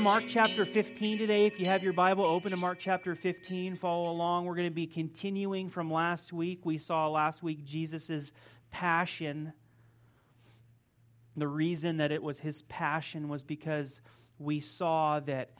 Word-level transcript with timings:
Mark 0.00 0.24
chapter 0.28 0.64
15 0.64 1.18
today. 1.18 1.44
If 1.44 1.60
you 1.60 1.66
have 1.66 1.82
your 1.82 1.92
Bible, 1.92 2.24
open 2.24 2.52
to 2.52 2.56
Mark 2.56 2.78
chapter 2.80 3.14
15. 3.14 3.76
Follow 3.76 4.10
along. 4.10 4.46
We're 4.46 4.54
going 4.54 4.66
to 4.66 4.74
be 4.74 4.86
continuing 4.86 5.68
from 5.68 5.92
last 5.92 6.32
week. 6.32 6.64
We 6.64 6.78
saw 6.78 7.08
last 7.08 7.42
week 7.42 7.66
Jesus' 7.66 8.32
passion. 8.70 9.52
The 11.36 11.46
reason 11.46 11.98
that 11.98 12.12
it 12.12 12.22
was 12.22 12.40
his 12.40 12.62
passion 12.62 13.28
was 13.28 13.42
because 13.42 14.00
we 14.38 14.60
saw 14.60 15.20
that 15.20 15.50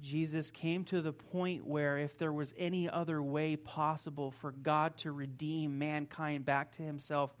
Jesus 0.00 0.52
came 0.52 0.84
to 0.84 1.02
the 1.02 1.12
point 1.12 1.66
where 1.66 1.98
if 1.98 2.16
there 2.16 2.32
was 2.32 2.54
any 2.56 2.88
other 2.88 3.20
way 3.20 3.56
possible 3.56 4.30
for 4.30 4.52
God 4.52 4.96
to 4.98 5.10
redeem 5.10 5.76
mankind 5.76 6.44
back 6.44 6.76
to 6.76 6.82
himself, 6.82 7.32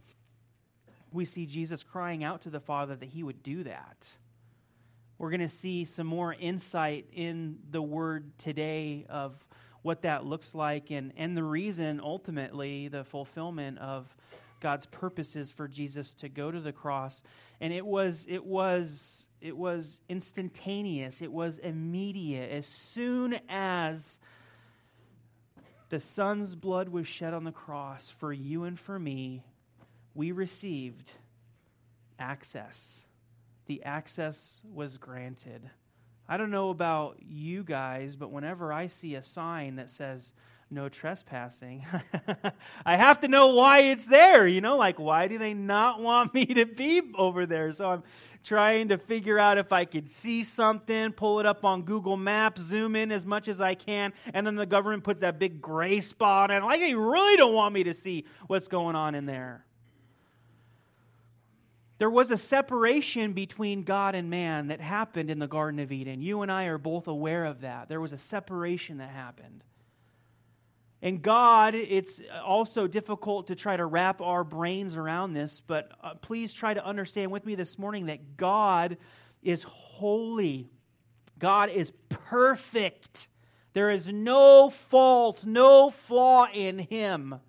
we 1.12 1.24
see 1.24 1.46
Jesus 1.46 1.84
crying 1.84 2.24
out 2.24 2.42
to 2.42 2.50
the 2.50 2.58
Father 2.58 2.96
that 2.96 3.10
he 3.10 3.22
would 3.22 3.44
do 3.44 3.62
that. 3.62 4.16
We're 5.18 5.30
going 5.30 5.40
to 5.40 5.48
see 5.48 5.86
some 5.86 6.06
more 6.06 6.34
insight 6.34 7.06
in 7.12 7.58
the 7.70 7.80
word 7.80 8.38
today 8.38 9.06
of 9.08 9.34
what 9.80 10.02
that 10.02 10.26
looks 10.26 10.54
like 10.54 10.90
and, 10.90 11.12
and 11.16 11.36
the 11.36 11.44
reason, 11.44 12.00
ultimately, 12.02 12.88
the 12.88 13.04
fulfillment 13.04 13.78
of 13.78 14.14
God's 14.60 14.84
purposes 14.86 15.50
for 15.50 15.68
Jesus 15.68 16.12
to 16.14 16.28
go 16.28 16.50
to 16.50 16.60
the 16.60 16.72
cross. 16.72 17.22
And 17.60 17.72
it 17.72 17.86
was, 17.86 18.26
it 18.28 18.44
was, 18.44 19.26
it 19.40 19.56
was 19.56 20.00
instantaneous. 20.08 21.22
It 21.22 21.32
was 21.32 21.58
immediate. 21.58 22.50
As 22.50 22.66
soon 22.66 23.38
as 23.48 24.18
the 25.88 26.00
Son's 26.00 26.54
blood 26.56 26.90
was 26.90 27.06
shed 27.06 27.32
on 27.32 27.44
the 27.44 27.52
cross 27.52 28.10
for 28.10 28.32
you 28.32 28.64
and 28.64 28.78
for 28.78 28.98
me, 28.98 29.44
we 30.14 30.32
received 30.32 31.12
access. 32.18 33.05
The 33.66 33.82
access 33.82 34.60
was 34.72 34.96
granted. 34.96 35.70
I 36.28 36.36
don't 36.36 36.50
know 36.50 36.70
about 36.70 37.18
you 37.20 37.62
guys, 37.62 38.16
but 38.16 38.32
whenever 38.32 38.72
I 38.72 38.88
see 38.88 39.14
a 39.14 39.22
sign 39.22 39.76
that 39.76 39.90
says 39.90 40.32
no 40.70 40.88
trespassing, 40.88 41.84
I 42.86 42.96
have 42.96 43.20
to 43.20 43.28
know 43.28 43.54
why 43.54 43.80
it's 43.80 44.06
there. 44.06 44.46
You 44.46 44.60
know, 44.60 44.76
like, 44.76 44.98
why 44.98 45.28
do 45.28 45.38
they 45.38 45.54
not 45.54 46.00
want 46.00 46.34
me 46.34 46.46
to 46.46 46.66
be 46.66 47.02
over 47.16 47.46
there? 47.46 47.72
So 47.72 47.90
I'm 47.90 48.02
trying 48.42 48.88
to 48.88 48.98
figure 48.98 49.38
out 49.38 49.58
if 49.58 49.72
I 49.72 49.84
could 49.84 50.10
see 50.10 50.44
something, 50.44 51.12
pull 51.12 51.40
it 51.40 51.46
up 51.46 51.64
on 51.64 51.82
Google 51.82 52.16
Maps, 52.16 52.62
zoom 52.62 52.94
in 52.96 53.10
as 53.10 53.26
much 53.26 53.48
as 53.48 53.60
I 53.60 53.74
can, 53.74 54.12
and 54.34 54.46
then 54.46 54.56
the 54.56 54.66
government 54.66 55.04
puts 55.04 55.20
that 55.20 55.38
big 55.38 55.60
gray 55.60 56.00
spot 56.00 56.50
and 56.52 56.64
like 56.64 56.80
they 56.80 56.94
really 56.94 57.36
don't 57.36 57.54
want 57.54 57.74
me 57.74 57.84
to 57.84 57.94
see 57.94 58.24
what's 58.46 58.68
going 58.68 58.94
on 58.96 59.14
in 59.16 59.26
there. 59.26 59.64
There 61.98 62.10
was 62.10 62.30
a 62.30 62.36
separation 62.36 63.32
between 63.32 63.82
God 63.82 64.14
and 64.14 64.28
man 64.28 64.68
that 64.68 64.80
happened 64.80 65.30
in 65.30 65.38
the 65.38 65.46
Garden 65.46 65.80
of 65.80 65.90
Eden. 65.90 66.20
You 66.20 66.42
and 66.42 66.52
I 66.52 66.64
are 66.64 66.78
both 66.78 67.06
aware 67.06 67.44
of 67.46 67.62
that. 67.62 67.88
There 67.88 68.00
was 68.00 68.12
a 68.12 68.18
separation 68.18 68.98
that 68.98 69.08
happened. 69.08 69.64
And 71.00 71.22
God, 71.22 71.74
it's 71.74 72.20
also 72.44 72.86
difficult 72.86 73.46
to 73.46 73.54
try 73.54 73.76
to 73.76 73.86
wrap 73.86 74.20
our 74.20 74.44
brains 74.44 74.96
around 74.96 75.34
this, 75.34 75.60
but 75.60 75.92
uh, 76.02 76.14
please 76.14 76.52
try 76.52 76.74
to 76.74 76.84
understand 76.84 77.30
with 77.30 77.46
me 77.46 77.54
this 77.54 77.78
morning 77.78 78.06
that 78.06 78.36
God 78.36 78.96
is 79.42 79.62
holy. 79.62 80.68
God 81.38 81.70
is 81.70 81.92
perfect. 82.08 83.28
There 83.72 83.90
is 83.90 84.06
no 84.08 84.70
fault, 84.70 85.44
no 85.44 85.90
flaw 85.90 86.48
in 86.52 86.78
Him. 86.78 87.40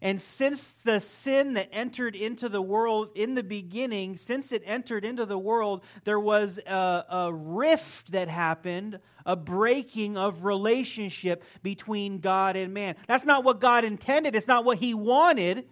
And 0.00 0.20
since 0.20 0.70
the 0.84 1.00
sin 1.00 1.54
that 1.54 1.68
entered 1.72 2.14
into 2.14 2.48
the 2.48 2.62
world 2.62 3.10
in 3.16 3.34
the 3.34 3.42
beginning, 3.42 4.16
since 4.16 4.52
it 4.52 4.62
entered 4.64 5.04
into 5.04 5.26
the 5.26 5.38
world, 5.38 5.82
there 6.04 6.20
was 6.20 6.58
a, 6.58 7.04
a, 7.10 7.32
rift 7.32 8.12
that 8.12 8.28
happened, 8.28 9.00
a 9.26 9.34
breaking 9.34 10.16
of 10.16 10.44
relationship 10.44 11.42
between 11.64 12.20
God 12.20 12.54
and 12.54 12.72
man. 12.72 12.94
That's 13.08 13.24
not 13.24 13.42
what 13.42 13.60
God 13.60 13.84
intended, 13.84 14.36
it's 14.36 14.46
not 14.46 14.64
what 14.64 14.78
He 14.78 14.94
wanted. 14.94 15.66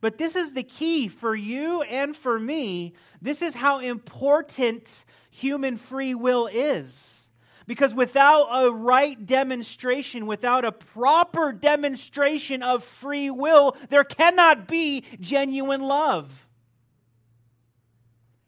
But 0.00 0.18
this 0.18 0.34
is 0.34 0.52
the 0.52 0.62
key 0.62 1.08
for 1.08 1.34
you 1.34 1.82
and 1.82 2.16
for 2.16 2.40
me. 2.40 2.94
This 3.20 3.42
is 3.42 3.54
how 3.54 3.80
important 3.80 5.04
human 5.30 5.76
free 5.76 6.14
will 6.14 6.46
is. 6.46 7.19
Because 7.70 7.94
without 7.94 8.48
a 8.50 8.68
right 8.72 9.24
demonstration, 9.24 10.26
without 10.26 10.64
a 10.64 10.72
proper 10.72 11.52
demonstration 11.52 12.64
of 12.64 12.82
free 12.82 13.30
will, 13.30 13.76
there 13.90 14.02
cannot 14.02 14.66
be 14.66 15.04
genuine 15.20 15.80
love. 15.80 16.48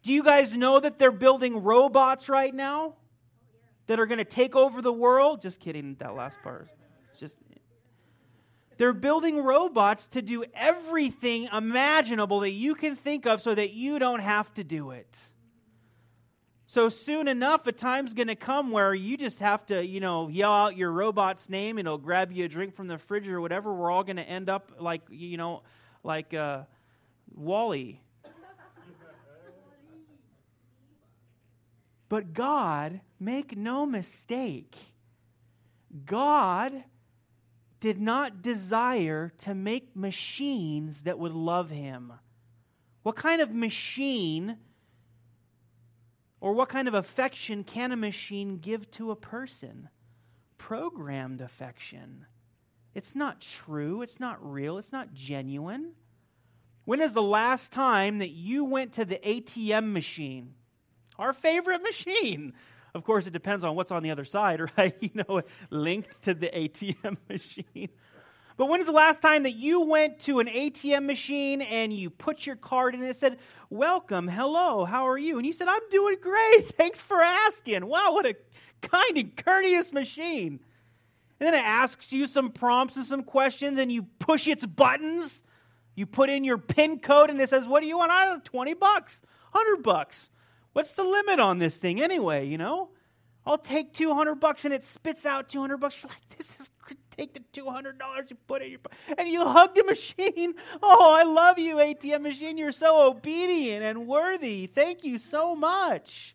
Do 0.02 0.12
you 0.12 0.24
guys 0.24 0.56
know 0.56 0.80
that 0.80 0.98
they're 0.98 1.12
building 1.12 1.62
robots 1.62 2.28
right 2.28 2.52
now 2.52 2.94
that 3.86 4.00
are 4.00 4.06
going 4.06 4.18
to 4.18 4.24
take 4.24 4.56
over 4.56 4.82
the 4.82 4.92
world? 4.92 5.40
Just 5.40 5.60
kidding, 5.60 5.94
that 6.00 6.16
last 6.16 6.42
part. 6.42 6.66
Just 7.16 7.38
they're 8.76 8.92
building 8.92 9.40
robots 9.40 10.08
to 10.08 10.22
do 10.22 10.44
everything 10.52 11.48
imaginable 11.52 12.40
that 12.40 12.50
you 12.50 12.74
can 12.74 12.96
think 12.96 13.26
of 13.26 13.40
so 13.40 13.54
that 13.54 13.70
you 13.70 14.00
don't 14.00 14.18
have 14.18 14.52
to 14.54 14.64
do 14.64 14.90
it. 14.90 15.16
So 16.72 16.88
soon 16.88 17.28
enough, 17.28 17.66
a 17.66 17.72
time's 17.72 18.14
going 18.14 18.28
to 18.28 18.34
come 18.34 18.70
where 18.70 18.94
you 18.94 19.18
just 19.18 19.40
have 19.40 19.66
to, 19.66 19.86
you 19.86 20.00
know, 20.00 20.28
yell 20.28 20.50
out 20.50 20.74
your 20.74 20.90
robot's 20.90 21.50
name 21.50 21.76
and 21.76 21.86
it'll 21.86 21.98
grab 21.98 22.32
you 22.32 22.46
a 22.46 22.48
drink 22.48 22.74
from 22.74 22.86
the 22.86 22.96
fridge 22.96 23.28
or 23.28 23.42
whatever. 23.42 23.74
We're 23.74 23.90
all 23.90 24.04
going 24.04 24.16
to 24.16 24.22
end 24.22 24.48
up 24.48 24.72
like, 24.78 25.02
you 25.10 25.36
know, 25.36 25.64
like 26.02 26.32
uh, 26.32 26.62
WALL-E. 27.36 28.00
But 32.08 32.32
God, 32.32 33.02
make 33.20 33.54
no 33.54 33.84
mistake, 33.84 34.74
God 36.06 36.84
did 37.80 38.00
not 38.00 38.40
desire 38.40 39.30
to 39.40 39.54
make 39.54 39.94
machines 39.94 41.02
that 41.02 41.18
would 41.18 41.34
love 41.34 41.68
him. 41.68 42.14
What 43.02 43.16
kind 43.16 43.42
of 43.42 43.52
machine 43.52 44.56
or 46.42 46.52
what 46.52 46.68
kind 46.68 46.88
of 46.88 46.94
affection 46.94 47.62
can 47.62 47.92
a 47.92 47.96
machine 47.96 48.58
give 48.58 48.90
to 48.90 49.12
a 49.12 49.16
person? 49.16 49.88
Programmed 50.58 51.40
affection. 51.40 52.26
It's 52.96 53.14
not 53.14 53.40
true. 53.40 54.02
It's 54.02 54.18
not 54.18 54.44
real. 54.44 54.76
It's 54.76 54.90
not 54.90 55.14
genuine. 55.14 55.92
When 56.84 57.00
is 57.00 57.12
the 57.12 57.22
last 57.22 57.70
time 57.70 58.18
that 58.18 58.30
you 58.30 58.64
went 58.64 58.94
to 58.94 59.04
the 59.04 59.20
ATM 59.24 59.92
machine? 59.92 60.54
Our 61.16 61.32
favorite 61.32 61.84
machine. 61.84 62.54
Of 62.92 63.04
course, 63.04 63.28
it 63.28 63.32
depends 63.32 63.62
on 63.62 63.76
what's 63.76 63.92
on 63.92 64.02
the 64.02 64.10
other 64.10 64.24
side, 64.24 64.60
right? 64.76 64.96
You 65.00 65.10
know, 65.14 65.42
linked 65.70 66.22
to 66.22 66.34
the 66.34 66.48
ATM 66.48 67.18
machine. 67.28 67.90
But 68.62 68.68
when's 68.68 68.86
the 68.86 68.92
last 68.92 69.20
time 69.20 69.42
that 69.42 69.56
you 69.56 69.80
went 69.80 70.20
to 70.20 70.38
an 70.38 70.46
ATM 70.46 71.04
machine 71.04 71.62
and 71.62 71.92
you 71.92 72.10
put 72.10 72.46
your 72.46 72.54
card 72.54 72.94
in 72.94 73.00
and 73.00 73.10
it 73.10 73.16
said, 73.16 73.38
Welcome, 73.70 74.28
hello, 74.28 74.84
how 74.84 75.08
are 75.08 75.18
you? 75.18 75.36
And 75.36 75.44
you 75.44 75.52
said, 75.52 75.66
I'm 75.66 75.82
doing 75.90 76.14
great. 76.22 76.68
Thanks 76.76 77.00
for 77.00 77.20
asking. 77.20 77.84
Wow, 77.84 78.12
what 78.12 78.24
a 78.24 78.36
kind 78.80 79.18
and 79.18 79.36
courteous 79.36 79.92
machine. 79.92 80.60
And 81.40 81.46
then 81.48 81.54
it 81.54 81.64
asks 81.64 82.12
you 82.12 82.28
some 82.28 82.52
prompts 82.52 82.94
and 82.94 83.04
some 83.04 83.24
questions, 83.24 83.80
and 83.80 83.90
you 83.90 84.04
push 84.20 84.46
its 84.46 84.64
buttons. 84.64 85.42
You 85.96 86.06
put 86.06 86.30
in 86.30 86.44
your 86.44 86.58
PIN 86.58 87.00
code, 87.00 87.30
and 87.30 87.40
it 87.40 87.48
says, 87.48 87.66
What 87.66 87.80
do 87.80 87.88
you 87.88 87.98
want? 87.98 88.12
I 88.12 88.26
know, 88.26 88.40
20 88.44 88.74
bucks, 88.74 89.22
100 89.50 89.82
bucks. 89.82 90.30
What's 90.72 90.92
the 90.92 91.02
limit 91.02 91.40
on 91.40 91.58
this 91.58 91.78
thing 91.78 92.00
anyway, 92.00 92.46
you 92.46 92.58
know? 92.58 92.90
I'll 93.44 93.58
take 93.58 93.92
200 93.92 94.36
bucks 94.36 94.64
and 94.64 94.72
it 94.72 94.84
spits 94.84 95.26
out 95.26 95.48
200 95.48 95.78
bucks. 95.78 96.00
You're 96.00 96.10
like, 96.10 96.38
this 96.38 96.60
is 96.60 96.70
take 97.16 97.34
the 97.34 97.40
$200 97.60 98.30
you 98.30 98.36
put 98.46 98.62
in 98.62 98.70
your 98.70 98.80
and 99.18 99.28
you 99.28 99.44
hug 99.44 99.74
the 99.74 99.84
machine. 99.86 100.54
Oh, 100.82 101.14
I 101.14 101.24
love 101.24 101.58
you, 101.58 101.76
ATM 101.76 102.22
machine. 102.22 102.58
You're 102.58 102.72
so 102.72 103.06
obedient 103.06 103.82
and 103.84 104.06
worthy. 104.06 104.66
Thank 104.66 105.04
you 105.04 105.18
so 105.18 105.54
much. 105.54 106.34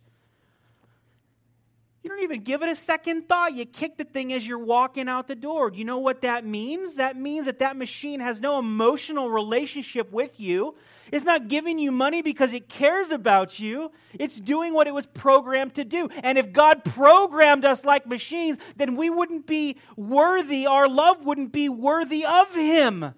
You 2.03 2.09
don't 2.09 2.23
even 2.23 2.43
give 2.43 2.61
it 2.61 2.69
a 2.69 2.75
second 2.75 3.27
thought. 3.27 3.53
You 3.53 3.65
kick 3.65 3.97
the 3.97 4.05
thing 4.05 4.31
as 4.31 4.47
you're 4.47 4.59
walking 4.59 5.09
out 5.09 5.27
the 5.27 5.35
door. 5.35 5.71
Do 5.71 5.77
you 5.77 5.83
know 5.83 5.97
what 5.97 6.21
that 6.21 6.45
means? 6.45 6.95
That 6.95 7.17
means 7.17 7.47
that 7.47 7.59
that 7.59 7.75
machine 7.75 8.21
has 8.21 8.39
no 8.39 8.59
emotional 8.59 9.29
relationship 9.29 10.11
with 10.11 10.39
you. 10.39 10.75
It's 11.11 11.25
not 11.25 11.47
giving 11.47 11.79
you 11.79 11.91
money 11.91 12.21
because 12.21 12.53
it 12.53 12.69
cares 12.69 13.11
about 13.11 13.59
you. 13.59 13.91
It's 14.13 14.39
doing 14.39 14.73
what 14.73 14.87
it 14.87 14.93
was 14.93 15.05
programmed 15.05 15.75
to 15.75 15.85
do. 15.85 16.09
And 16.23 16.37
if 16.37 16.51
God 16.51 16.83
programmed 16.83 17.65
us 17.65 17.83
like 17.83 18.05
machines, 18.07 18.57
then 18.75 18.95
we 18.95 19.09
wouldn't 19.09 19.47
be 19.47 19.77
worthy, 19.95 20.65
our 20.67 20.87
love 20.87 21.25
wouldn't 21.25 21.51
be 21.51 21.69
worthy 21.69 22.25
of 22.25 22.53
Him. 22.53 23.13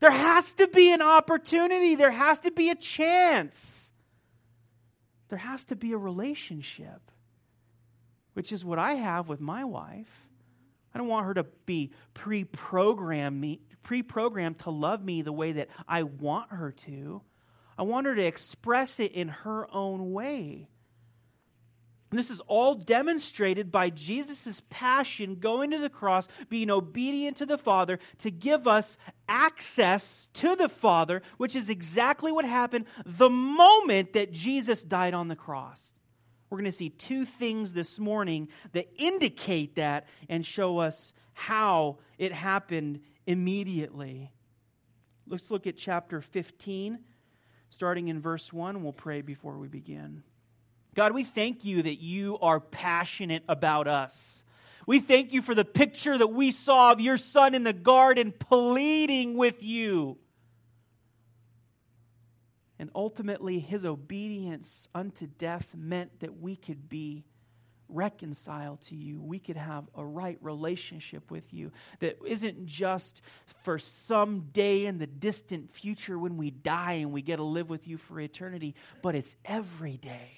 There 0.00 0.10
has 0.10 0.52
to 0.54 0.66
be 0.66 0.92
an 0.92 1.02
opportunity, 1.02 1.94
there 1.94 2.10
has 2.10 2.40
to 2.40 2.50
be 2.50 2.70
a 2.70 2.74
chance, 2.74 3.92
there 5.28 5.38
has 5.38 5.64
to 5.66 5.76
be 5.76 5.92
a 5.92 5.98
relationship 5.98 7.12
which 8.34 8.52
is 8.52 8.64
what 8.64 8.78
I 8.78 8.94
have 8.94 9.28
with 9.28 9.40
my 9.40 9.64
wife. 9.64 10.26
I 10.94 10.98
don't 10.98 11.08
want 11.08 11.26
her 11.26 11.34
to 11.34 11.44
be 11.66 11.92
pre-programmed 13.82 14.22
pre-programmed 14.22 14.58
to 14.60 14.70
love 14.70 15.04
me 15.04 15.22
the 15.22 15.32
way 15.32 15.52
that 15.52 15.68
I 15.88 16.02
want 16.04 16.50
her 16.50 16.72
to. 16.86 17.22
I 17.76 17.82
want 17.82 18.06
her 18.06 18.14
to 18.14 18.24
express 18.24 19.00
it 19.00 19.12
in 19.12 19.28
her 19.28 19.66
own 19.74 20.12
way. 20.12 20.68
And 22.10 22.18
this 22.18 22.30
is 22.30 22.40
all 22.40 22.74
demonstrated 22.74 23.72
by 23.72 23.88
Jesus' 23.88 24.62
passion 24.68 25.36
going 25.36 25.70
to 25.70 25.78
the 25.78 25.88
cross, 25.88 26.28
being 26.50 26.70
obedient 26.70 27.38
to 27.38 27.46
the 27.46 27.56
Father 27.56 27.98
to 28.18 28.30
give 28.30 28.68
us 28.68 28.98
access 29.28 30.28
to 30.34 30.54
the 30.54 30.68
Father, 30.68 31.22
which 31.38 31.56
is 31.56 31.70
exactly 31.70 32.30
what 32.30 32.44
happened 32.44 32.84
the 33.06 33.30
moment 33.30 34.12
that 34.12 34.30
Jesus 34.30 34.82
died 34.82 35.14
on 35.14 35.28
the 35.28 35.36
cross. 35.36 35.94
We're 36.50 36.58
going 36.58 36.66
to 36.66 36.72
see 36.72 36.90
two 36.90 37.24
things 37.24 37.72
this 37.72 37.98
morning 37.98 38.48
that 38.72 38.90
indicate 38.96 39.76
that 39.76 40.06
and 40.28 40.44
show 40.44 40.78
us 40.78 41.14
how 41.32 41.96
it 42.18 42.32
happened 42.32 43.00
immediately. 43.26 44.30
Let's 45.26 45.50
look 45.50 45.66
at 45.66 45.76
chapter 45.76 46.20
15, 46.20 46.98
starting 47.70 48.08
in 48.08 48.20
verse 48.20 48.52
1. 48.52 48.82
We'll 48.82 48.92
pray 48.92 49.22
before 49.22 49.58
we 49.58 49.68
begin. 49.68 50.22
God, 50.94 51.12
we 51.12 51.24
thank 51.24 51.64
you 51.64 51.82
that 51.82 52.00
you 52.00 52.38
are 52.40 52.60
passionate 52.60 53.44
about 53.48 53.88
us. 53.88 54.44
We 54.86 55.00
thank 55.00 55.32
you 55.32 55.42
for 55.42 55.54
the 55.54 55.64
picture 55.64 56.18
that 56.18 56.28
we 56.28 56.50
saw 56.50 56.92
of 56.92 57.00
your 57.00 57.18
son 57.18 57.54
in 57.54 57.62
the 57.64 57.72
garden 57.72 58.32
pleading 58.32 59.36
with 59.36 59.62
you. 59.62 60.18
And 62.78 62.90
ultimately, 62.94 63.60
his 63.60 63.84
obedience 63.84 64.88
unto 64.92 65.28
death 65.28 65.72
meant 65.76 66.18
that 66.20 66.40
we 66.40 66.56
could 66.56 66.88
be 66.88 67.24
reconciled 67.92 68.82
to 68.82 68.94
you. 68.94 69.20
We 69.20 69.38
could 69.38 69.56
have 69.56 69.84
a 69.94 70.04
right 70.04 70.38
relationship 70.40 71.30
with 71.30 71.52
you 71.52 71.72
that 72.00 72.18
isn't 72.26 72.66
just 72.66 73.22
for 73.62 73.78
some 73.78 74.48
day 74.52 74.86
in 74.86 74.98
the 74.98 75.06
distant 75.06 75.74
future 75.74 76.18
when 76.18 76.36
we 76.36 76.50
die 76.50 76.94
and 76.94 77.12
we 77.12 77.22
get 77.22 77.36
to 77.36 77.44
live 77.44 77.70
with 77.70 77.86
you 77.86 77.98
for 77.98 78.18
eternity, 78.20 78.74
but 79.02 79.14
it's 79.14 79.36
every 79.44 79.96
day 79.96 80.30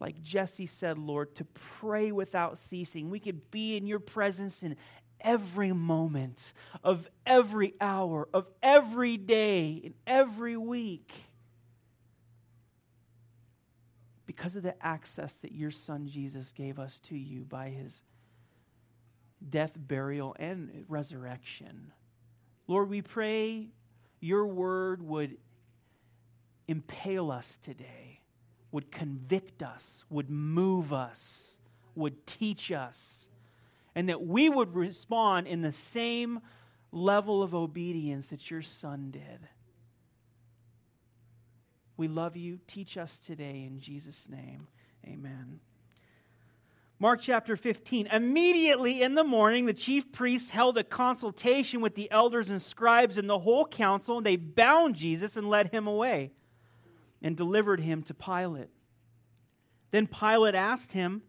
like 0.00 0.22
Jesse 0.22 0.66
said, 0.66 0.98
Lord, 0.98 1.34
to 1.36 1.44
pray 1.44 2.10
without 2.10 2.58
ceasing. 2.58 3.10
We 3.10 3.20
could 3.20 3.50
be 3.50 3.76
in 3.76 3.86
your 3.86 3.98
presence 3.98 4.62
in 4.62 4.76
every 5.20 5.72
moment 5.72 6.54
of 6.82 7.08
every 7.26 7.74
hour, 7.80 8.26
of 8.32 8.46
every 8.62 9.18
day, 9.18 9.72
in 9.84 9.94
every 10.06 10.56
week. 10.56 11.12
Because 14.30 14.56
of 14.56 14.62
the 14.62 14.74
access 14.84 15.34
that 15.36 15.52
your 15.52 15.70
son 15.70 16.06
Jesus 16.06 16.52
gave 16.52 16.78
us 16.78 17.00
to 17.00 17.16
you 17.16 17.44
by 17.44 17.70
his 17.70 18.02
death, 19.48 19.72
burial, 19.76 20.36
and 20.38 20.84
resurrection. 20.88 21.92
Lord, 22.66 22.88
we 22.88 23.02
pray 23.02 23.68
your 24.20 24.46
word 24.46 25.02
would 25.02 25.38
impale 26.68 27.30
us 27.32 27.56
today 27.56 28.20
would 28.72 28.90
convict 28.90 29.62
us, 29.62 30.04
would 30.08 30.30
move 30.30 30.92
us, 30.92 31.58
would 31.94 32.26
teach 32.26 32.70
us, 32.70 33.28
and 33.94 34.08
that 34.08 34.24
we 34.24 34.48
would 34.48 34.74
respond 34.74 35.46
in 35.46 35.62
the 35.62 35.72
same 35.72 36.40
level 36.92 37.42
of 37.42 37.54
obedience 37.54 38.28
that 38.28 38.50
your 38.50 38.62
son 38.62 39.10
did. 39.10 39.48
We 42.00 42.08
love 42.08 42.34
you. 42.34 42.60
Teach 42.66 42.96
us 42.96 43.18
today 43.18 43.62
in 43.62 43.78
Jesus' 43.78 44.26
name. 44.26 44.68
Amen. 45.06 45.60
Mark 46.98 47.20
chapter 47.20 47.58
15. 47.58 48.06
Immediately 48.06 49.02
in 49.02 49.16
the 49.16 49.22
morning, 49.22 49.66
the 49.66 49.74
chief 49.74 50.10
priests 50.10 50.50
held 50.50 50.78
a 50.78 50.82
consultation 50.82 51.82
with 51.82 51.96
the 51.96 52.10
elders 52.10 52.48
and 52.48 52.62
scribes 52.62 53.18
and 53.18 53.28
the 53.28 53.40
whole 53.40 53.66
council, 53.66 54.16
and 54.16 54.24
they 54.24 54.36
bound 54.36 54.94
Jesus 54.94 55.36
and 55.36 55.50
led 55.50 55.72
him 55.72 55.86
away 55.86 56.32
and 57.20 57.36
delivered 57.36 57.80
him 57.80 58.02
to 58.04 58.14
Pilate. 58.14 58.70
Then 59.90 60.06
Pilate 60.06 60.54
asked 60.54 60.92
him, 60.92 61.20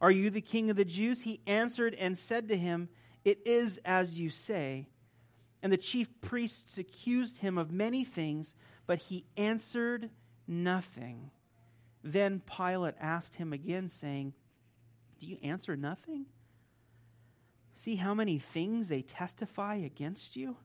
Are 0.00 0.10
you 0.10 0.30
the 0.30 0.40
king 0.40 0.68
of 0.68 0.74
the 0.74 0.84
Jews? 0.84 1.22
He 1.22 1.42
answered 1.46 1.94
and 1.94 2.18
said 2.18 2.48
to 2.48 2.56
him, 2.56 2.88
It 3.24 3.38
is 3.46 3.78
as 3.84 4.18
you 4.18 4.30
say. 4.30 4.88
And 5.62 5.72
the 5.72 5.76
chief 5.76 6.08
priests 6.20 6.76
accused 6.76 7.38
him 7.38 7.56
of 7.56 7.70
many 7.70 8.02
things, 8.02 8.56
but 8.88 8.98
he 8.98 9.26
answered 9.36 10.08
nothing. 10.48 11.30
Then 12.02 12.40
Pilate 12.40 12.94
asked 12.98 13.36
him 13.36 13.52
again, 13.52 13.90
saying, 13.90 14.32
Do 15.20 15.26
you 15.26 15.36
answer 15.42 15.76
nothing? 15.76 16.24
See 17.74 17.96
how 17.96 18.14
many 18.14 18.38
things 18.38 18.88
they 18.88 19.02
testify 19.02 19.76
against 19.76 20.36
you? 20.36 20.56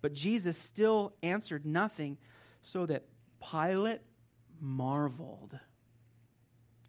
But 0.00 0.14
Jesus 0.14 0.56
still 0.56 1.12
answered 1.24 1.66
nothing, 1.66 2.18
so 2.62 2.86
that 2.86 3.06
Pilate 3.50 4.00
marveled. 4.60 5.58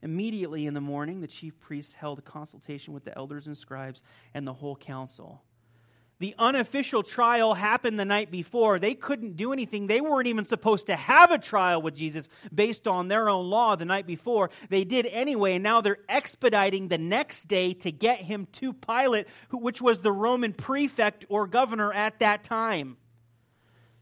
Immediately 0.03 0.67
in 0.67 0.75
the 0.75 0.81
morning, 0.81 1.21
the 1.21 1.27
chief 1.27 1.59
priests 1.59 1.93
held 1.93 2.19
a 2.19 2.23
consultation 2.23 2.93
with 2.93 3.03
the 3.03 3.17
elders 3.17 3.47
and 3.47 3.57
scribes 3.57 4.03
and 4.33 4.45
the 4.47 4.53
whole 4.53 4.75
council. 4.75 5.41
The 6.21 6.35
unofficial 6.37 7.01
trial 7.01 7.55
happened 7.55 7.99
the 7.99 8.05
night 8.05 8.29
before. 8.29 8.77
They 8.77 8.93
couldn't 8.93 9.37
do 9.37 9.51
anything. 9.53 9.87
They 9.87 10.01
weren't 10.01 10.27
even 10.27 10.45
supposed 10.45 10.85
to 10.85 10.95
have 10.95 11.31
a 11.31 11.39
trial 11.39 11.81
with 11.81 11.95
Jesus 11.95 12.29
based 12.53 12.87
on 12.87 13.07
their 13.07 13.27
own 13.27 13.49
law 13.49 13.75
the 13.75 13.85
night 13.85 14.05
before. 14.05 14.51
They 14.69 14.83
did 14.83 15.07
anyway, 15.07 15.55
and 15.55 15.63
now 15.63 15.81
they're 15.81 15.97
expediting 16.07 16.89
the 16.89 16.99
next 16.99 17.47
day 17.47 17.73
to 17.73 17.91
get 17.91 18.19
him 18.19 18.45
to 18.51 18.71
Pilate, 18.71 19.25
which 19.51 19.81
was 19.81 19.97
the 19.97 20.11
Roman 20.11 20.53
prefect 20.53 21.25
or 21.27 21.47
governor 21.47 21.91
at 21.91 22.19
that 22.19 22.43
time. 22.43 22.97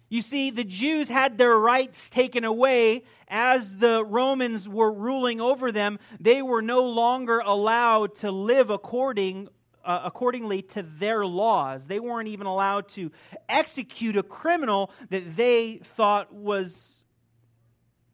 You 0.09 0.21
see, 0.21 0.49
the 0.49 0.65
Jews 0.65 1.07
had 1.07 1.37
their 1.37 1.57
rights 1.57 2.09
taken 2.09 2.43
away 2.43 3.05
as 3.29 3.77
the 3.77 4.03
Romans 4.03 4.67
were 4.67 4.91
ruling 4.91 5.39
over 5.39 5.71
them. 5.71 5.99
They 6.19 6.41
were 6.41 6.61
no 6.61 6.83
longer 6.83 7.39
allowed 7.39 8.15
to 8.15 8.29
live 8.29 8.71
according 8.71 9.47
uh, 9.89 10.01
accordingly 10.05 10.61
to 10.61 10.83
their 10.83 11.25
laws. 11.25 11.87
They 11.87 11.99
weren't 11.99 12.27
even 12.27 12.45
allowed 12.45 12.89
to 12.89 13.11
execute 13.49 14.15
a 14.15 14.21
criminal 14.21 14.91
that 15.09 15.35
they 15.35 15.81
thought 15.95 16.31
was 16.31 17.01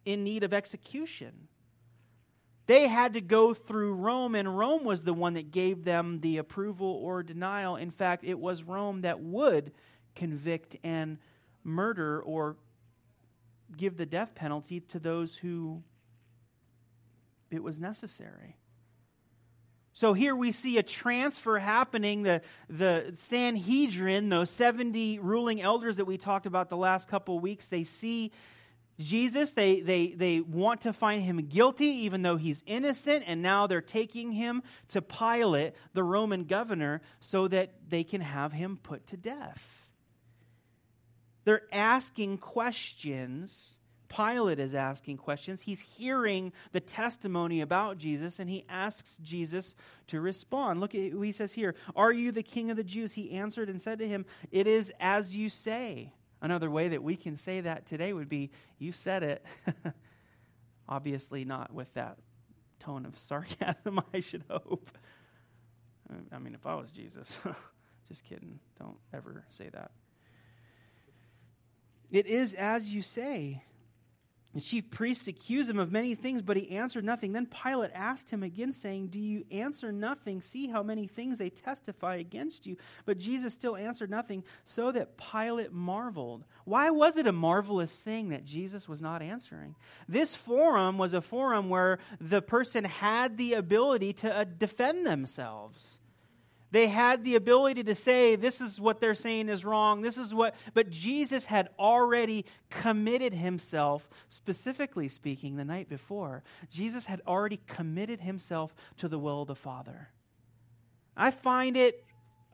in 0.05 0.23
need 0.23 0.43
of 0.43 0.53
execution. 0.53 1.49
They 2.65 2.87
had 2.87 3.13
to 3.13 3.21
go 3.21 3.53
through 3.53 3.95
Rome, 3.95 4.35
and 4.35 4.57
Rome 4.57 4.85
was 4.85 5.01
the 5.01 5.13
one 5.13 5.33
that 5.33 5.51
gave 5.51 5.83
them 5.83 6.21
the 6.21 6.37
approval 6.37 6.87
or 6.87 7.23
denial. 7.23 7.75
In 7.75 7.91
fact, 7.91 8.23
it 8.23 8.39
was 8.39 8.63
Rome 8.63 9.01
that 9.01 9.19
would 9.19 9.73
convict 10.15 10.77
and 10.81 11.17
murder 11.65 12.21
or 12.21 12.55
give 13.75 13.97
the 13.97 14.05
death 14.05 14.33
penalty 14.33 14.79
to 14.79 14.97
those 14.97 15.35
who 15.35 15.83
it 17.51 17.61
was 17.61 17.77
necessary. 17.77 18.55
So 19.95 20.11
here 20.11 20.35
we 20.35 20.51
see 20.51 20.77
a 20.77 20.83
transfer 20.83 21.57
happening. 21.57 22.23
The, 22.23 22.41
the 22.69 23.13
Sanhedrin, 23.17 24.27
those 24.27 24.49
70 24.49 25.19
ruling 25.19 25.61
elders 25.61 25.95
that 25.97 26.05
we 26.05 26.17
talked 26.17 26.45
about 26.45 26.67
the 26.67 26.75
last 26.75 27.07
couple 27.07 27.39
weeks, 27.39 27.67
they 27.69 27.85
see 27.85 28.33
Jesus. 28.99 29.51
They, 29.51 29.79
they, 29.79 30.07
they 30.07 30.41
want 30.41 30.81
to 30.81 30.91
find 30.91 31.23
him 31.23 31.37
guilty, 31.47 31.85
even 31.85 32.23
though 32.23 32.35
he's 32.35 32.61
innocent, 32.67 33.23
and 33.25 33.41
now 33.41 33.67
they're 33.67 33.79
taking 33.79 34.33
him 34.33 34.63
to 34.89 35.01
Pilate, 35.01 35.75
the 35.93 36.03
Roman 36.03 36.43
governor, 36.43 37.01
so 37.21 37.47
that 37.47 37.71
they 37.87 38.03
can 38.03 38.19
have 38.19 38.51
him 38.51 38.77
put 38.83 39.07
to 39.07 39.17
death. 39.17 39.87
They're 41.45 41.63
asking 41.71 42.39
questions. 42.39 43.79
Pilate 44.07 44.59
is 44.59 44.75
asking 44.75 45.17
questions. 45.17 45.61
He's 45.61 45.79
hearing 45.79 46.53
the 46.71 46.79
testimony 46.79 47.61
about 47.61 47.97
Jesus, 47.97 48.39
and 48.39 48.49
he 48.49 48.65
asks 48.69 49.17
Jesus 49.23 49.75
to 50.07 50.21
respond. 50.21 50.79
Look 50.79 50.93
at 50.95 51.13
he 51.13 51.31
says 51.31 51.53
here 51.53 51.75
Are 51.95 52.11
you 52.11 52.31
the 52.31 52.43
king 52.43 52.69
of 52.71 52.77
the 52.77 52.83
Jews? 52.83 53.13
He 53.13 53.31
answered 53.31 53.69
and 53.69 53.81
said 53.81 53.99
to 53.99 54.07
him, 54.07 54.25
It 54.51 54.67
is 54.67 54.91
as 54.99 55.35
you 55.35 55.49
say. 55.49 56.13
Another 56.41 56.69
way 56.69 56.89
that 56.89 57.01
we 57.01 57.15
can 57.15 57.37
say 57.37 57.61
that 57.61 57.87
today 57.87 58.13
would 58.13 58.29
be, 58.29 58.51
You 58.77 58.91
said 58.91 59.23
it. 59.23 59.45
Obviously, 60.89 61.45
not 61.45 61.73
with 61.73 61.93
that 61.95 62.17
tone 62.79 63.05
of 63.05 63.17
sarcasm, 63.19 64.01
I 64.13 64.19
should 64.19 64.43
hope. 64.49 64.89
I 66.31 66.37
mean, 66.37 66.53
if 66.53 66.65
I 66.65 66.75
was 66.75 66.91
Jesus, 66.91 67.37
just 68.07 68.23
kidding. 68.23 68.59
Don't 68.79 68.97
ever 69.13 69.43
say 69.49 69.69
that. 69.69 69.91
It 72.11 72.27
is 72.27 72.53
as 72.53 72.93
you 72.93 73.01
say. 73.01 73.63
The 74.55 74.61
chief 74.61 74.89
priests 74.89 75.27
accused 75.27 75.69
him 75.69 75.79
of 75.79 75.91
many 75.91 76.15
things, 76.15 76.41
but 76.41 76.55
he 76.55 76.77
answered 76.77 77.03
nothing. 77.03 77.33
Then 77.33 77.45
Pilate 77.45 77.91
asked 77.93 78.29
him 78.29 78.41
again, 78.41 78.71
saying, 78.71 79.07
Do 79.07 79.19
you 79.19 79.43
answer 79.51 79.91
nothing? 79.91 80.41
See 80.41 80.67
how 80.67 80.81
many 80.81 81.07
things 81.07 81.37
they 81.37 81.49
testify 81.49 82.15
against 82.15 82.65
you. 82.65 82.77
But 83.05 83.17
Jesus 83.17 83.53
still 83.53 83.75
answered 83.75 84.09
nothing, 84.09 84.45
so 84.63 84.93
that 84.93 85.17
Pilate 85.17 85.73
marveled. 85.73 86.45
Why 86.63 86.89
was 86.89 87.17
it 87.17 87.27
a 87.27 87.33
marvelous 87.33 87.97
thing 87.97 88.29
that 88.29 88.45
Jesus 88.45 88.87
was 88.87 89.01
not 89.01 89.21
answering? 89.21 89.75
This 90.07 90.33
forum 90.35 90.97
was 90.97 91.13
a 91.13 91.21
forum 91.21 91.67
where 91.67 91.99
the 92.21 92.41
person 92.41 92.85
had 92.85 93.37
the 93.37 93.55
ability 93.55 94.13
to 94.13 94.33
uh, 94.33 94.45
defend 94.45 95.05
themselves. 95.05 95.99
They 96.75 96.87
had 96.87 97.23
the 97.23 97.35
ability 97.35 97.85
to 97.85 97.95
say, 97.95 98.35
this 98.35 98.59
is 98.59 98.81
what 98.81 98.99
they're 98.99 99.15
saying 99.15 99.47
is 99.47 99.63
wrong. 99.63 100.01
This 100.01 100.17
is 100.17 100.33
what, 100.33 100.55
but 100.73 100.89
Jesus 100.89 101.45
had 101.45 101.69
already 101.79 102.43
committed 102.69 103.33
himself, 103.33 104.09
specifically 104.27 105.07
speaking, 105.07 105.55
the 105.55 105.63
night 105.63 105.87
before. 105.87 106.43
Jesus 106.69 107.05
had 107.05 107.21
already 107.25 107.61
committed 107.65 108.19
himself 108.19 108.75
to 108.97 109.07
the 109.07 109.17
will 109.17 109.43
of 109.43 109.47
the 109.47 109.55
Father. 109.55 110.09
I 111.15 111.31
find 111.31 111.77
it, 111.77 112.03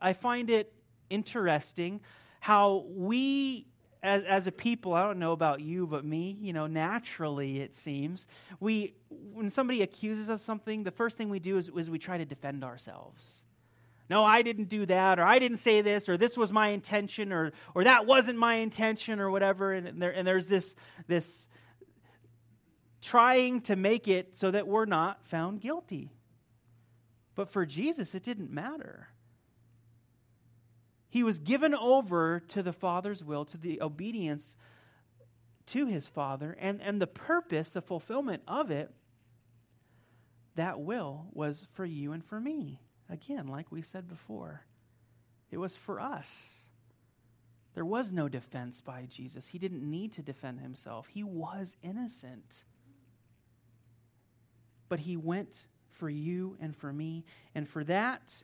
I 0.00 0.12
find 0.12 0.50
it 0.50 0.72
interesting 1.10 2.00
how 2.38 2.84
we 2.90 3.66
as, 4.04 4.22
as 4.22 4.46
a 4.46 4.52
people, 4.52 4.94
I 4.94 5.02
don't 5.02 5.18
know 5.18 5.32
about 5.32 5.62
you, 5.62 5.84
but 5.88 6.04
me, 6.04 6.38
you 6.40 6.52
know, 6.52 6.68
naturally 6.68 7.58
it 7.58 7.74
seems, 7.74 8.28
we, 8.60 8.94
when 9.08 9.50
somebody 9.50 9.82
accuses 9.82 10.30
us 10.30 10.42
of 10.42 10.44
something, 10.44 10.84
the 10.84 10.92
first 10.92 11.18
thing 11.18 11.28
we 11.28 11.40
do 11.40 11.56
is, 11.56 11.68
is 11.76 11.90
we 11.90 11.98
try 11.98 12.18
to 12.18 12.24
defend 12.24 12.62
ourselves. 12.62 13.42
No, 14.10 14.24
I 14.24 14.42
didn't 14.42 14.68
do 14.68 14.84
that, 14.86 15.18
or 15.18 15.24
I 15.24 15.38
didn't 15.38 15.58
say 15.58 15.80
this, 15.80 16.08
or 16.08 16.16
this 16.16 16.36
was 16.36 16.52
my 16.52 16.68
intention, 16.68 17.32
or, 17.32 17.52
or 17.74 17.84
that 17.84 18.04
wasn't 18.04 18.38
my 18.38 18.56
intention, 18.56 19.20
or 19.20 19.30
whatever. 19.30 19.72
And, 19.72 20.02
there, 20.02 20.10
and 20.10 20.26
there's 20.26 20.46
this, 20.46 20.74
this 21.06 21.48
trying 23.00 23.60
to 23.62 23.76
make 23.76 24.08
it 24.08 24.36
so 24.36 24.50
that 24.50 24.66
we're 24.66 24.84
not 24.84 25.26
found 25.26 25.60
guilty. 25.60 26.10
But 27.34 27.48
for 27.48 27.64
Jesus, 27.64 28.14
it 28.14 28.22
didn't 28.22 28.50
matter. 28.50 29.08
He 31.08 31.22
was 31.22 31.40
given 31.40 31.74
over 31.74 32.40
to 32.48 32.62
the 32.62 32.72
Father's 32.72 33.22
will, 33.22 33.44
to 33.46 33.58
the 33.58 33.80
obedience 33.82 34.56
to 35.66 35.86
his 35.86 36.06
Father, 36.06 36.56
and, 36.58 36.82
and 36.82 37.00
the 37.00 37.06
purpose, 37.06 37.70
the 37.70 37.82
fulfillment 37.82 38.42
of 38.48 38.70
it, 38.70 38.90
that 40.54 40.80
will 40.80 41.26
was 41.32 41.66
for 41.72 41.84
you 41.84 42.12
and 42.12 42.24
for 42.24 42.40
me. 42.40 42.80
Again, 43.12 43.46
like 43.46 43.70
we 43.70 43.82
said 43.82 44.08
before, 44.08 44.62
it 45.50 45.58
was 45.58 45.76
for 45.76 46.00
us. 46.00 46.66
There 47.74 47.84
was 47.84 48.10
no 48.10 48.26
defense 48.26 48.80
by 48.80 49.06
Jesus. 49.06 49.48
He 49.48 49.58
didn't 49.58 49.82
need 49.82 50.12
to 50.12 50.22
defend 50.22 50.60
himself, 50.60 51.08
he 51.12 51.22
was 51.22 51.76
innocent. 51.82 52.64
But 54.88 55.00
he 55.00 55.16
went 55.16 55.66
for 55.90 56.08
you 56.08 56.56
and 56.58 56.74
for 56.74 56.90
me, 56.90 57.24
and 57.54 57.68
for 57.68 57.84
that, 57.84 58.42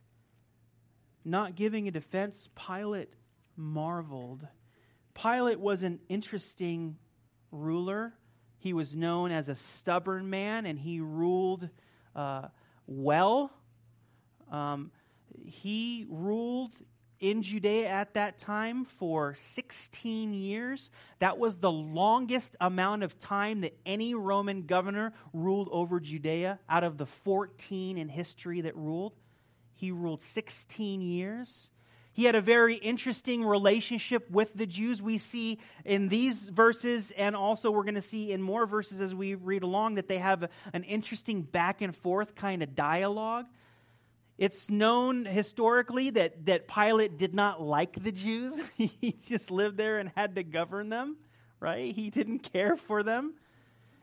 not 1.24 1.56
giving 1.56 1.88
a 1.88 1.90
defense, 1.90 2.48
Pilate 2.54 3.12
marveled. 3.56 4.46
Pilate 5.14 5.60
was 5.60 5.82
an 5.82 5.98
interesting 6.10 6.96
ruler. 7.50 8.12
He 8.58 8.74
was 8.74 8.94
known 8.94 9.30
as 9.30 9.48
a 9.48 9.54
stubborn 9.54 10.28
man, 10.28 10.66
and 10.66 10.78
he 10.78 11.00
ruled 11.00 11.70
uh, 12.14 12.48
well. 12.86 13.50
Um, 14.50 14.90
he 15.44 16.06
ruled 16.08 16.74
in 17.20 17.42
Judea 17.42 17.88
at 17.88 18.14
that 18.14 18.38
time 18.38 18.84
for 18.84 19.34
16 19.34 20.32
years. 20.32 20.90
That 21.18 21.38
was 21.38 21.56
the 21.56 21.70
longest 21.70 22.56
amount 22.60 23.02
of 23.02 23.18
time 23.18 23.62
that 23.62 23.76
any 23.84 24.14
Roman 24.14 24.62
governor 24.62 25.12
ruled 25.32 25.68
over 25.72 26.00
Judea 26.00 26.60
out 26.68 26.84
of 26.84 26.98
the 26.98 27.06
14 27.06 27.98
in 27.98 28.08
history 28.08 28.60
that 28.62 28.76
ruled. 28.76 29.14
He 29.74 29.90
ruled 29.90 30.22
16 30.22 31.00
years. 31.00 31.70
He 32.12 32.24
had 32.24 32.34
a 32.34 32.40
very 32.40 32.74
interesting 32.74 33.44
relationship 33.44 34.28
with 34.28 34.52
the 34.54 34.66
Jews. 34.66 35.00
We 35.00 35.18
see 35.18 35.60
in 35.84 36.08
these 36.08 36.48
verses, 36.48 37.12
and 37.16 37.36
also 37.36 37.70
we're 37.70 37.84
going 37.84 37.94
to 37.94 38.02
see 38.02 38.32
in 38.32 38.42
more 38.42 38.66
verses 38.66 39.00
as 39.00 39.14
we 39.14 39.36
read 39.36 39.62
along, 39.62 39.94
that 39.94 40.08
they 40.08 40.18
have 40.18 40.48
an 40.72 40.82
interesting 40.82 41.42
back 41.42 41.80
and 41.80 41.94
forth 41.94 42.34
kind 42.34 42.62
of 42.64 42.74
dialogue. 42.74 43.46
It's 44.38 44.70
known 44.70 45.24
historically 45.24 46.10
that, 46.10 46.46
that 46.46 46.68
Pilate 46.68 47.18
did 47.18 47.34
not 47.34 47.60
like 47.60 48.02
the 48.02 48.12
Jews. 48.12 48.58
he 48.76 49.16
just 49.26 49.50
lived 49.50 49.76
there 49.76 49.98
and 49.98 50.12
had 50.14 50.36
to 50.36 50.44
govern 50.44 50.88
them, 50.88 51.16
right? 51.58 51.92
He 51.92 52.08
didn't 52.08 52.40
care 52.40 52.76
for 52.76 53.02
them. 53.02 53.34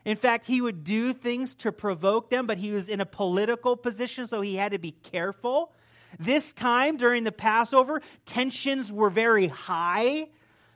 In 0.04 0.16
fact, 0.16 0.46
he 0.46 0.60
would 0.60 0.84
do 0.84 1.12
things 1.12 1.54
to 1.56 1.72
provoke 1.72 2.30
them, 2.30 2.46
but 2.46 2.58
he 2.58 2.70
was 2.70 2.88
in 2.88 3.00
a 3.00 3.06
political 3.06 3.76
position, 3.76 4.26
so 4.26 4.40
he 4.40 4.54
had 4.54 4.72
to 4.72 4.78
be 4.78 4.92
careful. 4.92 5.72
This 6.20 6.52
time 6.52 6.96
during 6.96 7.24
the 7.24 7.32
Passover, 7.32 8.00
tensions 8.24 8.92
were 8.92 9.10
very 9.10 9.48
high. 9.48 10.28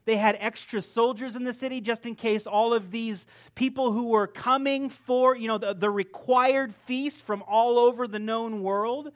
They 0.04 0.16
had 0.16 0.36
extra 0.40 0.82
soldiers 0.82 1.36
in 1.36 1.44
the 1.44 1.52
city 1.52 1.80
just 1.80 2.06
in 2.06 2.14
case 2.16 2.46
all 2.46 2.74
of 2.74 2.90
these 2.90 3.26
people 3.54 3.92
who 3.92 4.08
were 4.08 4.26
coming 4.26 4.88
for, 4.88 5.36
you 5.36 5.46
know, 5.46 5.58
the, 5.58 5.74
the 5.74 5.90
required 5.90 6.74
feast 6.86 7.22
from 7.22 7.44
all 7.46 7.78
over 7.78 8.08
the 8.08 8.18
known 8.18 8.62
world, 8.62 9.12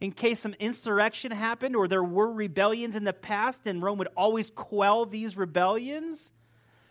in 0.00 0.12
case 0.12 0.40
some 0.40 0.54
insurrection 0.58 1.30
happened 1.32 1.76
or 1.76 1.86
there 1.86 2.02
were 2.02 2.32
rebellions 2.32 2.96
in 2.96 3.04
the 3.04 3.12
past, 3.12 3.66
and 3.66 3.82
Rome 3.82 3.98
would 3.98 4.08
always 4.16 4.50
quell 4.50 5.06
these 5.06 5.36
rebellions 5.36 6.32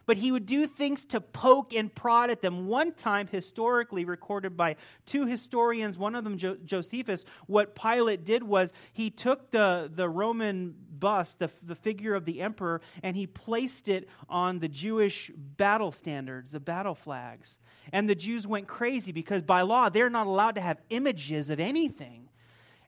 but 0.09 0.17
he 0.17 0.31
would 0.31 0.47
do 0.47 0.65
things 0.65 1.05
to 1.05 1.21
poke 1.21 1.71
and 1.71 1.93
prod 1.93 2.31
at 2.31 2.41
them. 2.41 2.65
One 2.65 2.93
time, 2.93 3.27
historically 3.27 4.05
recorded 4.05 4.57
by 4.57 4.75
two 5.05 5.27
historians, 5.27 5.99
one 5.99 6.15
of 6.15 6.23
them 6.23 6.39
jo- 6.39 6.57
Josephus, 6.65 7.25
what 7.45 7.75
Pilate 7.75 8.25
did 8.25 8.41
was 8.41 8.73
he 8.91 9.11
took 9.11 9.51
the, 9.51 9.87
the 9.93 10.09
Roman 10.09 10.73
bust, 10.97 11.37
the, 11.37 11.51
the 11.61 11.75
figure 11.75 12.15
of 12.15 12.25
the 12.25 12.41
emperor, 12.41 12.81
and 13.03 13.15
he 13.15 13.27
placed 13.27 13.87
it 13.87 14.09
on 14.27 14.57
the 14.57 14.67
Jewish 14.67 15.29
battle 15.35 15.91
standards, 15.91 16.53
the 16.53 16.59
battle 16.59 16.95
flags. 16.95 17.59
And 17.93 18.09
the 18.09 18.15
Jews 18.15 18.47
went 18.47 18.65
crazy 18.65 19.11
because 19.11 19.43
by 19.43 19.61
law, 19.61 19.89
they're 19.89 20.09
not 20.09 20.25
allowed 20.25 20.55
to 20.55 20.61
have 20.61 20.81
images 20.89 21.51
of 21.51 21.59
anything. 21.59 22.28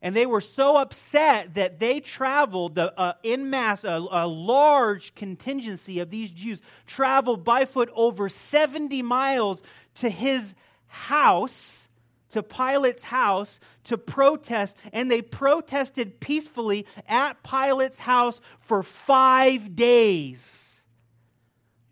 And 0.02 0.16
they 0.16 0.26
were 0.26 0.42
so 0.42 0.78
upset 0.78 1.54
that 1.54 1.80
they 1.80 2.00
traveled 2.00 2.76
the, 2.76 2.98
uh, 3.00 3.14
in 3.22 3.52
mass, 3.52 3.84
a, 3.84 4.04
a 4.10 4.28
large 4.28 5.14
contingency 5.14 6.00
of 6.00 6.10
these 6.10 6.32
Jews 6.32 6.62
traveled 6.88 7.44
by 7.44 7.66
foot 7.66 7.92
over 7.94 8.28
70 8.28 9.04
miles 9.04 9.62
to 9.96 10.10
his 10.10 10.56
house, 10.88 11.88
to 12.30 12.42
Pilate's 12.42 13.04
house, 13.04 13.60
to 13.84 13.98
protest. 13.98 14.76
And 14.92 15.12
they 15.12 15.22
protested 15.22 16.20
peacefully 16.20 16.88
at 17.08 17.44
Pilate's 17.44 18.00
house 18.00 18.42
for 18.60 18.82
five 18.82 19.76
days. 19.76 20.71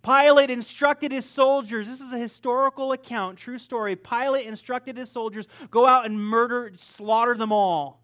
Pilate 0.01 0.49
instructed 0.49 1.11
his 1.11 1.25
soldiers, 1.25 1.87
this 1.87 1.99
is 1.99 2.13
a 2.13 2.17
historical 2.17 2.93
account, 2.93 3.37
true 3.37 3.57
story. 3.57 3.95
Pilate 3.95 4.47
instructed 4.47 4.95
his 4.95 5.11
soldiers, 5.11 5.45
go 5.69 5.85
out 5.85 6.05
and 6.05 6.21
murder, 6.21 6.71
slaughter 6.77 7.35
them 7.35 7.51
all. 7.51 8.01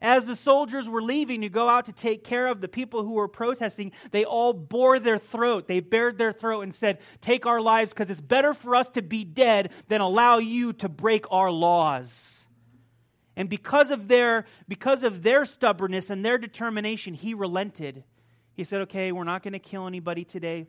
As 0.00 0.24
the 0.24 0.36
soldiers 0.36 0.88
were 0.88 1.02
leaving 1.02 1.40
to 1.40 1.48
go 1.48 1.68
out 1.68 1.86
to 1.86 1.92
take 1.92 2.22
care 2.22 2.46
of 2.46 2.60
the 2.60 2.68
people 2.68 3.02
who 3.02 3.14
were 3.14 3.28
protesting, 3.28 3.92
they 4.10 4.24
all 4.24 4.52
bore 4.52 5.00
their 5.00 5.18
throat. 5.18 5.66
They 5.66 5.80
bared 5.80 6.18
their 6.18 6.32
throat 6.32 6.60
and 6.60 6.74
said, 6.74 6.98
Take 7.20 7.46
our 7.46 7.60
lives 7.60 7.92
because 7.92 8.10
it's 8.10 8.20
better 8.20 8.54
for 8.54 8.76
us 8.76 8.88
to 8.90 9.02
be 9.02 9.24
dead 9.24 9.72
than 9.88 10.00
allow 10.00 10.38
you 10.38 10.72
to 10.74 10.88
break 10.88 11.24
our 11.32 11.50
laws. 11.50 12.46
And 13.34 13.48
because 13.48 13.90
of 13.90 14.06
their, 14.06 14.46
because 14.68 15.02
of 15.02 15.22
their 15.24 15.44
stubbornness 15.44 16.10
and 16.10 16.24
their 16.24 16.38
determination, 16.38 17.14
he 17.14 17.34
relented. 17.34 18.04
He 18.54 18.62
said, 18.62 18.82
Okay, 18.82 19.10
we're 19.10 19.24
not 19.24 19.42
going 19.42 19.52
to 19.52 19.58
kill 19.58 19.88
anybody 19.88 20.24
today 20.24 20.68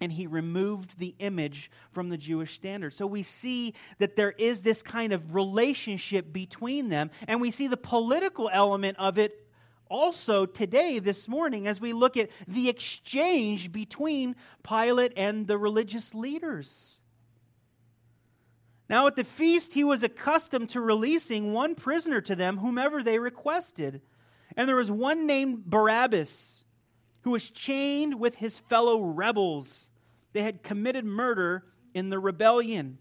and 0.00 0.12
he 0.12 0.26
removed 0.26 0.98
the 0.98 1.14
image 1.18 1.70
from 1.92 2.08
the 2.08 2.16
Jewish 2.16 2.54
standard. 2.54 2.94
So 2.94 3.06
we 3.06 3.22
see 3.22 3.74
that 3.98 4.16
there 4.16 4.32
is 4.32 4.62
this 4.62 4.82
kind 4.82 5.12
of 5.12 5.34
relationship 5.34 6.32
between 6.32 6.88
them, 6.88 7.10
and 7.26 7.40
we 7.40 7.50
see 7.50 7.66
the 7.66 7.76
political 7.76 8.48
element 8.52 8.96
of 8.98 9.18
it 9.18 9.46
also 9.90 10.46
today, 10.46 10.98
this 10.98 11.26
morning, 11.28 11.66
as 11.66 11.80
we 11.80 11.92
look 11.92 12.16
at 12.16 12.30
the 12.46 12.68
exchange 12.68 13.72
between 13.72 14.36
Pilate 14.62 15.14
and 15.16 15.46
the 15.46 15.58
religious 15.58 16.14
leaders. 16.14 17.00
Now, 18.90 19.06
at 19.06 19.16
the 19.16 19.24
feast, 19.24 19.74
he 19.74 19.84
was 19.84 20.02
accustomed 20.02 20.70
to 20.70 20.80
releasing 20.80 21.52
one 21.52 21.74
prisoner 21.74 22.20
to 22.22 22.34
them, 22.34 22.58
whomever 22.58 23.02
they 23.02 23.18
requested. 23.18 24.00
And 24.56 24.68
there 24.68 24.76
was 24.76 24.90
one 24.90 25.26
named 25.26 25.64
Barabbas 25.66 26.64
who 27.22 27.30
was 27.30 27.50
chained 27.50 28.18
with 28.18 28.36
his 28.36 28.58
fellow 28.58 29.00
rebels. 29.02 29.87
They 30.32 30.42
had 30.42 30.62
committed 30.62 31.04
murder 31.04 31.64
in 31.94 32.10
the 32.10 32.18
rebellion. 32.18 32.98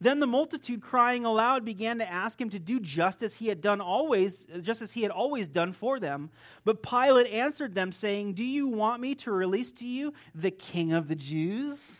Then 0.00 0.20
the 0.20 0.26
multitude 0.26 0.80
crying 0.80 1.24
aloud 1.24 1.64
began 1.64 1.98
to 1.98 2.08
ask 2.08 2.40
him 2.40 2.50
to 2.50 2.58
do 2.58 2.78
just 2.78 3.22
as 3.22 3.34
he 3.34 3.48
had 3.48 3.60
done 3.60 3.80
always, 3.80 4.46
just 4.62 4.80
as 4.80 4.92
he 4.92 5.02
had 5.02 5.10
always 5.10 5.48
done 5.48 5.72
for 5.72 5.98
them. 5.98 6.30
But 6.64 6.82
Pilate 6.82 7.26
answered 7.32 7.74
them, 7.74 7.90
saying, 7.90 8.34
Do 8.34 8.44
you 8.44 8.68
want 8.68 9.00
me 9.00 9.16
to 9.16 9.32
release 9.32 9.72
to 9.72 9.86
you 9.86 10.12
the 10.34 10.52
king 10.52 10.92
of 10.92 11.08
the 11.08 11.16
Jews? 11.16 11.98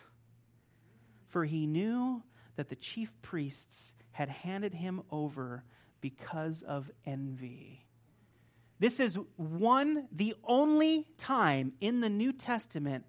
For 1.26 1.44
he 1.44 1.66
knew 1.66 2.22
that 2.54 2.68
the 2.68 2.76
chief 2.76 3.10
priests 3.20 3.94
had 4.12 4.28
handed 4.28 4.74
him 4.74 5.02
over 5.10 5.64
because 6.00 6.62
of 6.62 6.90
envy. 7.04 7.84
This 8.78 9.00
is 9.00 9.18
one, 9.36 10.06
the 10.12 10.36
only 10.44 11.08
time 11.18 11.72
in 11.80 12.00
the 12.00 12.08
New 12.08 12.32
Testament 12.32 13.04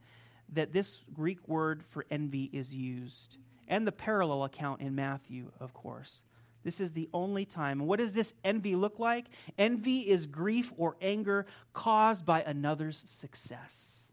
that 0.53 0.73
this 0.73 1.03
Greek 1.13 1.47
word 1.47 1.83
for 1.89 2.05
envy 2.09 2.49
is 2.51 2.73
used, 2.73 3.37
and 3.67 3.85
the 3.85 3.91
parallel 3.91 4.43
account 4.43 4.81
in 4.81 4.95
Matthew, 4.95 5.51
of 5.59 5.73
course. 5.73 6.21
This 6.63 6.79
is 6.79 6.91
the 6.91 7.09
only 7.13 7.45
time. 7.45 7.79
What 7.79 7.99
does 7.99 8.13
this 8.13 8.33
envy 8.43 8.75
look 8.75 8.99
like? 8.99 9.27
Envy 9.57 9.99
is 9.99 10.25
grief 10.25 10.73
or 10.77 10.97
anger 11.01 11.45
caused 11.73 12.25
by 12.25 12.41
another's 12.41 13.03
success. 13.05 14.09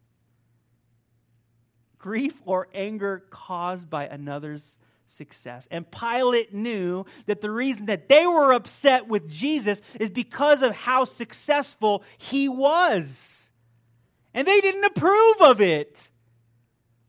Grief 1.98 2.34
or 2.44 2.68
anger 2.72 3.24
caused 3.30 3.90
by 3.90 4.06
another's 4.06 4.76
success. 5.06 5.66
And 5.70 5.90
Pilate 5.90 6.54
knew 6.54 7.04
that 7.26 7.40
the 7.40 7.50
reason 7.50 7.86
that 7.86 8.08
they 8.08 8.26
were 8.26 8.52
upset 8.52 9.08
with 9.08 9.28
Jesus 9.28 9.82
is 9.98 10.10
because 10.10 10.62
of 10.62 10.72
how 10.72 11.04
successful 11.04 12.04
he 12.18 12.48
was. 12.48 13.48
And 14.34 14.46
they 14.46 14.60
didn't 14.60 14.84
approve 14.84 15.40
of 15.40 15.60
it. 15.60 16.08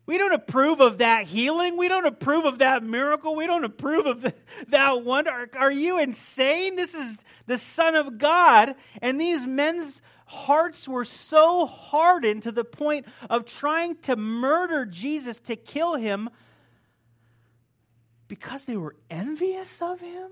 We 0.08 0.18
don't 0.18 0.34
approve 0.34 0.80
of 0.80 1.00
that 1.00 1.26
healing. 1.26 1.76
We 1.76 1.90
don't 1.90 2.06
approve 2.06 2.46
of 2.46 2.60
that 2.60 2.82
miracle. 2.82 3.36
We 3.36 3.46
don't 3.46 3.66
approve 3.66 4.06
of 4.06 4.34
that 4.70 5.04
wonder. 5.04 5.30
Are, 5.30 5.50
are 5.56 5.72
you 5.72 6.00
insane? 6.00 6.78
This 6.78 6.96
is 6.96 7.20
the 7.46 7.58
Son 7.58 7.96
of 7.96 8.18
God. 8.18 8.76
And 9.02 9.20
these 9.20 9.46
men's 9.46 10.02
hearts 10.26 10.88
were 10.88 11.04
so 11.04 11.66
hardened 11.66 12.44
to 12.44 12.54
the 12.54 12.64
point 12.64 13.06
of 13.30 13.46
trying 13.46 13.98
to 14.04 14.16
murder 14.16 14.86
Jesus 14.86 15.40
to 15.42 15.58
kill 15.58 15.96
him 15.96 16.30
because 18.30 18.64
they 18.64 18.78
were 18.78 18.96
envious 19.10 19.82
of 19.82 20.00
him. 20.00 20.32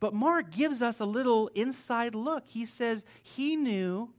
But 0.00 0.14
Mark 0.14 0.50
gives 0.50 0.80
us 0.80 0.98
a 0.98 1.06
little 1.06 1.48
inside 1.54 2.14
look. 2.14 2.44
He 2.46 2.64
says 2.64 3.04
he 3.22 3.56
knew 3.56 4.10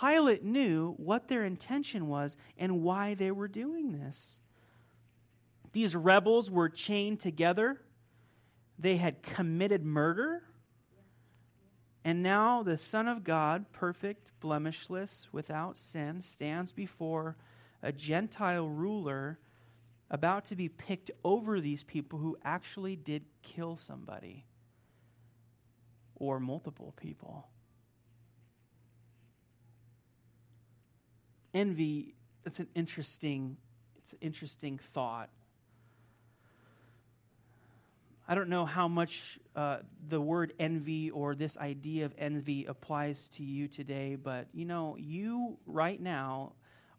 Pilate 0.00 0.42
knew 0.42 0.94
what 0.96 1.28
their 1.28 1.44
intention 1.44 2.08
was 2.08 2.36
and 2.58 2.82
why 2.82 3.14
they 3.14 3.30
were 3.30 3.48
doing 3.48 3.92
this. 3.92 4.40
These 5.72 5.94
rebels 5.94 6.50
were 6.50 6.68
chained 6.68 7.20
together, 7.20 7.80
they 8.78 8.96
had 8.96 9.22
committed 9.22 9.84
murder. 9.84 10.42
And 12.06 12.22
now 12.22 12.62
the 12.62 12.76
Son 12.76 13.08
of 13.08 13.24
God, 13.24 13.72
perfect, 13.72 14.30
blemishless, 14.40 15.28
without 15.32 15.78
sin, 15.78 16.20
stands 16.22 16.70
before 16.70 17.36
a 17.82 17.92
Gentile 17.92 18.68
ruler 18.68 19.38
about 20.10 20.44
to 20.46 20.56
be 20.56 20.68
picked 20.68 21.10
over 21.24 21.60
these 21.60 21.82
people 21.82 22.18
who 22.18 22.36
actually 22.44 22.94
did 22.94 23.24
kill 23.42 23.78
somebody 23.78 24.44
or 26.14 26.38
multiple 26.38 26.92
people. 26.96 27.48
Envy, 31.54 32.14
it's 32.44 32.60
an 32.60 32.68
interesting, 32.74 33.56
it's 33.96 34.12
an 34.12 34.18
interesting 34.20 34.78
thought. 34.92 35.30
I 38.26 38.34
don't 38.34 38.48
know 38.48 38.64
how 38.64 38.88
much 38.88 39.38
uh, 39.54 39.78
the 40.08 40.20
word 40.20 40.54
envy 40.58 41.10
or 41.10 41.34
this 41.34 41.58
idea 41.58 42.06
of 42.06 42.14
envy 42.16 42.64
applies 42.64 43.28
to 43.30 43.44
you 43.44 43.68
today, 43.68 44.16
but 44.16 44.48
you 44.54 44.64
know, 44.64 44.96
you 44.98 45.58
right 45.66 46.00
now 46.00 46.52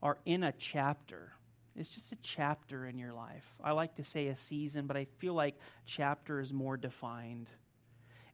are 0.03 0.19
in 0.25 0.43
a 0.43 0.51
chapter. 0.51 1.31
It's 1.75 1.89
just 1.89 2.11
a 2.11 2.17
chapter 2.21 2.85
in 2.85 2.99
your 2.99 3.11
life. 3.11 3.45
I 3.63 3.71
like 3.71 3.95
to 3.95 4.03
say 4.03 4.27
a 4.27 4.35
season, 4.35 4.85
but 4.85 4.95
I 4.95 5.05
feel 5.17 5.33
like 5.33 5.55
chapter 5.85 6.39
is 6.39 6.53
more 6.53 6.77
defined. 6.77 7.49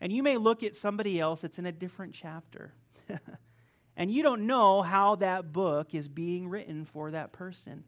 And 0.01 0.11
you 0.11 0.21
may 0.21 0.37
look 0.37 0.61
at 0.61 0.75
somebody 0.75 1.19
else 1.19 1.41
that's 1.41 1.59
in 1.59 1.65
a 1.65 1.71
different 1.71 2.13
chapter. 2.13 2.73
And 3.97 4.11
you 4.11 4.23
don't 4.23 4.47
know 4.47 4.81
how 4.81 5.15
that 5.15 5.51
book 5.51 5.93
is 5.93 6.07
being 6.07 6.47
written 6.47 6.85
for 6.85 7.11
that 7.11 7.31
person. 7.31 7.83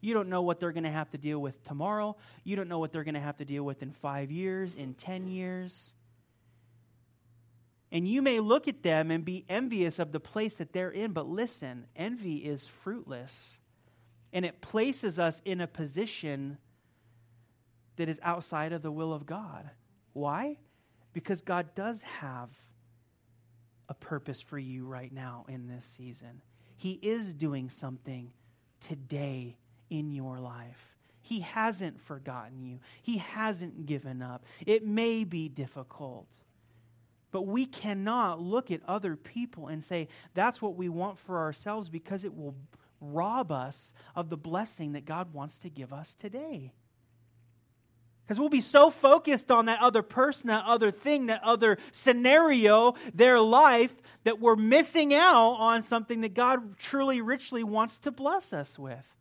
You 0.00 0.14
don't 0.14 0.28
know 0.28 0.42
what 0.42 0.60
they're 0.60 0.72
going 0.72 0.84
to 0.84 0.90
have 0.90 1.10
to 1.10 1.18
deal 1.18 1.40
with 1.40 1.64
tomorrow. 1.64 2.16
You 2.44 2.56
don't 2.56 2.68
know 2.68 2.78
what 2.78 2.92
they're 2.92 3.04
going 3.04 3.14
to 3.14 3.20
have 3.20 3.38
to 3.38 3.44
deal 3.44 3.64
with 3.64 3.82
in 3.82 3.90
five 3.92 4.30
years, 4.30 4.74
in 4.74 4.94
10 4.94 5.28
years. 5.28 5.94
And 7.90 8.06
you 8.06 8.20
may 8.20 8.40
look 8.40 8.68
at 8.68 8.82
them 8.82 9.10
and 9.10 9.24
be 9.24 9.44
envious 9.48 9.98
of 9.98 10.12
the 10.12 10.20
place 10.20 10.56
that 10.56 10.72
they're 10.72 10.90
in, 10.90 11.12
but 11.12 11.26
listen, 11.26 11.86
envy 11.96 12.36
is 12.36 12.66
fruitless. 12.66 13.58
And 14.32 14.44
it 14.44 14.60
places 14.60 15.18
us 15.18 15.40
in 15.44 15.60
a 15.60 15.66
position 15.66 16.58
that 17.96 18.08
is 18.08 18.20
outside 18.22 18.72
of 18.72 18.82
the 18.82 18.92
will 18.92 19.12
of 19.12 19.24
God. 19.24 19.70
Why? 20.12 20.58
Because 21.12 21.40
God 21.40 21.74
does 21.74 22.02
have 22.02 22.50
a 23.88 23.94
purpose 23.94 24.40
for 24.40 24.58
you 24.58 24.84
right 24.86 25.12
now 25.12 25.44
in 25.48 25.68
this 25.68 25.84
season. 25.84 26.42
He 26.76 26.92
is 27.02 27.32
doing 27.32 27.70
something 27.70 28.32
today 28.80 29.56
in 29.90 30.12
your 30.12 30.38
life. 30.38 30.96
He 31.22 31.40
hasn't 31.40 32.00
forgotten 32.00 32.62
you, 32.62 32.80
He 33.02 33.18
hasn't 33.18 33.86
given 33.86 34.22
up. 34.22 34.44
It 34.64 34.86
may 34.86 35.24
be 35.24 35.48
difficult. 35.48 36.28
But 37.32 37.42
we 37.42 37.66
cannot 37.66 38.40
look 38.40 38.70
at 38.70 38.80
other 38.86 39.16
people 39.16 39.66
and 39.66 39.84
say, 39.84 40.08
that's 40.32 40.62
what 40.62 40.76
we 40.76 40.88
want 40.88 41.18
for 41.18 41.38
ourselves 41.38 41.90
because 41.90 42.24
it 42.24 42.34
will 42.34 42.54
rob 43.00 43.52
us 43.52 43.92
of 44.14 44.30
the 44.30 44.36
blessing 44.36 44.92
that 44.92 45.04
God 45.04 45.34
wants 45.34 45.58
to 45.58 45.68
give 45.68 45.92
us 45.92 46.14
today. 46.14 46.72
Because 48.26 48.40
we'll 48.40 48.48
be 48.48 48.60
so 48.60 48.90
focused 48.90 49.52
on 49.52 49.66
that 49.66 49.80
other 49.80 50.02
person, 50.02 50.48
that 50.48 50.64
other 50.64 50.90
thing, 50.90 51.26
that 51.26 51.44
other 51.44 51.78
scenario, 51.92 52.94
their 53.14 53.40
life, 53.40 53.94
that 54.24 54.40
we're 54.40 54.56
missing 54.56 55.14
out 55.14 55.52
on 55.52 55.84
something 55.84 56.22
that 56.22 56.34
God 56.34 56.76
truly, 56.76 57.20
richly 57.20 57.62
wants 57.62 57.98
to 57.98 58.10
bless 58.10 58.52
us 58.52 58.76
with. 58.76 59.16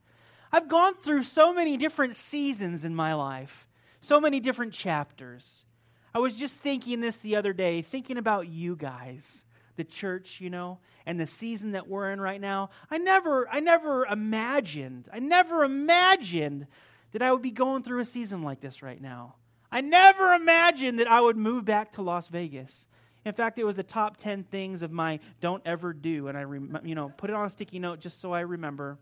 I've 0.52 0.68
gone 0.68 0.96
through 0.96 1.24
so 1.24 1.54
many 1.54 1.78
different 1.78 2.16
seasons 2.16 2.84
in 2.84 2.96
my 2.96 3.14
life, 3.14 3.68
so 4.02 4.20
many 4.20 4.40
different 4.40 4.74
chapters. 4.74 5.66
I 6.14 6.20
was 6.20 6.34
just 6.34 6.56
thinking 6.56 7.02
this 7.02 7.18
the 7.18 7.36
other 7.36 7.54
day, 7.54 7.84
thinking 7.84 8.18
about 8.18 8.48
you 8.48 8.76
guys, 8.76 9.46
the 9.76 9.84
church, 9.84 10.42
you 10.42 10.50
know, 10.50 10.80
and 11.06 11.20
the 11.20 11.28
season 11.28 11.74
that 11.74 11.88
we're 11.88 12.12
in 12.12 12.20
right 12.20 12.42
now. 12.42 12.72
I 12.90 12.98
never, 12.98 13.48
I 13.50 13.60
never 13.60 14.06
imagined, 14.06 15.10
I 15.14 15.20
never 15.20 15.64
imagined 15.64 16.66
that 17.12 17.22
I 17.22 17.32
would 17.32 17.42
be 17.42 17.52
going 17.52 17.84
through 17.84 18.00
a 18.00 18.06
season 18.06 18.44
like 18.44 18.62
this 18.62 18.82
right 18.82 19.02
now. 19.02 19.36
I 19.72 19.82
never 19.82 20.34
imagined 20.34 21.00
that 21.00 21.08
I 21.10 21.20
would 21.20 21.38
move 21.38 21.66
back 21.66 21.94
to 21.94 22.02
Las 22.02 22.28
Vegas. 22.28 22.86
In 23.26 23.34
fact, 23.34 23.58
it 23.58 23.64
was 23.64 23.76
the 23.76 23.84
top 23.84 24.18
10 24.18 24.44
things 24.44 24.84
of 24.84 24.92
my 24.92 25.20
don't 25.42 25.62
ever 25.66 25.94
do. 25.94 26.28
And 26.28 26.38
I, 26.38 26.44
rem- 26.44 26.80
you 26.84 26.94
know, 26.94 27.10
put 27.10 27.30
it 27.30 27.36
on 27.36 27.46
a 27.46 27.50
sticky 27.50 27.80
note 27.80 28.00
just 28.00 28.22
so 28.22 28.34
I 28.34 28.42
remember. 28.42 29.00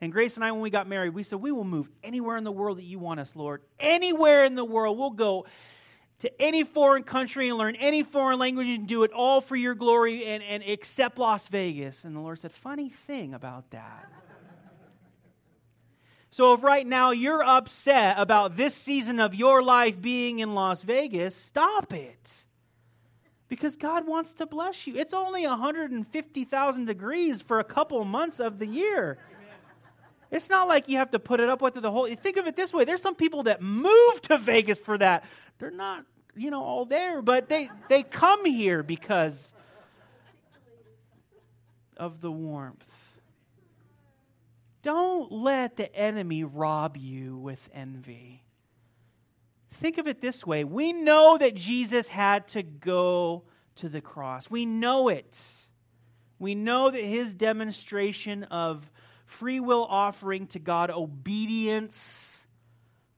And 0.00 0.12
Grace 0.12 0.36
and 0.36 0.44
I, 0.44 0.52
when 0.52 0.60
we 0.60 0.70
got 0.70 0.86
married, 0.86 1.14
we 1.14 1.22
said, 1.22 1.40
We 1.40 1.50
will 1.50 1.64
move 1.64 1.88
anywhere 2.04 2.36
in 2.36 2.44
the 2.44 2.52
world 2.52 2.78
that 2.78 2.84
you 2.84 2.98
want 2.98 3.18
us, 3.18 3.34
Lord. 3.34 3.62
Anywhere 3.80 4.44
in 4.44 4.54
the 4.54 4.64
world. 4.64 4.98
We'll 4.98 5.10
go 5.10 5.46
to 6.20 6.42
any 6.42 6.64
foreign 6.64 7.02
country 7.02 7.48
and 7.48 7.58
learn 7.58 7.76
any 7.76 8.02
foreign 8.02 8.38
language 8.38 8.68
and 8.68 8.86
do 8.86 9.04
it 9.04 9.12
all 9.12 9.40
for 9.40 9.56
your 9.56 9.74
glory 9.74 10.24
and, 10.24 10.42
and 10.42 10.62
except 10.66 11.18
Las 11.18 11.48
Vegas. 11.48 12.04
And 12.04 12.14
the 12.14 12.20
Lord 12.20 12.38
said, 12.38 12.52
Funny 12.52 12.90
thing 12.90 13.34
about 13.34 13.70
that. 13.70 14.08
So 16.38 16.52
if 16.52 16.62
right 16.62 16.86
now 16.86 17.10
you're 17.10 17.42
upset 17.42 18.14
about 18.16 18.56
this 18.56 18.72
season 18.72 19.18
of 19.18 19.34
your 19.34 19.60
life 19.60 20.00
being 20.00 20.38
in 20.38 20.54
Las 20.54 20.82
Vegas, 20.82 21.34
stop 21.34 21.92
it. 21.92 22.44
Because 23.48 23.76
God 23.76 24.06
wants 24.06 24.34
to 24.34 24.46
bless 24.46 24.86
you. 24.86 24.94
It's 24.94 25.12
only 25.12 25.44
150,000 25.44 26.84
degrees 26.84 27.42
for 27.42 27.58
a 27.58 27.64
couple 27.64 28.04
months 28.04 28.38
of 28.38 28.60
the 28.60 28.68
year. 28.68 29.18
It's 30.30 30.48
not 30.48 30.68
like 30.68 30.88
you 30.88 30.98
have 30.98 31.10
to 31.10 31.18
put 31.18 31.40
it 31.40 31.48
up 31.48 31.60
with 31.60 31.74
the 31.74 31.90
whole. 31.90 32.06
Think 32.06 32.36
of 32.36 32.46
it 32.46 32.54
this 32.54 32.72
way: 32.72 32.84
there's 32.84 33.02
some 33.02 33.16
people 33.16 33.42
that 33.42 33.60
move 33.60 34.22
to 34.22 34.38
Vegas 34.38 34.78
for 34.78 34.96
that. 34.96 35.24
They're 35.58 35.72
not, 35.72 36.04
you 36.36 36.52
know, 36.52 36.62
all 36.62 36.84
there, 36.84 37.20
but 37.20 37.48
they 37.48 37.68
they 37.88 38.04
come 38.04 38.44
here 38.44 38.84
because 38.84 39.56
of 41.96 42.20
the 42.20 42.30
warmth. 42.30 42.97
Don't 44.82 45.32
let 45.32 45.76
the 45.76 45.94
enemy 45.94 46.44
rob 46.44 46.96
you 46.96 47.36
with 47.36 47.68
envy. 47.74 48.44
Think 49.70 49.98
of 49.98 50.06
it 50.06 50.20
this 50.20 50.46
way 50.46 50.64
we 50.64 50.92
know 50.92 51.36
that 51.38 51.54
Jesus 51.54 52.08
had 52.08 52.48
to 52.48 52.62
go 52.62 53.44
to 53.76 53.88
the 53.88 54.00
cross, 54.00 54.50
we 54.50 54.66
know 54.66 55.08
it. 55.08 55.66
We 56.40 56.54
know 56.54 56.88
that 56.88 57.02
his 57.02 57.34
demonstration 57.34 58.44
of 58.44 58.88
free 59.26 59.58
will 59.58 59.84
offering 59.90 60.46
to 60.48 60.60
God, 60.60 60.88
obedience, 60.88 62.46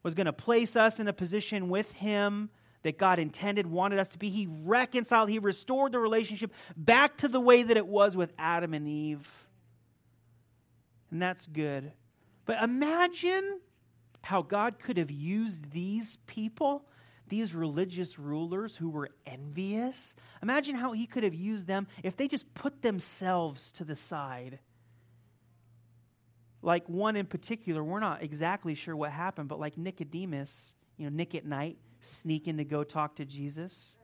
was 0.02 0.14
going 0.14 0.24
to 0.24 0.32
place 0.32 0.74
us 0.74 0.98
in 0.98 1.06
a 1.06 1.12
position 1.12 1.68
with 1.68 1.92
him 1.92 2.48
that 2.82 2.96
God 2.96 3.18
intended, 3.18 3.66
wanted 3.66 3.98
us 3.98 4.08
to 4.10 4.18
be. 4.18 4.30
He 4.30 4.46
reconciled, 4.46 5.28
He 5.28 5.38
restored 5.38 5.92
the 5.92 5.98
relationship 5.98 6.52
back 6.76 7.18
to 7.18 7.28
the 7.28 7.40
way 7.40 7.62
that 7.62 7.76
it 7.76 7.86
was 7.86 8.16
with 8.16 8.32
Adam 8.38 8.72
and 8.72 8.88
Eve 8.88 9.49
and 11.10 11.22
that's 11.22 11.46
good. 11.46 11.92
But 12.46 12.62
imagine 12.62 13.60
how 14.22 14.42
God 14.42 14.78
could 14.78 14.96
have 14.98 15.10
used 15.10 15.70
these 15.72 16.18
people, 16.26 16.84
these 17.28 17.54
religious 17.54 18.18
rulers 18.18 18.76
who 18.76 18.90
were 18.90 19.10
envious. 19.26 20.14
Imagine 20.42 20.76
how 20.76 20.92
He 20.92 21.06
could 21.06 21.24
have 21.24 21.34
used 21.34 21.66
them 21.66 21.86
if 22.02 22.16
they 22.16 22.28
just 22.28 22.52
put 22.54 22.82
themselves 22.82 23.72
to 23.72 23.84
the 23.84 23.96
side 23.96 24.58
Like 26.62 26.88
one 26.88 27.16
in 27.16 27.26
particular, 27.26 27.82
we're 27.82 28.00
not 28.00 28.22
exactly 28.22 28.74
sure 28.74 28.96
what 28.96 29.10
happened, 29.12 29.48
but 29.48 29.60
like 29.60 29.78
Nicodemus, 29.78 30.74
you 30.96 31.08
know, 31.08 31.16
Nick 31.16 31.34
at 31.34 31.46
night, 31.46 31.78
sneaking 32.00 32.58
to 32.58 32.64
go 32.64 32.84
talk 32.84 33.16
to 33.16 33.24
Jesus. 33.24 33.96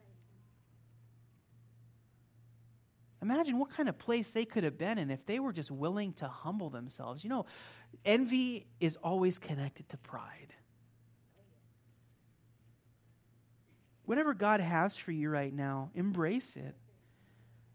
Imagine 3.26 3.58
what 3.58 3.70
kind 3.70 3.88
of 3.88 3.98
place 3.98 4.30
they 4.30 4.44
could 4.44 4.62
have 4.62 4.78
been 4.78 4.98
in 4.98 5.10
if 5.10 5.26
they 5.26 5.40
were 5.40 5.52
just 5.52 5.72
willing 5.72 6.12
to 6.12 6.28
humble 6.28 6.70
themselves. 6.70 7.24
You 7.24 7.30
know, 7.30 7.46
envy 8.04 8.68
is 8.78 8.94
always 9.02 9.36
connected 9.36 9.88
to 9.88 9.96
pride. 9.96 10.54
Whatever 14.04 14.32
God 14.32 14.60
has 14.60 14.96
for 14.96 15.10
you 15.10 15.28
right 15.28 15.52
now, 15.52 15.90
embrace 15.96 16.54
it. 16.54 16.76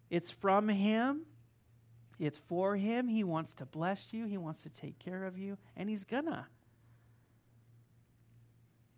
It's 0.10 0.32
from 0.32 0.70
Him, 0.70 1.24
it's 2.18 2.40
for 2.48 2.78
Him. 2.78 3.10
He 3.10 3.26
wants 3.26 3.54
to 3.56 3.66
bless 3.66 4.14
you, 4.14 4.28
He 4.28 4.38
wants 4.38 4.64
to 4.64 4.70
take 4.70 5.00
care 5.00 5.26
of 5.26 5.38
you, 5.38 5.58
and 5.76 5.90
He's 5.90 6.06
gonna. 6.06 6.48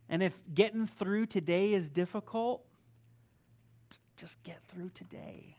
And 0.07 0.21
if 0.21 0.39
getting 0.53 0.85
through 0.85 1.25
today 1.25 1.73
is 1.73 1.89
difficult, 1.89 2.63
just 4.17 4.43
get 4.43 4.61
through 4.67 4.89
today. 4.89 5.57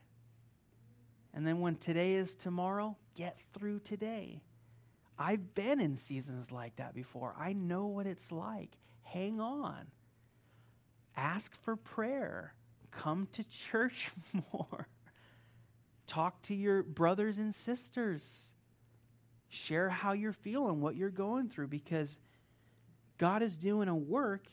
And 1.35 1.47
then 1.47 1.61
when 1.61 1.77
today 1.77 2.15
is 2.15 2.35
tomorrow, 2.35 2.97
get 3.17 3.37
through 3.53 3.81
today. 3.81 4.41
I've 5.19 5.55
been 5.55 5.81
in 5.81 5.97
seasons 5.97 6.53
like 6.53 6.77
that 6.77 6.95
before. 6.95 7.35
I 7.39 7.53
know 7.53 7.87
what 7.87 8.07
it's 8.07 8.33
like. 8.33 8.71
Hang 9.03 9.41
on. 9.41 9.89
Ask 11.17 11.55
for 11.63 11.77
prayer. 11.77 12.55
Come 12.93 13.29
to 13.33 13.45
church 13.45 14.11
more. 14.53 14.89
Talk 16.07 16.43
to 16.43 16.55
your 16.55 16.83
brothers 16.83 17.39
and 17.39 17.55
sisters. 17.55 18.53
Share 19.49 19.89
how 19.89 20.13
you're 20.13 20.33
feeling, 20.33 20.81
what 20.81 20.97
you're 20.97 21.11
going 21.11 21.49
through, 21.49 21.69
because 21.69 22.19
God 23.19 23.43
is 23.43 23.57
doing 23.57 23.89
a 23.89 23.95
work 23.95 24.47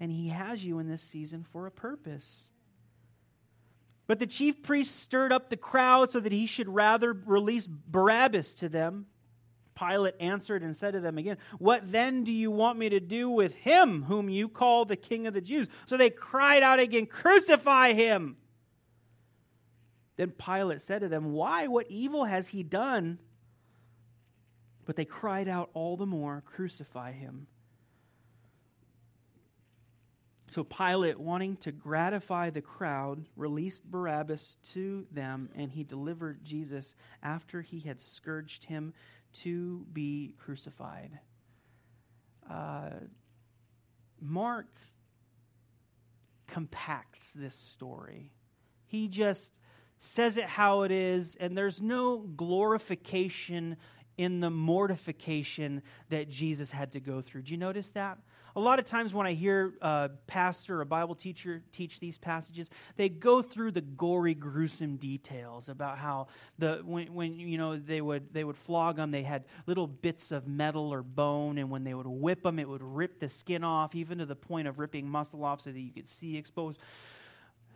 and 0.00 0.10
He 0.10 0.28
has 0.28 0.64
you 0.64 0.78
in 0.78 0.88
this 0.88 1.02
season 1.02 1.44
for 1.50 1.66
a 1.66 1.70
purpose. 1.70 2.50
But 4.06 4.18
the 4.18 4.26
chief 4.26 4.62
priests 4.62 4.94
stirred 4.94 5.32
up 5.32 5.50
the 5.50 5.56
crowd 5.56 6.10
so 6.10 6.20
that 6.20 6.32
he 6.32 6.46
should 6.46 6.68
rather 6.68 7.12
release 7.12 7.66
Barabbas 7.66 8.54
to 8.54 8.68
them. 8.68 9.06
Pilate 9.74 10.14
answered 10.20 10.62
and 10.62 10.74
said 10.74 10.92
to 10.92 11.00
them 11.00 11.18
again, 11.18 11.36
What 11.58 11.92
then 11.92 12.24
do 12.24 12.32
you 12.32 12.50
want 12.50 12.78
me 12.78 12.88
to 12.88 13.00
do 13.00 13.28
with 13.28 13.54
him 13.54 14.04
whom 14.04 14.30
you 14.30 14.48
call 14.48 14.84
the 14.84 14.96
king 14.96 15.26
of 15.26 15.34
the 15.34 15.40
Jews? 15.40 15.68
So 15.86 15.96
they 15.96 16.08
cried 16.08 16.62
out 16.62 16.80
again, 16.80 17.06
Crucify 17.06 17.92
him! 17.92 18.36
Then 20.16 20.30
Pilate 20.30 20.80
said 20.80 21.00
to 21.00 21.08
them, 21.08 21.32
Why? 21.32 21.66
What 21.66 21.90
evil 21.90 22.24
has 22.24 22.48
he 22.48 22.62
done? 22.62 23.18
But 24.86 24.96
they 24.96 25.04
cried 25.04 25.48
out 25.48 25.68
all 25.74 25.96
the 25.96 26.06
more, 26.06 26.42
Crucify 26.46 27.12
him. 27.12 27.48
So 30.56 30.64
Pilate, 30.64 31.20
wanting 31.20 31.56
to 31.58 31.70
gratify 31.70 32.48
the 32.48 32.62
crowd, 32.62 33.26
released 33.36 33.84
Barabbas 33.84 34.56
to 34.72 35.06
them, 35.12 35.50
and 35.54 35.70
he 35.70 35.84
delivered 35.84 36.42
Jesus 36.44 36.94
after 37.22 37.60
he 37.60 37.80
had 37.80 38.00
scourged 38.00 38.64
him 38.64 38.94
to 39.42 39.84
be 39.92 40.32
crucified. 40.38 41.18
Uh, 42.50 42.88
Mark 44.18 44.68
compacts 46.46 47.34
this 47.34 47.54
story. 47.54 48.32
He 48.86 49.08
just 49.08 49.52
says 49.98 50.38
it 50.38 50.46
how 50.46 50.84
it 50.84 50.90
is, 50.90 51.36
and 51.38 51.54
there's 51.54 51.82
no 51.82 52.16
glorification 52.16 53.76
in 54.16 54.40
the 54.40 54.48
mortification 54.48 55.82
that 56.08 56.30
Jesus 56.30 56.70
had 56.70 56.92
to 56.92 57.00
go 57.00 57.20
through. 57.20 57.42
Do 57.42 57.52
you 57.52 57.58
notice 57.58 57.90
that? 57.90 58.16
A 58.56 58.60
lot 58.60 58.78
of 58.78 58.86
times 58.86 59.12
when 59.12 59.26
I 59.26 59.34
hear 59.34 59.74
a 59.82 60.08
pastor 60.26 60.78
or 60.78 60.80
a 60.80 60.86
Bible 60.86 61.14
teacher 61.14 61.62
teach 61.72 62.00
these 62.00 62.16
passages, 62.16 62.70
they 62.96 63.10
go 63.10 63.42
through 63.42 63.72
the 63.72 63.82
gory, 63.82 64.32
gruesome 64.32 64.96
details 64.96 65.68
about 65.68 65.98
how 65.98 66.28
the 66.58 66.80
when, 66.82 67.12
when 67.12 67.38
you 67.38 67.58
know 67.58 67.76
they 67.76 68.00
would 68.00 68.32
they 68.32 68.44
would 68.44 68.56
flog 68.56 68.96
them, 68.96 69.10
they 69.10 69.24
had 69.24 69.44
little 69.66 69.86
bits 69.86 70.32
of 70.32 70.48
metal 70.48 70.90
or 70.90 71.02
bone, 71.02 71.58
and 71.58 71.68
when 71.70 71.84
they 71.84 71.92
would 71.92 72.06
whip 72.06 72.42
them, 72.44 72.58
it 72.58 72.66
would 72.66 72.82
rip 72.82 73.20
the 73.20 73.28
skin 73.28 73.62
off, 73.62 73.94
even 73.94 74.18
to 74.18 74.26
the 74.26 74.34
point 74.34 74.66
of 74.66 74.78
ripping 74.78 75.06
muscle 75.06 75.44
off, 75.44 75.60
so 75.60 75.70
that 75.70 75.78
you 75.78 75.92
could 75.92 76.08
see 76.08 76.38
exposed. 76.38 76.78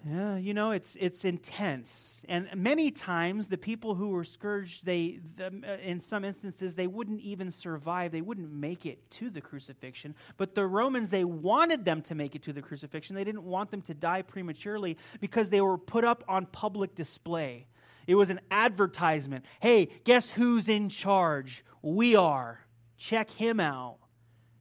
Yeah, 0.09 0.39
you 0.39 0.55
know, 0.55 0.71
it's 0.71 0.97
it's 0.99 1.27
intense, 1.27 2.25
and 2.27 2.49
many 2.55 2.91
times 2.91 3.49
the 3.49 3.59
people 3.59 3.95
who 3.95 4.09
were 4.09 4.25
scourged, 4.25 4.87
they, 4.87 5.21
the, 5.37 5.47
uh, 5.47 5.77
in 5.83 6.01
some 6.01 6.25
instances, 6.25 6.75
they 6.75 6.87
wouldn't 6.87 7.21
even 7.21 7.51
survive. 7.51 8.11
They 8.11 8.23
wouldn't 8.23 8.51
make 8.51 8.87
it 8.87 9.11
to 9.13 9.29
the 9.29 9.43
crucifixion. 9.43 10.15
But 10.39 10.55
the 10.55 10.67
Romans, 10.67 11.11
they 11.11 11.25
wanted 11.25 11.85
them 11.85 12.01
to 12.03 12.15
make 12.15 12.35
it 12.35 12.43
to 12.45 12.55
the 12.55 12.63
crucifixion. 12.63 13.15
They 13.15 13.25
didn't 13.25 13.45
want 13.45 13.71
them 13.71 13.83
to 13.83 13.95
die 13.95 14.23
prematurely 14.23 14.97
because 15.21 15.51
they 15.51 15.61
were 15.61 15.77
put 15.77 16.05
up 16.05 16.25
on 16.27 16.47
public 16.47 16.95
display. 16.95 17.67
It 18.07 18.15
was 18.15 18.31
an 18.31 18.41
advertisement. 18.51 19.45
Hey, 19.61 19.91
guess 20.05 20.31
who's 20.31 20.71
in 20.71 20.89
charge? 20.89 21.63
We 21.83 22.17
are. 22.17 22.65
Check 22.97 23.31
him 23.31 23.61
out. 23.61 23.99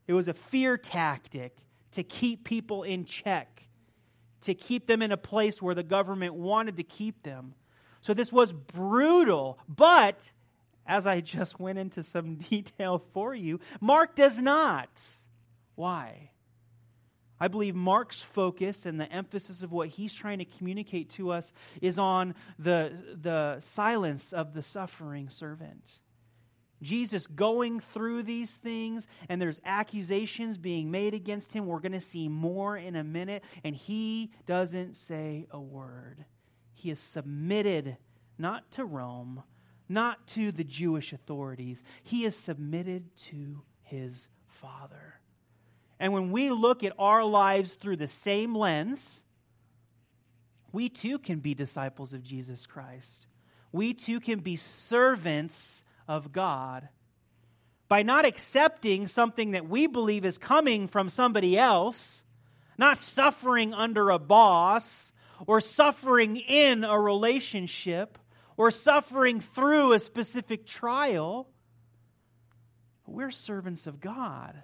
It 0.05 0.13
was 0.13 0.27
a 0.27 0.33
fear 0.33 0.77
tactic 0.77 1.55
to 1.93 2.03
keep 2.03 2.43
people 2.43 2.83
in 2.83 3.05
check 3.05 3.68
to 4.41 4.53
keep 4.53 4.87
them 4.87 5.01
in 5.01 5.11
a 5.11 5.17
place 5.17 5.61
where 5.61 5.75
the 5.75 5.83
government 5.83 6.33
wanted 6.33 6.77
to 6.77 6.83
keep 6.83 7.23
them. 7.23 7.53
So 8.01 8.13
this 8.13 8.31
was 8.31 8.53
brutal, 8.53 9.59
but 9.67 10.17
as 10.85 11.05
I 11.05 11.21
just 11.21 11.59
went 11.59 11.77
into 11.77 12.03
some 12.03 12.35
detail 12.49 13.03
for 13.13 13.35
you, 13.35 13.59
Mark 13.79 14.15
does 14.15 14.41
not. 14.41 14.89
Why? 15.75 16.31
I 17.39 17.47
believe 17.47 17.73
Mark's 17.73 18.21
focus 18.21 18.85
and 18.85 18.99
the 18.99 19.09
emphasis 19.11 19.63
of 19.63 19.71
what 19.71 19.89
he's 19.89 20.13
trying 20.13 20.39
to 20.39 20.45
communicate 20.45 21.09
to 21.11 21.31
us 21.31 21.53
is 21.81 21.97
on 21.97 22.35
the, 22.57 22.91
the 23.21 23.59
silence 23.61 24.33
of 24.33 24.53
the 24.53 24.61
suffering 24.61 25.29
servant. 25.29 26.01
Jesus 26.81 27.27
going 27.27 27.79
through 27.79 28.23
these 28.23 28.53
things, 28.53 29.07
and 29.27 29.41
there's 29.41 29.61
accusations 29.65 30.57
being 30.57 30.91
made 30.91 31.13
against 31.13 31.53
him. 31.53 31.65
We're 31.65 31.79
going 31.79 31.91
to 31.91 32.01
see 32.01 32.27
more 32.27 32.77
in 32.77 32.95
a 32.95 33.03
minute, 33.03 33.43
and 33.63 33.75
he 33.75 34.31
doesn't 34.45 34.95
say 34.95 35.47
a 35.51 35.59
word. 35.59 36.25
He 36.73 36.89
is 36.89 36.99
submitted 36.99 37.97
not 38.37 38.71
to 38.71 38.85
Rome, 38.85 39.43
not 39.89 40.27
to 40.27 40.51
the 40.51 40.63
Jewish 40.63 41.11
authorities, 41.11 41.83
he 42.03 42.23
is 42.23 42.35
submitted 42.35 43.15
to 43.17 43.63
his 43.81 44.27
Father. 44.47 45.19
And 45.99 46.13
when 46.13 46.31
we 46.31 46.49
look 46.51 46.83
at 46.83 46.93
our 46.97 47.25
lives 47.25 47.73
through 47.73 47.97
the 47.97 48.07
same 48.07 48.55
lens, 48.55 49.23
we 50.71 50.87
too 50.87 51.19
can 51.19 51.39
be 51.39 51.53
disciples 51.53 52.13
of 52.13 52.23
Jesus 52.23 52.65
Christ. 52.65 53.27
We 53.71 53.93
too 53.93 54.19
can 54.19 54.39
be 54.39 54.55
servants 54.55 55.83
of 56.09 56.33
God. 56.33 56.89
By 57.87 58.03
not 58.03 58.25
accepting 58.25 59.07
something 59.07 59.51
that 59.51 59.69
we 59.69 59.87
believe 59.87 60.25
is 60.25 60.37
coming 60.37 60.87
from 60.87 61.07
somebody 61.07 61.57
else, 61.57 62.23
not 62.77 63.01
suffering 63.01 63.73
under 63.73 64.09
a 64.09 64.19
boss, 64.19 65.11
or 65.47 65.61
suffering 65.61 66.35
in 66.35 66.83
a 66.83 66.99
relationship, 66.99 68.17
or 68.57 68.71
suffering 68.71 69.39
through 69.39 69.93
a 69.93 69.99
specific 69.99 70.65
trial, 70.65 71.47
we're 73.07 73.31
servants 73.31 73.87
of 73.87 74.01
God. 74.01 74.61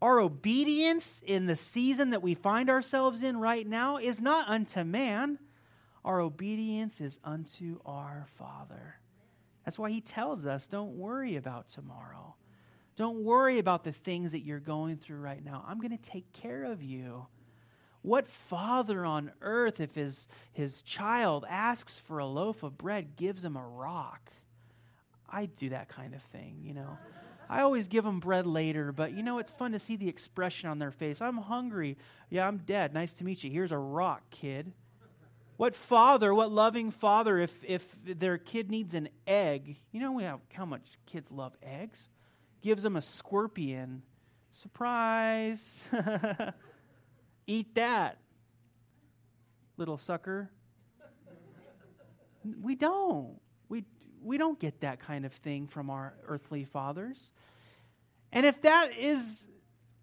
Our 0.00 0.20
obedience 0.20 1.22
in 1.26 1.46
the 1.46 1.56
season 1.56 2.10
that 2.10 2.22
we 2.22 2.34
find 2.34 2.70
ourselves 2.70 3.22
in 3.22 3.38
right 3.38 3.66
now 3.66 3.96
is 3.96 4.20
not 4.20 4.48
unto 4.48 4.84
man. 4.84 5.38
Our 6.04 6.20
obedience 6.20 7.00
is 7.00 7.18
unto 7.24 7.80
our 7.84 8.26
Father. 8.38 8.96
That's 9.66 9.78
why 9.78 9.90
he 9.90 10.00
tells 10.00 10.46
us 10.46 10.66
don't 10.68 10.96
worry 10.96 11.36
about 11.36 11.68
tomorrow. 11.68 12.36
Don't 12.96 13.24
worry 13.24 13.58
about 13.58 13.84
the 13.84 13.92
things 13.92 14.32
that 14.32 14.40
you're 14.40 14.60
going 14.60 14.96
through 14.96 15.18
right 15.18 15.44
now. 15.44 15.62
I'm 15.68 15.78
going 15.80 15.96
to 15.96 16.10
take 16.10 16.32
care 16.32 16.64
of 16.64 16.82
you. 16.82 17.26
What 18.00 18.28
father 18.28 19.04
on 19.04 19.32
earth, 19.42 19.80
if 19.80 19.94
his, 19.96 20.28
his 20.52 20.80
child 20.80 21.44
asks 21.48 21.98
for 21.98 22.18
a 22.18 22.26
loaf 22.26 22.62
of 22.62 22.78
bread, 22.78 23.16
gives 23.16 23.44
him 23.44 23.56
a 23.56 23.66
rock? 23.66 24.30
I 25.28 25.46
do 25.46 25.70
that 25.70 25.88
kind 25.88 26.14
of 26.14 26.22
thing, 26.22 26.60
you 26.62 26.72
know. 26.72 26.96
I 27.50 27.62
always 27.62 27.88
give 27.88 28.04
them 28.04 28.20
bread 28.20 28.46
later, 28.46 28.92
but 28.92 29.12
you 29.12 29.22
know, 29.22 29.38
it's 29.38 29.50
fun 29.50 29.72
to 29.72 29.78
see 29.78 29.96
the 29.96 30.08
expression 30.08 30.68
on 30.68 30.78
their 30.78 30.90
face. 30.92 31.20
I'm 31.20 31.36
hungry. 31.36 31.98
Yeah, 32.30 32.46
I'm 32.46 32.58
dead. 32.58 32.94
Nice 32.94 33.12
to 33.14 33.24
meet 33.24 33.44
you. 33.44 33.50
Here's 33.50 33.72
a 33.72 33.78
rock, 33.78 34.22
kid. 34.30 34.72
What 35.56 35.74
father, 35.74 36.34
what 36.34 36.52
loving 36.52 36.90
father, 36.90 37.38
if, 37.38 37.52
if 37.64 37.86
their 38.04 38.36
kid 38.36 38.70
needs 38.70 38.94
an 38.94 39.08
egg, 39.26 39.78
you 39.90 40.00
know 40.00 40.12
we 40.12 40.24
have, 40.24 40.40
how 40.52 40.66
much 40.66 40.84
kids 41.06 41.30
love 41.30 41.54
eggs, 41.62 42.08
gives 42.62 42.82
them 42.82 42.96
a 42.96 43.00
scorpion. 43.00 44.02
Surprise! 44.50 45.82
Eat 47.46 47.74
that, 47.76 48.18
little 49.76 49.96
sucker. 49.96 50.50
We 52.60 52.74
don't. 52.74 53.40
We, 53.68 53.84
we 54.22 54.36
don't 54.36 54.58
get 54.58 54.80
that 54.80 55.00
kind 55.00 55.24
of 55.24 55.32
thing 55.32 55.68
from 55.68 55.90
our 55.90 56.14
earthly 56.26 56.64
fathers. 56.64 57.32
And 58.32 58.44
if 58.44 58.60
that 58.62 58.96
is 58.98 59.42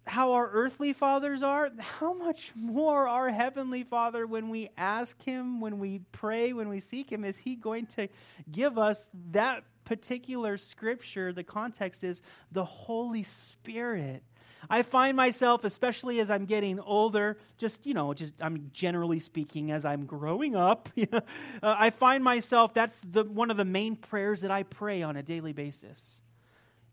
how 0.06 0.32
our 0.32 0.50
earthly 0.50 0.92
fathers 0.92 1.42
are, 1.42 1.70
how 1.78 2.12
much 2.12 2.52
more 2.54 3.08
our 3.08 3.30
heavenly 3.30 3.84
Father, 3.84 4.26
when 4.26 4.50
we 4.50 4.70
ask 4.76 5.20
Him, 5.22 5.60
when 5.60 5.78
we 5.78 6.00
pray, 6.12 6.52
when 6.52 6.68
we 6.68 6.80
seek 6.80 7.10
Him, 7.10 7.24
is 7.24 7.38
He 7.38 7.56
going 7.56 7.86
to 7.86 8.08
give 8.50 8.78
us 8.78 9.06
that 9.32 9.64
particular 9.84 10.56
scripture? 10.58 11.32
The 11.32 11.44
context 11.44 12.04
is 12.04 12.20
the 12.52 12.64
Holy 12.64 13.22
Spirit. 13.22 14.22
I 14.68 14.82
find 14.82 15.16
myself, 15.16 15.64
especially 15.64 16.20
as 16.20 16.30
I'm 16.30 16.46
getting 16.46 16.80
older, 16.80 17.38
just, 17.58 17.86
you 17.86 17.94
know, 17.94 18.14
just 18.14 18.32
I'm 18.40 18.70
generally 18.72 19.18
speaking, 19.18 19.70
as 19.70 19.84
I'm 19.84 20.06
growing 20.06 20.56
up, 20.56 20.88
uh, 21.12 21.20
I 21.62 21.90
find 21.90 22.24
myself, 22.24 22.74
that's 22.74 22.98
the, 23.00 23.24
one 23.24 23.50
of 23.50 23.56
the 23.56 23.64
main 23.64 23.96
prayers 23.96 24.40
that 24.42 24.50
I 24.50 24.62
pray 24.62 25.02
on 25.02 25.16
a 25.16 25.22
daily 25.22 25.52
basis. 25.52 26.22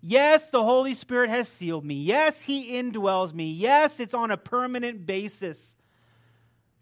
Yes, 0.01 0.49
the 0.49 0.63
Holy 0.63 0.95
Spirit 0.95 1.29
has 1.29 1.47
sealed 1.47 1.85
me. 1.85 1.95
Yes, 1.95 2.41
He 2.41 2.71
indwells 2.73 3.33
me. 3.33 3.51
Yes, 3.51 3.99
it's 3.99 4.15
on 4.15 4.31
a 4.31 4.37
permanent 4.37 5.05
basis. 5.05 5.75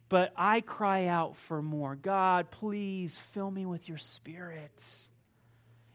But 0.08 0.34
I 0.36 0.62
cry 0.62 1.06
out 1.06 1.36
for 1.36 1.62
more. 1.62 1.96
God, 1.96 2.50
please 2.50 3.18
fill 3.18 3.52
me 3.52 3.66
with 3.66 3.88
your 3.88 4.00
Spirit. 4.00 5.08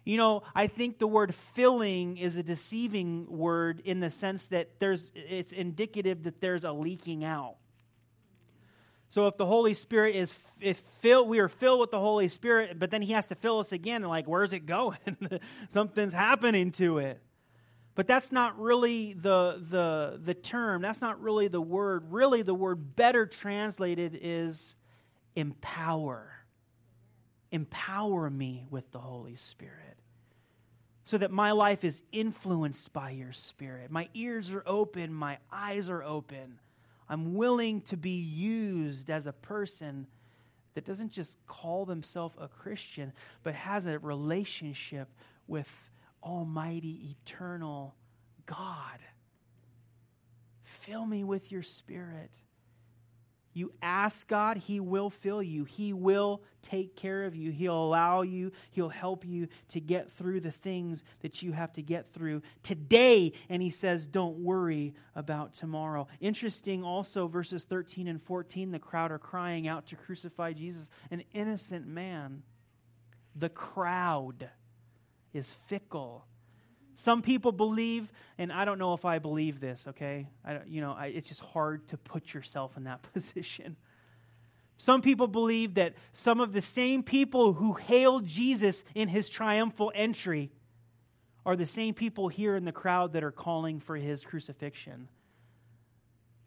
You 0.05 0.19
know, 0.19 0.43
I 0.55 0.67
think 0.67 0.99
the 0.99 1.07
word 1.07 1.35
filling 1.35 2.19
is 2.19 2.37
a 2.37 2.43
deceiving 2.43 3.27
word 3.27 3.81
in 3.85 4.01
the 4.01 4.11
sense 4.11 4.47
that 4.49 4.79
there's 4.79 5.11
it's 5.15 5.51
indicative 5.51 6.25
that 6.25 6.41
there's 6.41 6.65
a 6.65 6.73
leaking 6.73 7.25
out. 7.25 7.57
So 9.11 9.27
if 9.27 9.37
the 9.37 9.47
Holy 9.47 9.75
Spirit 9.75 10.17
is 10.17 10.35
if 10.61 10.79
filled, 11.01 11.29
we 11.29 11.39
are 11.39 11.49
filled 11.49 11.81
with 11.81 11.91
the 11.91 12.01
Holy 12.01 12.29
Spirit, 12.29 12.79
but 12.79 12.91
then 12.91 13.03
He 13.03 13.13
has 13.13 13.27
to 13.27 13.35
fill 13.35 13.59
us 13.59 13.73
again. 13.73 14.03
Like, 14.03 14.27
where's 14.27 14.53
it 14.53 14.67
going? 14.67 14.99
Something's 15.69 16.15
happening 16.15 16.73
to 16.73 16.99
it. 16.99 17.21
But 17.95 18.09
that's 18.09 18.33
not 18.33 18.59
really 18.59 19.13
the, 19.13 19.63
the, 19.71 20.21
the 20.23 20.35
term. 20.35 20.83
That's 20.83 21.01
not 21.01 21.21
really 21.21 21.47
the 21.47 21.61
word. 21.61 22.11
Really, 22.11 22.43
the 22.43 22.55
word 22.55 22.97
better 22.97 23.25
translated 23.25 24.19
is 24.21 24.75
empower. 25.37 26.33
Empower 27.53 28.29
me 28.29 28.67
with 28.69 28.91
the 28.91 28.99
Holy 28.99 29.37
Spirit 29.37 29.97
so 31.05 31.19
that 31.19 31.31
my 31.31 31.53
life 31.53 31.85
is 31.85 32.03
influenced 32.13 32.93
by 32.93 33.11
your 33.11 33.33
Spirit. 33.33 33.91
My 33.91 34.09
ears 34.15 34.51
are 34.53 34.63
open, 34.67 35.13
my 35.13 35.39
eyes 35.53 35.89
are 35.89 36.03
open. 36.03 36.59
I'm 37.09 37.35
willing 37.35 37.83
to 37.83 37.97
be 37.97 38.19
used 38.19 39.11
as 39.11 39.27
a 39.27 39.33
person 39.33 40.07
that 40.75 40.85
doesn't 40.85 41.13
just 41.13 41.39
call 41.47 41.85
themselves 41.85 42.35
a 42.39 42.49
Christian, 42.49 43.13
but 43.43 43.55
has 43.55 43.87
a 43.87 43.99
relationship 43.99 45.09
with 45.47 45.69
Almighty, 46.23 47.17
eternal 47.23 47.95
God. 48.47 48.99
Fill 50.65 51.07
me 51.07 51.25
with 51.25 51.53
your 51.53 51.63
Spirit. 51.63 52.31
You 53.55 53.73
ask 53.81 54.27
God, 54.27 54.59
He 54.59 54.81
will 54.81 55.09
fill 55.09 55.43
you. 55.43 55.65
He 55.65 55.93
will 55.93 56.43
take 56.61 56.97
care 56.97 57.25
of 57.25 57.37
you. 57.37 57.53
He'll 57.53 57.85
allow 57.85 58.23
you, 58.23 58.51
He'll 58.73 58.89
help 58.89 59.25
you 59.25 59.49
to 59.69 59.81
get 59.81 60.11
through 60.11 60.41
the 60.41 60.51
things 60.51 61.05
that 61.23 61.41
you 61.41 61.53
have 61.53 61.73
to 61.75 61.83
get 61.83 62.13
through 62.13 62.43
today. 62.65 63.33
And 63.49 63.63
He 63.63 63.71
says, 63.71 64.07
Don't 64.07 64.39
worry 64.39 64.95
about 65.15 65.55
tomorrow. 65.55 66.09
Interesting 66.21 66.83
also, 66.83 67.29
verses 67.29 67.65
13 67.65 68.09
and 68.09 68.21
14, 68.21 68.73
the 68.73 68.79
crowd 68.81 69.13
are 69.13 69.19
crying 69.19 69.69
out 69.69 69.87
to 69.87 69.97
crucify 69.97 70.53
Jesus, 70.53 70.91
an 71.11 71.23
innocent 71.33 71.87
man. 71.87 72.43
The 73.37 73.49
crowd 73.49 74.51
is 75.33 75.57
fickle 75.67 76.27
some 76.95 77.23
people 77.23 77.53
believe, 77.53 78.11
and 78.39 78.53
I 78.53 78.65
don't 78.65 78.79
know 78.79 78.95
if 78.95 79.05
I 79.05 79.19
believe 79.19 79.61
this, 79.61 79.87
okay? 79.89 80.29
I, 80.45 80.61
you 80.67 80.81
know, 80.81 80.93
I, 80.93 81.07
it's 81.07 81.29
just 81.29 81.41
hard 81.41 81.89
to 81.89 81.97
put 81.97 82.35
yourself 82.35 82.77
in 82.77 82.85
that 82.85 83.03
position. 83.13 83.77
Some 84.79 85.03
people 85.03 85.29
believe 85.29 85.75
that 85.75 85.95
some 86.13 86.41
of 86.41 86.53
the 86.53 86.63
same 86.63 87.03
people 87.03 87.55
who 87.55 87.75
hailed 87.75 88.27
Jesus 88.27 88.85
in 88.95 89.09
his 89.09 89.29
triumphal 89.29 89.93
entry 89.95 90.51
are 91.47 91.57
the 91.57 91.67
same 91.67 91.95
people 91.95 92.29
here 92.29 92.57
in 92.57 92.65
the 92.65 92.73
crowd 92.73 93.13
that 93.13 93.23
are 93.23 93.31
calling 93.31 93.79
for 93.79 93.97
his 93.97 94.25
crucifixion. 94.25 95.09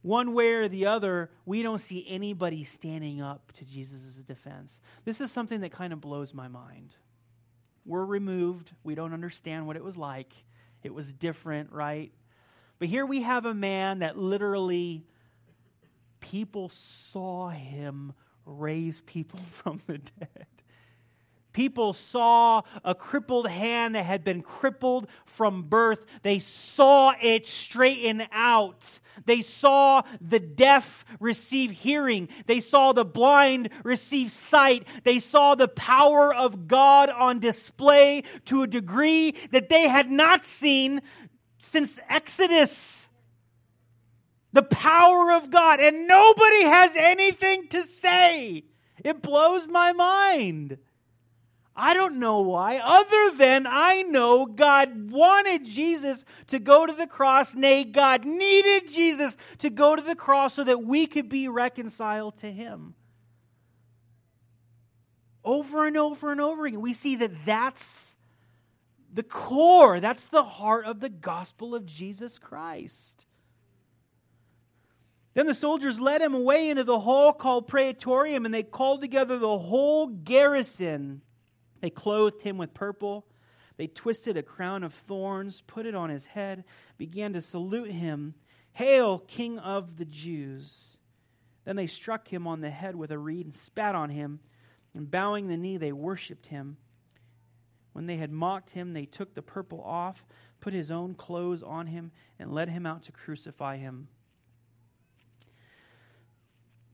One 0.01 0.33
way 0.33 0.53
or 0.53 0.67
the 0.67 0.85
other, 0.85 1.31
we 1.45 1.63
don't 1.63 1.79
see 1.79 2.05
anybody 2.07 2.63
standing 2.63 3.21
up 3.21 3.51
to 3.53 3.65
Jesus' 3.65 4.15
defense. 4.23 4.79
This 5.05 5.21
is 5.21 5.31
something 5.31 5.61
that 5.61 5.71
kind 5.71 5.93
of 5.93 6.01
blows 6.01 6.33
my 6.33 6.47
mind. 6.47 6.95
We're 7.87 8.05
removed. 8.05 8.73
We 8.83 8.93
don't 8.93 9.13
understand 9.13 9.65
what 9.65 9.77
it 9.77 9.83
was 9.83 9.97
like. 9.97 10.33
It 10.83 10.93
was 10.93 11.11
different, 11.13 11.71
right? 11.71 12.11
But 12.79 12.89
here 12.89 13.05
we 13.05 13.21
have 13.21 13.45
a 13.45 13.53
man 13.53 13.99
that 13.99 14.17
literally 14.17 15.05
people 16.19 16.69
saw 16.69 17.49
him 17.49 18.13
raise 18.45 19.01
people 19.01 19.39
from 19.51 19.81
the 19.87 19.97
dead. 19.97 20.47
People 21.57 21.93
saw 21.93 22.61
a 22.83 22.93
crippled 22.93 23.47
hand 23.47 23.95
that 23.95 24.05
had 24.05 24.23
been 24.23 24.43
crippled 24.43 25.07
from 25.25 25.63
birth. 25.63 26.05
They 26.21 26.37
saw 26.37 27.15
it 27.19 27.47
straighten 27.47 28.27
out. 28.31 28.99
They 29.25 29.41
saw 29.41 30.03
the 30.21 30.39
deaf 30.39 31.03
receive 31.19 31.71
hearing. 31.71 32.29
They 32.45 32.59
saw 32.59 32.93
the 32.93 33.05
blind 33.05 33.71
receive 33.83 34.31
sight. 34.31 34.87
They 35.03 35.17
saw 35.17 35.55
the 35.55 35.67
power 35.67 36.31
of 36.31 36.67
God 36.67 37.09
on 37.09 37.39
display 37.39 38.21
to 38.45 38.61
a 38.61 38.67
degree 38.67 39.33
that 39.49 39.67
they 39.67 39.87
had 39.87 40.11
not 40.11 40.45
seen 40.45 41.01
since 41.57 41.99
Exodus. 42.07 43.09
The 44.53 44.61
power 44.61 45.31
of 45.31 45.49
God. 45.49 45.79
And 45.79 46.07
nobody 46.07 46.65
has 46.65 46.91
anything 46.95 47.67
to 47.69 47.81
say. 47.81 48.65
It 49.03 49.23
blows 49.23 49.67
my 49.67 49.91
mind. 49.93 50.77
I 51.79 51.93
don't 51.93 52.17
know 52.17 52.41
why, 52.41 52.81
other 52.83 53.37
than 53.37 53.67
I 53.69 54.01
know 54.01 54.47
God 54.47 55.11
wanted 55.11 55.63
Jesus 55.63 56.25
to 56.47 56.57
go 56.57 56.87
to 56.87 56.93
the 56.93 57.05
cross. 57.05 57.53
Nay, 57.53 57.83
God 57.83 58.25
needed 58.25 58.89
Jesus 58.89 59.37
to 59.59 59.69
go 59.69 59.95
to 59.95 60.01
the 60.01 60.15
cross 60.15 60.55
so 60.55 60.63
that 60.63 60.83
we 60.83 61.05
could 61.05 61.29
be 61.29 61.47
reconciled 61.47 62.37
to 62.37 62.51
Him. 62.51 62.95
Over 65.45 65.85
and 65.85 65.95
over 65.95 66.31
and 66.31 66.41
over 66.41 66.65
again, 66.65 66.81
we 66.81 66.93
see 66.93 67.15
that 67.17 67.45
that's 67.45 68.15
the 69.13 69.21
core, 69.21 69.99
that's 69.99 70.29
the 70.29 70.43
heart 70.43 70.85
of 70.85 70.99
the 70.99 71.09
gospel 71.09 71.75
of 71.75 71.85
Jesus 71.85 72.39
Christ. 72.39 73.27
Then 75.35 75.45
the 75.45 75.53
soldiers 75.53 76.01
led 76.01 76.23
him 76.23 76.33
away 76.33 76.71
into 76.71 76.83
the 76.83 76.99
hall 76.99 77.31
called 77.31 77.67
Praetorium, 77.67 78.45
and 78.45 78.53
they 78.53 78.63
called 78.63 79.01
together 79.01 79.37
the 79.37 79.59
whole 79.59 80.07
garrison. 80.07 81.21
They 81.81 81.89
clothed 81.89 82.41
him 82.41 82.57
with 82.57 82.73
purple. 82.73 83.25
They 83.77 83.87
twisted 83.87 84.37
a 84.37 84.43
crown 84.43 84.83
of 84.83 84.93
thorns, 84.93 85.61
put 85.61 85.85
it 85.85 85.95
on 85.95 86.09
his 86.09 86.25
head, 86.25 86.63
began 86.97 87.33
to 87.33 87.41
salute 87.41 87.91
him. 87.91 88.33
Hail, 88.73 89.19
King 89.19 89.59
of 89.59 89.97
the 89.97 90.05
Jews! 90.05 90.97
Then 91.63 91.75
they 91.75 91.87
struck 91.87 92.27
him 92.29 92.47
on 92.47 92.61
the 92.61 92.69
head 92.69 92.95
with 92.95 93.11
a 93.11 93.19
reed 93.19 93.45
and 93.45 93.53
spat 93.53 93.93
on 93.93 94.09
him, 94.09 94.39
and 94.93 95.11
bowing 95.11 95.47
the 95.47 95.57
knee, 95.57 95.77
they 95.77 95.91
worshipped 95.91 96.47
him. 96.47 96.77
When 97.93 98.07
they 98.07 98.17
had 98.17 98.31
mocked 98.31 98.71
him, 98.71 98.93
they 98.93 99.05
took 99.05 99.33
the 99.33 99.41
purple 99.41 99.81
off, 99.83 100.25
put 100.59 100.73
his 100.73 100.89
own 100.89 101.13
clothes 101.13 101.61
on 101.61 101.87
him, 101.87 102.11
and 102.39 102.53
led 102.53 102.69
him 102.69 102.85
out 102.85 103.03
to 103.03 103.11
crucify 103.11 103.77
him 103.77 104.07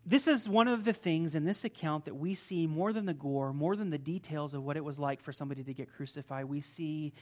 this 0.05 0.27
is 0.27 0.49
one 0.49 0.67
of 0.67 0.83
the 0.83 0.93
things 0.93 1.33
in 1.33 1.45
this 1.45 1.63
account 1.63 2.05
that 2.05 2.15
we 2.15 2.35
see 2.35 2.67
more 2.67 2.91
than 2.91 3.05
the 3.05 3.13
gore, 3.13 3.53
more 3.53 3.75
than 3.75 3.89
the 3.89 3.97
details 3.97 4.53
of 4.53 4.63
what 4.63 4.75
it 4.75 4.83
was 4.83 4.99
like 4.99 5.21
for 5.21 5.31
somebody 5.31 5.63
to 5.63 5.73
get 5.73 5.93
crucified. 5.93 6.45
We 6.45 6.61
see 6.61 7.13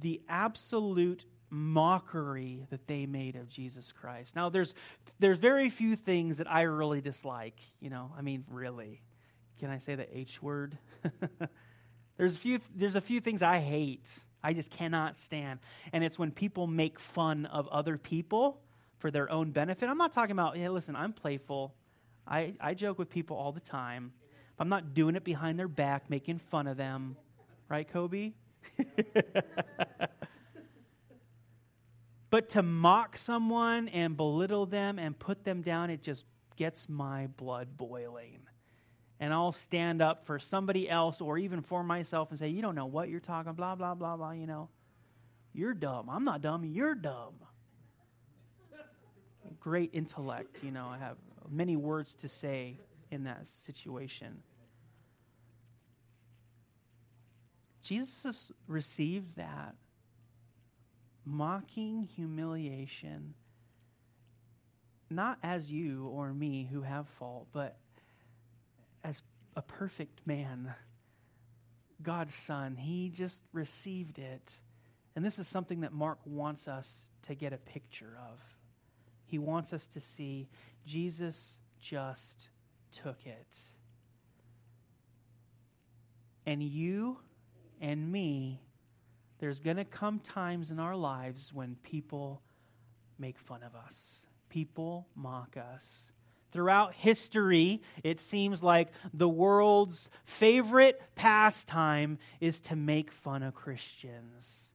the 0.00 0.20
absolute 0.28 1.24
mockery 1.50 2.66
that 2.70 2.86
they 2.86 3.06
made 3.06 3.34
of 3.36 3.48
Jesus 3.48 3.92
Christ. 3.92 4.36
Now 4.36 4.48
there's 4.48 4.74
there's 5.18 5.38
very 5.38 5.70
few 5.70 5.96
things 5.96 6.36
that 6.36 6.50
I 6.50 6.62
really 6.62 7.00
dislike, 7.00 7.58
you 7.80 7.90
know. 7.90 8.12
I 8.16 8.22
mean, 8.22 8.44
really. 8.48 9.02
Can 9.58 9.70
I 9.70 9.78
say 9.78 9.96
the 9.96 10.16
H 10.16 10.40
word? 10.40 10.78
there's 12.16 12.36
a 12.36 12.38
few 12.38 12.60
there's 12.74 12.96
a 12.96 13.00
few 13.00 13.20
things 13.20 13.42
I 13.42 13.58
hate. 13.58 14.08
I 14.42 14.52
just 14.52 14.70
cannot 14.70 15.16
stand. 15.16 15.58
And 15.92 16.04
it's 16.04 16.18
when 16.18 16.30
people 16.30 16.68
make 16.68 17.00
fun 17.00 17.46
of 17.46 17.66
other 17.68 17.98
people 17.98 18.60
for 18.98 19.10
their 19.10 19.30
own 19.30 19.50
benefit. 19.50 19.88
I'm 19.88 19.98
not 19.98 20.12
talking 20.12 20.32
about, 20.32 20.56
hey, 20.56 20.68
listen, 20.68 20.94
I'm 20.94 21.12
playful. 21.12 21.74
I, 22.28 22.54
I 22.60 22.74
joke 22.74 22.98
with 22.98 23.08
people 23.08 23.36
all 23.36 23.52
the 23.52 23.60
time. 23.60 24.12
I'm 24.58 24.68
not 24.68 24.92
doing 24.92 25.16
it 25.16 25.24
behind 25.24 25.58
their 25.58 25.68
back, 25.68 26.10
making 26.10 26.38
fun 26.38 26.66
of 26.66 26.76
them. 26.76 27.16
Right, 27.68 27.88
Kobe? 27.90 28.32
but 32.30 32.50
to 32.50 32.62
mock 32.62 33.16
someone 33.16 33.88
and 33.88 34.16
belittle 34.16 34.66
them 34.66 34.98
and 34.98 35.18
put 35.18 35.44
them 35.44 35.62
down, 35.62 35.90
it 35.90 36.02
just 36.02 36.24
gets 36.56 36.88
my 36.88 37.28
blood 37.28 37.76
boiling. 37.76 38.40
and 39.20 39.32
I'll 39.32 39.52
stand 39.52 40.02
up 40.02 40.26
for 40.26 40.38
somebody 40.38 40.90
else 40.90 41.20
or 41.20 41.38
even 41.38 41.62
for 41.62 41.82
myself 41.82 42.30
and 42.30 42.38
say, 42.38 42.48
You 42.48 42.62
don't 42.62 42.74
know 42.74 42.86
what 42.86 43.08
you're 43.08 43.20
talking, 43.20 43.52
blah, 43.52 43.74
blah, 43.74 43.94
blah, 43.94 44.16
blah, 44.16 44.32
you 44.32 44.46
know. 44.46 44.68
You're 45.54 45.74
dumb. 45.74 46.10
I'm 46.10 46.24
not 46.24 46.42
dumb. 46.42 46.64
You're 46.64 46.94
dumb. 46.94 47.34
Great 49.60 49.90
intellect, 49.92 50.58
you 50.62 50.70
know. 50.70 50.86
I 50.86 50.98
have 50.98 51.16
many 51.50 51.76
words 51.76 52.14
to 52.16 52.28
say 52.28 52.80
in 53.10 53.24
that 53.24 53.48
situation. 53.48 54.42
Jesus 57.82 58.52
received 58.66 59.36
that 59.36 59.74
mocking 61.24 62.02
humiliation, 62.02 63.34
not 65.10 65.38
as 65.42 65.70
you 65.70 66.06
or 66.08 66.32
me 66.32 66.68
who 66.70 66.82
have 66.82 67.08
fault, 67.08 67.46
but 67.52 67.76
as 69.04 69.22
a 69.56 69.62
perfect 69.62 70.20
man, 70.26 70.74
God's 72.02 72.34
Son. 72.34 72.76
He 72.76 73.08
just 73.08 73.42
received 73.52 74.18
it. 74.18 74.58
And 75.16 75.24
this 75.24 75.38
is 75.38 75.48
something 75.48 75.80
that 75.80 75.92
Mark 75.92 76.18
wants 76.24 76.68
us 76.68 77.06
to 77.22 77.34
get 77.34 77.52
a 77.52 77.58
picture 77.58 78.18
of. 78.30 78.38
He 79.28 79.38
wants 79.38 79.74
us 79.74 79.86
to 79.88 80.00
see 80.00 80.48
Jesus 80.86 81.60
just 81.78 82.48
took 82.90 83.26
it. 83.26 83.60
And 86.46 86.62
you 86.62 87.18
and 87.78 88.10
me, 88.10 88.62
there's 89.38 89.60
going 89.60 89.76
to 89.76 89.84
come 89.84 90.18
times 90.18 90.70
in 90.70 90.80
our 90.80 90.96
lives 90.96 91.52
when 91.52 91.76
people 91.82 92.40
make 93.18 93.38
fun 93.38 93.62
of 93.62 93.74
us, 93.74 94.26
people 94.48 95.06
mock 95.14 95.58
us. 95.58 96.10
Throughout 96.50 96.94
history, 96.94 97.82
it 98.02 98.20
seems 98.20 98.62
like 98.62 98.88
the 99.12 99.28
world's 99.28 100.08
favorite 100.24 100.98
pastime 101.14 102.18
is 102.40 102.60
to 102.60 102.76
make 102.76 103.12
fun 103.12 103.42
of 103.42 103.54
Christians. 103.54 104.67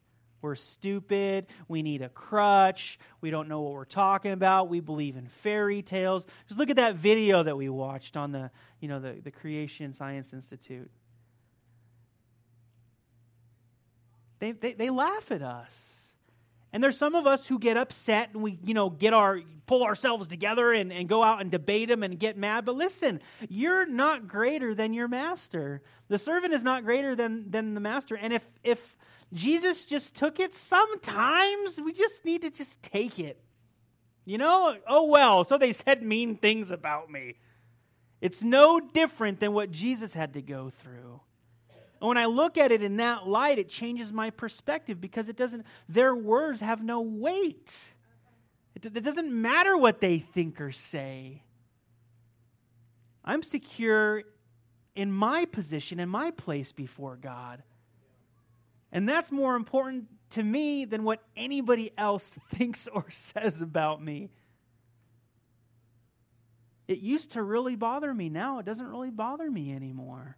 We're 0.44 0.56
stupid. 0.56 1.48
We 1.70 1.82
need 1.82 2.02
a 2.02 2.10
crutch. 2.10 3.00
We 3.22 3.32
don't 3.32 3.48
know 3.48 3.62
what 3.62 3.72
we're 3.72 3.86
talking 3.86 4.34
about. 4.34 4.68
We 4.68 4.82
believe 4.82 5.16
in 5.16 5.28
fairy 5.28 5.82
tales. 5.82 6.28
Just 6.50 6.60
look 6.60 6.70
at 6.70 6.76
that 6.76 6.96
video 6.96 7.44
that 7.44 7.56
we 7.56 7.70
watched 7.70 8.18
on 8.18 8.34
the, 8.34 8.52
you 8.82 8.90
know, 8.90 9.00
the, 9.00 9.22
the 9.24 9.32
Creation 9.32 9.94
Science 9.94 10.34
Institute. 10.34 10.92
They, 14.40 14.52
they, 14.52 14.74
they 14.74 14.90
laugh 14.90 15.32
at 15.32 15.42
us. 15.42 16.12
And 16.74 16.84
there's 16.84 16.98
some 16.98 17.16
of 17.16 17.26
us 17.26 17.48
who 17.48 17.58
get 17.58 17.78
upset 17.78 18.32
and 18.34 18.44
we, 18.44 18.60
you 18.66 18.74
know, 18.74 18.90
get 18.90 19.14
our 19.14 19.40
pull 19.66 19.84
ourselves 19.84 20.28
together 20.28 20.74
and, 20.74 20.92
and 20.92 21.08
go 21.08 21.24
out 21.24 21.40
and 21.40 21.52
debate 21.52 21.88
them 21.88 22.04
and 22.04 22.20
get 22.20 22.36
mad. 22.36 22.66
But 22.66 22.76
listen, 22.76 23.22
you're 23.48 23.86
not 23.86 24.28
greater 24.28 24.76
than 24.76 24.92
your 24.92 25.08
master. 25.08 25.82
The 26.10 26.20
servant 26.20 26.54
is 26.54 26.64
not 26.64 26.84
greater 26.84 27.16
than, 27.16 27.50
than 27.50 27.76
the 27.76 27.80
master. 27.80 28.18
And 28.18 28.34
if 28.34 28.46
if 28.62 28.98
Jesus 29.34 29.86
just 29.86 30.16
took 30.16 30.40
it, 30.40 30.56
sometimes 30.56 31.80
we 31.82 31.92
just 31.92 32.24
need 32.24 32.44
to 32.44 32.50
just 32.50 32.82
take 32.82 33.20
it. 33.20 33.40
You 34.26 34.38
know, 34.38 34.78
oh 34.88 35.06
well, 35.06 35.44
so 35.44 35.58
they 35.58 35.74
said 35.74 36.02
mean 36.02 36.38
things 36.38 36.72
about 36.72 37.12
me. 37.12 37.36
It's 38.22 38.42
no 38.42 38.80
different 38.80 39.40
than 39.42 39.52
what 39.52 39.70
Jesus 39.70 40.14
had 40.14 40.34
to 40.36 40.42
go 40.42 40.70
through. 40.70 41.20
And 42.00 42.08
when 42.08 42.18
I 42.18 42.26
look 42.26 42.58
at 42.58 42.72
it 42.72 42.82
in 42.82 42.98
that 42.98 43.28
light, 43.28 43.60
it 43.60 43.68
changes 43.68 44.14
my 44.14 44.30
perspective 44.30 45.02
because 45.02 45.28
it 45.28 45.36
doesn't, 45.36 45.66
their 45.90 46.16
words 46.16 46.62
have 46.62 46.84
no 46.84 47.02
weight. 47.02 47.92
It, 48.76 48.86
it 48.86 49.04
doesn't 49.04 49.32
matter 49.32 49.76
what 49.76 50.00
they 50.00 50.20
think 50.20 50.62
or 50.62 50.72
say. 50.72 51.44
I'm 53.26 53.44
secure 53.44 54.24
in 54.96 55.12
my 55.12 55.46
position, 55.46 56.00
in 56.00 56.10
my 56.10 56.32
place 56.32 56.72
before 56.72 57.16
God. 57.16 57.64
And 58.94 59.10
that's 59.10 59.32
more 59.32 59.56
important 59.56 60.06
to 60.30 60.44
me 60.44 60.86
than 60.86 61.04
what 61.04 61.20
anybody 61.36 61.92
else 61.98 62.36
thinks 62.54 62.88
or 62.88 63.06
says 63.10 63.62
about 63.62 64.02
me. 64.02 64.30
It 66.88 67.00
used 67.00 67.32
to 67.32 67.42
really 67.42 67.76
bother 67.76 68.14
me. 68.14 68.30
Now 68.30 68.60
it 68.60 68.66
doesn't 68.66 68.88
really 68.88 69.10
bother 69.10 69.50
me 69.50 69.74
anymore. 69.74 70.38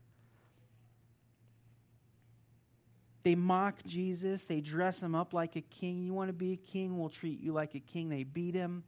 They 3.24 3.36
mock 3.36 3.84
Jesus. 3.86 4.46
They 4.46 4.62
dress 4.62 5.02
him 5.02 5.16
up 5.16 5.34
like 5.34 5.56
a 5.56 5.62
king. 5.62 6.04
You 6.04 6.14
want 6.14 6.30
to 6.30 6.34
be 6.34 6.54
a 6.54 6.58
king? 6.58 6.98
We'll 6.98 7.10
treat 7.10 7.42
you 7.42 7.52
like 7.52 7.76
a 7.76 7.80
king. 7.80 8.08
They 8.10 8.24
beat 8.24 8.56
him. 8.56 8.84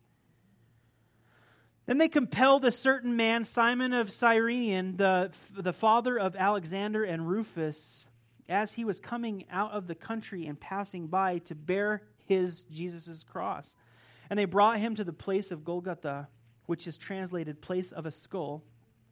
Then 1.87 1.97
they 1.97 2.07
compelled 2.07 2.63
a 2.63 2.71
certain 2.71 3.15
man, 3.15 3.43
Simon 3.43 3.93
of 3.93 4.11
Cyrene, 4.11 4.97
the, 4.97 5.31
the 5.53 5.73
father 5.73 6.19
of 6.19 6.35
Alexander 6.35 7.03
and 7.03 7.27
Rufus, 7.27 8.07
as 8.49 8.73
he 8.73 8.85
was 8.85 8.99
coming 8.99 9.45
out 9.51 9.71
of 9.71 9.87
the 9.87 9.95
country 9.95 10.45
and 10.45 10.59
passing 10.59 11.07
by 11.07 11.39
to 11.39 11.55
bear 11.55 12.03
his, 12.25 12.63
Jesus' 12.63 13.23
cross. 13.23 13.75
And 14.29 14.37
they 14.37 14.45
brought 14.45 14.79
him 14.79 14.95
to 14.95 15.03
the 15.03 15.13
place 15.13 15.51
of 15.51 15.63
Golgotha, 15.63 16.27
which 16.65 16.87
is 16.87 16.97
translated 16.97 17.61
place 17.61 17.91
of 17.91 18.05
a 18.05 18.11
skull. 18.11 18.63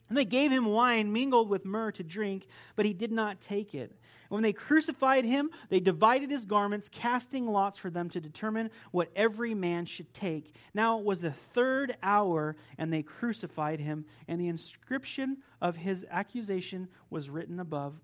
And 0.08 0.17
they 0.17 0.26
gave 0.26 0.52
him 0.52 0.65
wine 0.65 1.12
mingled 1.12 1.50
with 1.50 1.65
myrrh 1.65 1.91
to 1.93 2.04
drink, 2.04 2.45
but 2.76 2.86
he 2.86 2.93
did 2.93 3.12
not 3.12 3.41
take 3.41 3.74
it. 3.74 3.98
When 4.30 4.43
they 4.43 4.54
crucified 4.54 5.26
him, 5.26 5.50
they 5.69 5.80
divided 5.80 6.30
his 6.30 6.45
garments, 6.45 6.89
casting 6.89 7.48
lots 7.48 7.78
for 7.78 7.89
them 7.89 8.10
to 8.10 8.19
determine 8.19 8.69
what 8.91 9.12
every 9.15 9.54
man 9.54 9.86
should 9.86 10.13
take. 10.13 10.54
Now 10.74 11.00
it 11.00 11.06
was 11.06 11.21
the 11.21 11.32
third 11.32 11.95
hour, 12.04 12.56
and 12.78 12.91
they 12.91 13.04
crucified 13.04 13.80
him, 13.80 14.06
and 14.28 14.39
the 14.39 14.48
inscription 14.48 15.38
of 15.62 15.78
his 15.78 16.06
accusation 16.10 16.88
was 17.10 17.30
written 17.30 17.60
above 17.60 17.95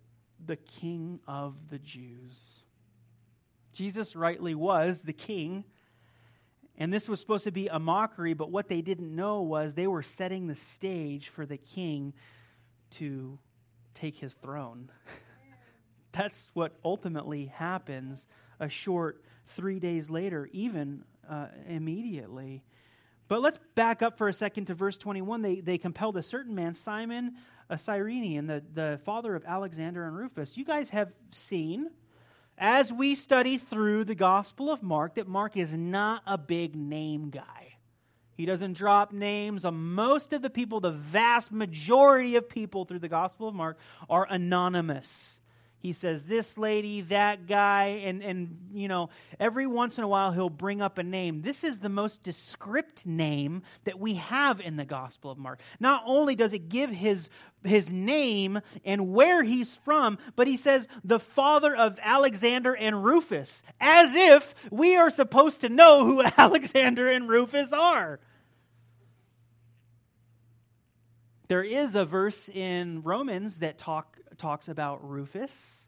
the 0.45 0.56
King 0.56 1.19
of 1.27 1.56
the 1.69 1.80
Jews. 1.80 2.63
Jesus 3.73 4.15
rightly 4.15 4.56
was 4.56 5.01
the 5.01 5.13
king. 5.13 5.63
And 6.77 6.91
this 6.91 7.08
was 7.08 7.19
supposed 7.19 7.43
to 7.43 7.51
be 7.51 7.67
a 7.67 7.80
mockery, 7.80 8.34
but 8.34 8.49
what 8.49 8.67
they 8.67 8.82
didn't 8.82 9.15
know 9.15 9.41
was 9.41 9.73
they 9.73 9.88
were 9.88 10.04
setting 10.04 10.47
the 10.47 10.56
stage 10.56 11.30
for 11.30 11.45
the 11.45 11.58
king 11.58 12.13
to 12.91 13.38
take 13.93 14.17
his 14.17 14.34
throne. 14.34 14.89
That's 16.12 16.49
what 16.54 16.73
ultimately 16.84 17.45
happens 17.45 18.25
a 18.60 18.67
short 18.67 19.23
three 19.47 19.80
days 19.80 20.10
later, 20.10 20.49
even 20.51 21.04
uh, 21.30 21.47
immediately. 21.67 22.63
But 23.27 23.41
let's 23.41 23.60
back 23.75 24.01
up 24.01 24.17
for 24.17 24.27
a 24.27 24.34
second 24.34 24.65
to 24.65 24.73
verse 24.73 24.97
21. 24.97 25.41
They, 25.41 25.60
they 25.62 25.77
compelled 25.77 26.17
a 26.17 26.23
certain 26.23 26.56
man, 26.56 26.73
Simon, 26.73 27.36
a 27.71 27.77
Cyrenian, 27.77 28.47
the, 28.47 28.62
the 28.73 28.99
father 29.05 29.34
of 29.34 29.45
Alexander 29.45 30.05
and 30.05 30.15
Rufus. 30.15 30.57
You 30.57 30.65
guys 30.65 30.89
have 30.89 31.12
seen, 31.31 31.89
as 32.57 32.91
we 32.91 33.15
study 33.15 33.57
through 33.57 34.03
the 34.03 34.13
Gospel 34.13 34.69
of 34.69 34.84
Mark, 34.84 35.15
that 35.15 35.27
Mark 35.27 35.55
is 35.55 35.73
not 35.73 36.21
a 36.27 36.38
big 36.38 36.75
name 36.75 37.29
guy. 37.29 37.77
He 38.36 38.45
doesn't 38.45 38.73
drop 38.73 39.13
names. 39.13 39.63
Uh, 39.63 39.71
most 39.71 40.34
of 40.34 40.41
the 40.41 40.49
people, 40.49 40.81
the 40.81 40.91
vast 40.91 41.51
majority 41.51 42.36
of 42.36 42.49
people 42.49 42.84
through 42.84 42.99
the 42.99 43.07
Gospel 43.07 43.47
of 43.47 43.55
Mark, 43.55 43.77
are 44.10 44.27
anonymous 44.29 45.39
he 45.82 45.94
says 45.94 46.26
this 46.26 46.60
lady, 46.60 47.02
that 47.02 47.48
guy, 47.48 48.02
and, 48.04 48.22
and 48.22 48.70
you 48.72 48.88
know, 48.88 49.10
every 49.39 49.65
once 49.65 49.98
in 49.98 50.04
a 50.04 50.08
while 50.08 50.32
he'll 50.32 50.50
bring 50.50 50.80
up 50.80 51.00
a 51.00 51.04
name. 51.04 51.41
This 51.41 51.63
is 51.63 51.80
the 51.80 51.89
most 51.89 52.22
descript 52.22 53.04
name 53.04 53.63
that 53.86 54.00
we 54.00 54.13
have 54.15 54.62
in 54.62 54.76
the 54.76 54.86
Gospel 54.86 55.32
of 55.32 55.39
Mark. 55.39 55.60
Not 55.80 56.04
only 56.06 56.36
does 56.36 56.54
it 56.54 56.70
give 56.70 56.91
his, 56.91 57.30
his 57.63 57.91
name 57.91 58.62
and 58.86 59.12
where 59.12 59.41
he's 59.41 59.76
from, 59.78 60.20
but 60.36 60.46
he 60.46 60.56
says 60.56 60.88
the 61.04 61.20
father 61.20 61.76
of 61.76 61.98
Alexander 62.04 62.76
and 62.76 63.04
Rufus, 63.04 63.63
as 63.80 64.13
if 64.15 64.54
we 64.70 64.96
are 64.98 65.10
supposed 65.10 65.62
to 65.62 65.70
know 65.70 66.06
who 66.06 66.22
Alexander 66.38 67.10
and 67.10 67.28
Rufus 67.28 67.74
are. 67.74 68.20
There 71.52 71.64
is 71.66 71.96
a 71.96 72.06
verse 72.06 72.48
in 72.48 73.02
Romans 73.02 73.58
that 73.58 73.78
talk 73.78 74.18
talks 74.38 74.70
about 74.70 75.06
Rufus. 75.06 75.86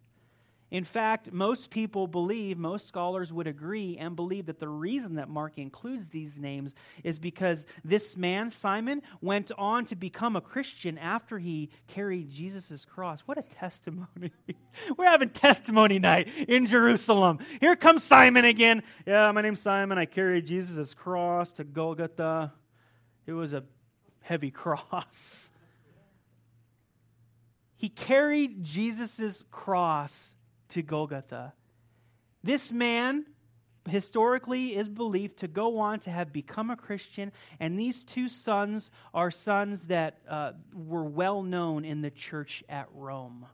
In 0.69 0.83
fact, 0.83 1.31
most 1.31 1.69
people 1.69 2.05
believe, 2.05 2.57
most 2.57 2.85
scholars 2.85 3.31
would 3.31 3.47
agree 3.47 3.97
and 3.97 4.13
believe 4.13 4.47
that 4.47 4.59
the 4.59 4.67
reason 4.67 5.15
that 5.15 5.29
Mark 5.29 5.57
includes 5.57 6.09
these 6.09 6.37
names 6.37 6.75
is 7.05 7.17
because 7.17 7.65
this 7.81 8.17
man, 8.17 8.49
Simon, 8.49 9.03
went 9.21 9.53
on 9.57 9.85
to 9.85 9.95
become 9.95 10.35
a 10.35 10.41
Christian 10.41 10.97
after 10.97 11.39
he 11.39 11.69
carried 11.87 12.29
Jesus' 12.29 12.83
cross. 12.83 13.21
What 13.21 13.37
a 13.37 13.43
testimony. 13.43 14.33
We're 14.97 15.05
having 15.05 15.29
testimony 15.29 15.97
night 15.97 16.27
in 16.45 16.67
Jerusalem. 16.67 17.39
Here 17.61 17.77
comes 17.77 18.03
Simon 18.03 18.43
again. 18.43 18.83
Yeah, 19.07 19.31
my 19.31 19.41
name's 19.41 19.61
Simon. 19.61 19.97
I 19.97 20.07
carried 20.07 20.45
Jesus' 20.45 20.93
cross 20.93 21.51
to 21.53 21.63
Golgotha. 21.63 22.51
It 23.25 23.31
was 23.31 23.53
a 23.53 23.63
heavy 24.19 24.51
cross. 24.51 25.51
He 27.83 27.89
carried 27.89 28.63
Jesus' 28.63 29.43
cross 29.51 30.29
to 30.69 30.81
Golgotha. 30.81 31.51
This 32.41 32.71
man 32.71 33.25
historically 33.89 34.77
is 34.77 34.87
believed 34.87 35.39
to 35.39 35.49
go 35.49 35.79
on 35.79 35.99
to 35.99 36.09
have 36.09 36.31
become 36.31 36.69
a 36.69 36.77
Christian, 36.77 37.33
and 37.59 37.77
these 37.77 38.05
two 38.05 38.29
sons 38.29 38.89
are 39.13 39.29
sons 39.29 39.87
that 39.87 40.19
uh, 40.29 40.53
were 40.73 41.03
well 41.03 41.43
known 41.43 41.83
in 41.83 42.01
the 42.01 42.09
church 42.09 42.63
at 42.69 42.87
Rome. 42.93 43.47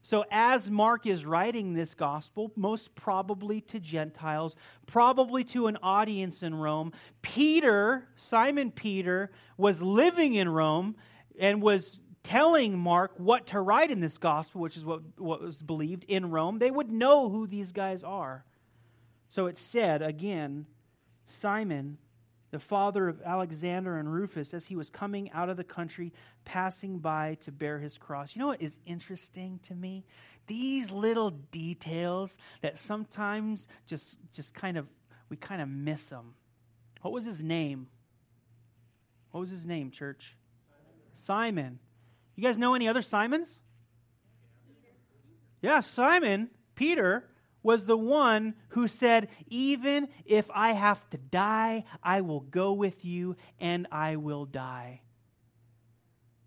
So, 0.00 0.24
as 0.30 0.70
Mark 0.70 1.06
is 1.06 1.26
writing 1.26 1.74
this 1.74 1.92
gospel, 1.92 2.52
most 2.56 2.94
probably 2.94 3.60
to 3.60 3.78
Gentiles, 3.78 4.56
probably 4.86 5.44
to 5.44 5.66
an 5.66 5.76
audience 5.82 6.42
in 6.42 6.54
Rome, 6.54 6.92
Peter, 7.20 8.08
Simon 8.16 8.70
Peter, 8.70 9.30
was 9.58 9.82
living 9.82 10.32
in 10.36 10.48
Rome 10.48 10.96
and 11.38 11.60
was 11.60 12.00
telling 12.22 12.78
Mark 12.78 13.12
what 13.16 13.48
to 13.48 13.60
write 13.60 13.90
in 13.90 14.00
this 14.00 14.18
gospel, 14.18 14.60
which 14.60 14.76
is 14.76 14.84
what, 14.84 15.02
what 15.18 15.40
was 15.40 15.62
believed 15.62 16.04
in 16.04 16.30
Rome. 16.30 16.58
They 16.58 16.70
would 16.70 16.90
know 16.90 17.28
who 17.28 17.46
these 17.46 17.72
guys 17.72 18.04
are. 18.04 18.44
So 19.28 19.46
it 19.46 19.58
said 19.58 20.02
again, 20.02 20.66
Simon, 21.26 21.98
the 22.50 22.58
father 22.58 23.08
of 23.08 23.22
Alexander 23.22 23.96
and 23.96 24.12
Rufus, 24.12 24.52
as 24.52 24.66
he 24.66 24.76
was 24.76 24.90
coming 24.90 25.30
out 25.32 25.48
of 25.48 25.56
the 25.56 25.64
country, 25.64 26.12
passing 26.44 26.98
by 26.98 27.36
to 27.40 27.50
bear 27.50 27.78
his 27.78 27.96
cross. 27.96 28.36
You 28.36 28.40
know 28.40 28.48
what 28.48 28.60
is 28.62 28.78
interesting 28.84 29.58
to 29.64 29.74
me? 29.74 30.04
These 30.46 30.90
little 30.90 31.30
details 31.30 32.36
that 32.60 32.76
sometimes 32.76 33.68
just, 33.86 34.18
just 34.32 34.54
kind 34.54 34.76
of, 34.76 34.86
we 35.28 35.36
kind 35.36 35.62
of 35.62 35.68
miss 35.68 36.10
them. 36.10 36.34
What 37.00 37.12
was 37.12 37.24
his 37.24 37.42
name? 37.42 37.86
What 39.30 39.40
was 39.40 39.50
his 39.50 39.64
name, 39.64 39.90
church? 39.90 40.36
Simon. 41.14 41.78
Simon. 41.78 41.78
You 42.34 42.42
guys 42.42 42.58
know 42.58 42.74
any 42.74 42.88
other 42.88 43.02
Simons? 43.02 43.58
Yeah, 45.60 45.80
Simon, 45.80 46.50
Peter, 46.74 47.28
was 47.62 47.84
the 47.84 47.96
one 47.96 48.54
who 48.70 48.88
said, 48.88 49.28
Even 49.46 50.08
if 50.24 50.50
I 50.52 50.72
have 50.72 51.08
to 51.10 51.18
die, 51.18 51.84
I 52.02 52.22
will 52.22 52.40
go 52.40 52.72
with 52.72 53.04
you 53.04 53.36
and 53.60 53.86
I 53.92 54.16
will 54.16 54.44
die. 54.44 55.02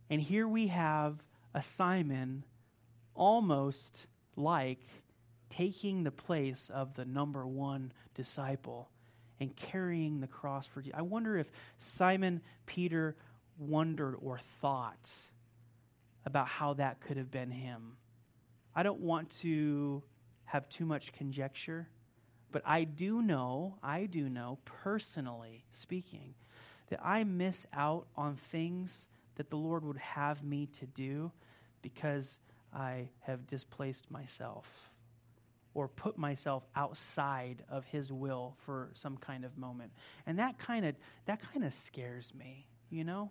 And 0.09 0.21
here 0.21 0.47
we 0.47 0.67
have 0.67 1.23
a 1.53 1.61
Simon 1.61 2.43
almost 3.13 4.07
like 4.35 4.85
taking 5.49 6.03
the 6.03 6.11
place 6.11 6.69
of 6.73 6.95
the 6.95 7.05
number 7.05 7.47
one 7.47 7.93
disciple 8.13 8.89
and 9.39 9.55
carrying 9.55 10.19
the 10.19 10.27
cross 10.27 10.67
for 10.67 10.81
Jesus. 10.81 10.97
I 10.97 11.01
wonder 11.03 11.37
if 11.37 11.49
Simon 11.77 12.41
Peter 12.65 13.15
wondered 13.57 14.15
or 14.21 14.39
thought 14.61 15.09
about 16.25 16.47
how 16.47 16.73
that 16.73 16.99
could 17.01 17.17
have 17.17 17.31
been 17.31 17.51
him. 17.51 17.97
I 18.75 18.83
don't 18.83 18.99
want 18.99 19.29
to 19.41 20.03
have 20.45 20.67
too 20.69 20.85
much 20.85 21.13
conjecture, 21.13 21.87
but 22.51 22.61
I 22.65 22.83
do 22.83 23.21
know, 23.21 23.75
I 23.83 24.05
do 24.05 24.29
know, 24.29 24.59
personally 24.65 25.65
speaking, 25.71 26.33
that 26.89 26.99
I 27.03 27.23
miss 27.23 27.65
out 27.73 28.07
on 28.15 28.35
things 28.35 29.07
that 29.35 29.49
the 29.49 29.57
Lord 29.57 29.83
would 29.83 29.97
have 29.97 30.43
me 30.43 30.67
to 30.79 30.85
do 30.85 31.31
because 31.81 32.39
I 32.73 33.09
have 33.21 33.47
displaced 33.47 34.09
myself 34.11 34.91
or 35.73 35.87
put 35.87 36.17
myself 36.17 36.65
outside 36.75 37.63
of 37.69 37.85
his 37.85 38.11
will 38.11 38.55
for 38.65 38.89
some 38.93 39.17
kind 39.17 39.43
of 39.43 39.57
moment. 39.57 39.91
And 40.25 40.39
that 40.39 40.57
kind 40.57 40.85
of 40.85 40.95
that 41.25 41.41
kind 41.51 41.65
of 41.65 41.73
scares 41.73 42.33
me, 42.33 42.67
you 42.89 43.03
know? 43.03 43.29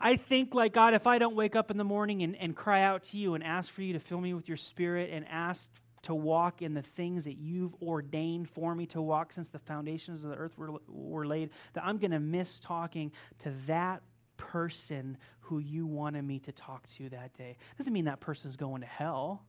I 0.00 0.16
think, 0.16 0.54
like 0.54 0.72
God, 0.72 0.94
if 0.94 1.06
I 1.06 1.18
don't 1.18 1.36
wake 1.36 1.54
up 1.54 1.70
in 1.70 1.76
the 1.76 1.84
morning 1.84 2.22
and, 2.22 2.34
and 2.36 2.56
cry 2.56 2.82
out 2.82 3.02
to 3.04 3.18
you 3.18 3.34
and 3.34 3.44
ask 3.44 3.70
for 3.70 3.82
you 3.82 3.92
to 3.92 4.00
fill 4.00 4.20
me 4.20 4.32
with 4.32 4.48
your 4.48 4.56
spirit 4.56 5.10
and 5.12 5.26
ask 5.28 5.70
to 6.02 6.14
walk 6.14 6.62
in 6.62 6.72
the 6.72 6.82
things 6.82 7.24
that 7.24 7.36
you've 7.36 7.74
ordained 7.82 8.48
for 8.48 8.74
me 8.74 8.86
to 8.86 9.02
walk 9.02 9.32
since 9.32 9.50
the 9.50 9.58
foundations 9.58 10.24
of 10.24 10.30
the 10.30 10.36
earth 10.36 10.56
were, 10.56 10.70
were 10.88 11.26
laid, 11.26 11.50
that 11.74 11.84
I'm 11.84 11.98
going 11.98 12.12
to 12.12 12.20
miss 12.20 12.58
talking 12.60 13.12
to 13.40 13.52
that 13.66 14.02
person 14.38 15.18
who 15.40 15.58
you 15.58 15.86
wanted 15.86 16.22
me 16.22 16.38
to 16.38 16.52
talk 16.52 16.86
to 16.96 17.10
that 17.10 17.34
day. 17.34 17.58
Doesn't 17.76 17.92
mean 17.92 18.06
that 18.06 18.20
person's 18.20 18.56
going 18.56 18.80
to 18.80 18.86
hell 18.86 19.44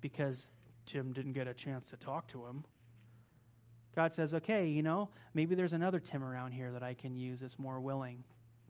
because 0.00 0.46
Tim 0.86 1.12
didn't 1.12 1.32
get 1.32 1.46
a 1.46 1.52
chance 1.52 1.90
to 1.90 1.96
talk 1.98 2.28
to 2.28 2.46
him. 2.46 2.64
God 3.94 4.14
says, 4.14 4.32
okay, 4.32 4.68
you 4.68 4.82
know, 4.82 5.10
maybe 5.34 5.54
there's 5.54 5.74
another 5.74 6.00
Tim 6.00 6.24
around 6.24 6.52
here 6.52 6.72
that 6.72 6.82
I 6.82 6.94
can 6.94 7.14
use 7.14 7.40
that's 7.40 7.58
more 7.58 7.80
willing 7.80 8.24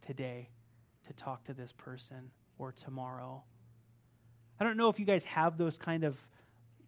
today 0.06 0.50
to 1.06 1.12
talk 1.12 1.44
to 1.44 1.54
this 1.54 1.72
person 1.72 2.30
or 2.58 2.72
tomorrow. 2.72 3.42
I 4.60 4.64
don't 4.64 4.76
know 4.76 4.88
if 4.88 4.98
you 4.98 5.06
guys 5.06 5.24
have 5.24 5.56
those 5.56 5.78
kind 5.78 6.04
of 6.04 6.16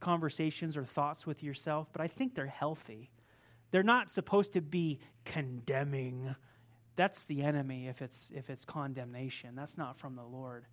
conversations 0.00 0.76
or 0.76 0.84
thoughts 0.84 1.26
with 1.26 1.42
yourself, 1.42 1.88
but 1.92 2.00
I 2.00 2.08
think 2.08 2.34
they're 2.34 2.46
healthy. 2.46 3.10
They're 3.70 3.82
not 3.82 4.10
supposed 4.10 4.52
to 4.54 4.60
be 4.60 4.98
condemning. 5.24 6.34
That's 6.96 7.24
the 7.24 7.42
enemy 7.42 7.86
if 7.86 8.02
it's 8.02 8.30
if 8.34 8.50
it's 8.50 8.64
condemnation. 8.64 9.54
That's 9.54 9.78
not 9.78 9.98
from 9.98 10.16
the 10.16 10.24
Lord. 10.24 10.66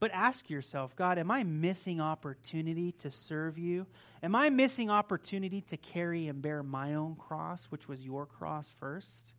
But 0.00 0.10
ask 0.14 0.48
yourself, 0.48 0.96
God, 0.96 1.18
am 1.18 1.30
I 1.30 1.44
missing 1.44 2.00
opportunity 2.00 2.92
to 2.92 3.10
serve 3.10 3.58
you? 3.58 3.86
Am 4.22 4.34
I 4.34 4.48
missing 4.48 4.90
opportunity 4.90 5.60
to 5.62 5.76
carry 5.76 6.26
and 6.28 6.40
bear 6.40 6.62
my 6.62 6.94
own 6.94 7.16
cross, 7.16 7.66
which 7.66 7.86
was 7.86 8.00
your 8.00 8.24
cross 8.24 8.70
first? 8.80 9.34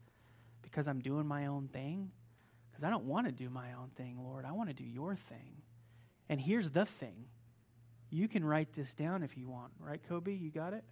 Because 0.62 0.88
I'm 0.88 0.99
doing 0.99 1.28
my 1.28 1.47
own 1.47 1.68
thing? 1.68 2.12
Because 2.72 2.84
I 2.84 2.89
don't 2.89 3.05
want 3.05 3.28
to 3.28 3.32
do 3.32 3.49
my 3.49 3.74
own 3.74 3.89
thing, 3.95 4.18
Lord. 4.24 4.45
I 4.45 4.51
want 4.51 4.70
to 4.70 4.76
do 4.76 4.84
your 4.84 5.16
thing. 5.16 5.62
And 6.30 6.39
here's 6.39 6.70
the 6.70 6.86
thing 6.86 7.26
you 8.09 8.28
can 8.28 8.43
write 8.43 8.74
this 8.74 8.91
down 8.91 9.24
if 9.24 9.38
you 9.38 9.47
want, 9.47 9.72
right, 9.80 10.01
Kobe? 10.07 10.34
You 10.34 10.51
got 10.51 10.74
it? 10.74 10.84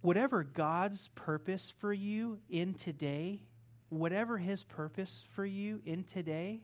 Whatever 0.00 0.44
God's 0.44 1.08
purpose 1.08 1.72
for 1.78 1.92
you 1.92 2.38
in 2.50 2.74
today, 2.74 3.40
whatever 3.88 4.38
His 4.38 4.64
purpose 4.64 5.24
for 5.34 5.44
you 5.44 5.80
in 5.84 6.04
today, 6.04 6.60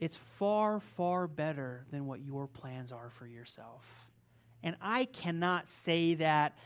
it's 0.00 0.16
far, 0.38 0.80
far 0.80 1.26
better 1.26 1.86
than 1.90 2.06
what 2.06 2.20
your 2.20 2.46
plans 2.46 2.92
are 2.92 3.10
for 3.10 3.26
yourself. 3.26 3.84
And 4.62 4.76
I 4.80 5.04
cannot 5.04 5.68
say 5.68 6.14
that 6.14 6.56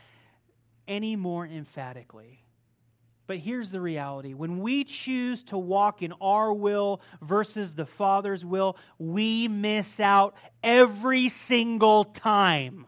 any 0.89 1.15
more 1.15 1.47
emphatically. 1.47 2.43
But 3.29 3.37
here's 3.37 3.71
the 3.71 3.81
reality 3.81 4.33
when 4.33 4.61
we 4.61 4.85
choose 4.85 5.43
to 5.45 5.59
walk 5.59 6.03
in 6.03 6.15
our 6.19 6.51
will 6.51 7.03
versus 7.21 7.75
the 7.75 7.85
Father's 7.85 8.43
will, 8.43 8.77
we 8.99 9.49
miss 9.49 10.01
out 10.01 10.35
every 10.63 11.29
single 11.29 12.05
time. 12.05 12.87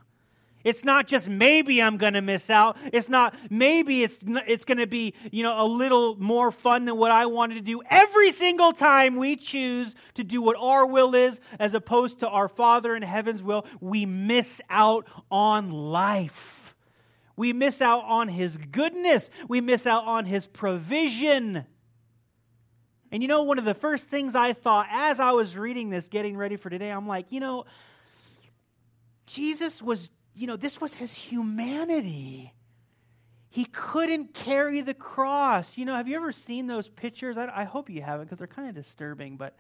It's 0.65 0.85
not 0.85 1.09
just 1.09 1.29
maybe 1.29 1.83
I'm 1.83 1.99
going 1.99 2.15
to 2.15 2.23
miss 2.23 2.51
out. 2.51 2.79
It's 2.93 3.09
not 3.09 3.35
maybe 3.51 4.03
it's 4.03 4.19
it's 4.47 4.65
going 4.65 4.79
to 4.79 4.87
be, 4.87 5.15
you 5.31 5.43
know, 5.43 5.63
a 5.63 5.67
little 5.67 6.17
more 6.17 6.51
fun 6.51 6.87
than 6.87 6.97
what 6.97 7.11
I 7.11 7.27
wanted 7.27 7.55
to 7.55 7.61
do. 7.61 7.83
Every 7.89 8.33
single 8.33 8.73
time 8.73 9.17
we 9.17 9.37
choose 9.37 9.95
to 10.15 10.25
do 10.25 10.41
what 10.41 10.57
our 10.59 10.87
will 10.87 11.15
is 11.15 11.39
as 11.59 11.75
opposed 11.75 12.21
to 12.21 12.29
our 12.29 12.49
Father 12.49 12.97
in 12.97 13.03
heaven's 13.03 13.43
will, 13.43 13.67
we 13.81 14.07
miss 14.07 14.61
out 14.71 15.07
on 15.31 15.71
life. 15.71 16.60
We 17.37 17.53
miss 17.53 17.81
out 17.81 18.05
on 18.05 18.29
His 18.29 18.57
goodness. 18.57 19.31
We 19.49 19.61
miss 19.61 19.87
out 19.87 20.07
on 20.07 20.25
His 20.25 20.47
provision. 20.47 21.65
And 23.13 23.23
you 23.23 23.29
know, 23.29 23.43
one 23.43 23.59
of 23.59 23.65
the 23.65 23.75
first 23.75 24.07
things 24.07 24.35
I 24.35 24.53
thought 24.53 24.87
as 24.91 25.21
I 25.21 25.33
was 25.33 25.57
reading 25.57 25.91
this, 25.91 26.09
getting 26.09 26.37
ready 26.37 26.57
for 26.57 26.71
today, 26.71 26.91
I'm 26.91 27.09
like, 27.09 27.33
you 27.33 27.41
know, 27.41 27.65
Jesus 29.27 29.83
was, 29.83 30.11
you 30.35 30.47
know, 30.47 30.57
this 30.57 30.81
was 30.81 30.95
His 30.97 31.13
humanity. 31.13 32.55
He 33.49 33.65
couldn't 33.65 34.33
carry 34.33 34.81
the 34.81 34.95
cross. 34.95 35.77
You 35.77 35.85
know, 35.85 35.95
have 35.95 36.07
you 36.07 36.17
ever 36.17 36.31
seen 36.31 36.69
those 36.69 36.89
pictures? 36.89 37.37
I, 37.37 37.51
I 37.53 37.65
hope 37.65 37.91
you 37.91 38.01
haven't 38.01 38.27
because 38.27 38.39
they're 38.39 38.47
kind 38.47 38.69
of 38.69 38.77
disturbing, 38.77 39.37
but 39.37 39.57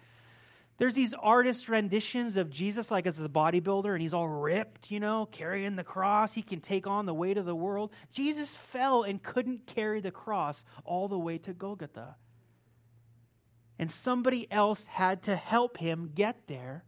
there's 0.81 0.95
these 0.95 1.12
artist 1.12 1.68
renditions 1.68 2.39
of 2.39 2.49
Jesus, 2.49 2.91
like 2.91 3.07
as 3.07 3.20
a 3.20 3.28
bodybuilder, 3.28 3.93
and 3.93 4.01
he's 4.01 4.14
all 4.14 4.31
ripped, 4.31 4.91
you 4.91 4.99
know, 4.99 5.28
carrying 5.31 5.76
the 5.76 5.85
cross. 5.85 6.33
He 6.33 6.41
can 6.41 6.61
take 6.61 6.87
on 6.87 7.05
the 7.05 7.12
weight 7.12 7.37
of 7.37 7.45
the 7.45 7.55
world. 7.55 7.93
Jesus 8.12 8.57
fell 8.57 9.03
and 9.03 9.22
couldn't 9.22 9.66
carry 9.66 10.01
the 10.01 10.11
cross 10.11 10.64
all 10.87 11.07
the 11.07 11.18
way 11.18 11.37
to 11.37 11.53
Golgotha. 11.53 12.16
And 13.78 13.91
somebody 13.91 14.51
else 14.51 14.87
had 14.87 15.22
to 15.24 15.37
help 15.37 15.76
him 15.76 16.12
get 16.14 16.47
there 16.47 16.85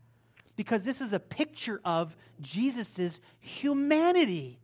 because 0.57 0.85
this 0.85 1.03
is 1.03 1.13
a 1.13 1.21
picture 1.21 1.83
of 1.85 2.17
Jesus' 2.41 3.21
humanity. 3.41 4.59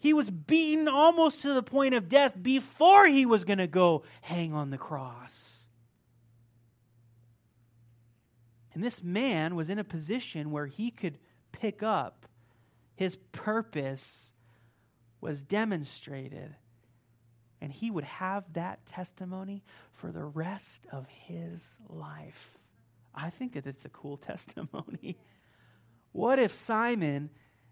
He 0.00 0.12
was 0.12 0.28
beaten 0.28 0.88
almost 0.88 1.42
to 1.42 1.54
the 1.54 1.62
point 1.62 1.94
of 1.94 2.08
death 2.08 2.34
before 2.42 3.06
he 3.06 3.26
was 3.26 3.44
going 3.44 3.58
to 3.58 3.68
go 3.68 4.02
hang 4.22 4.54
on 4.54 4.70
the 4.70 4.78
cross. 4.78 5.61
And 8.74 8.82
this 8.82 9.02
man 9.02 9.54
was 9.54 9.70
in 9.70 9.78
a 9.78 9.84
position 9.84 10.50
where 10.50 10.66
he 10.66 10.90
could 10.90 11.18
pick 11.52 11.82
up 11.82 12.26
his 12.94 13.16
purpose 13.32 14.32
was 15.20 15.42
demonstrated. 15.42 16.54
And 17.60 17.72
he 17.72 17.90
would 17.90 18.04
have 18.04 18.44
that 18.54 18.84
testimony 18.86 19.62
for 19.92 20.10
the 20.10 20.24
rest 20.24 20.86
of 20.90 21.06
his 21.08 21.76
life. 21.88 22.58
I 23.14 23.30
think 23.30 23.52
that 23.52 23.66
it's 23.66 23.84
a 23.84 23.90
cool 23.90 24.16
testimony. 24.28 25.16
What 26.12 26.38
if 26.38 26.52
Simon 26.52 27.30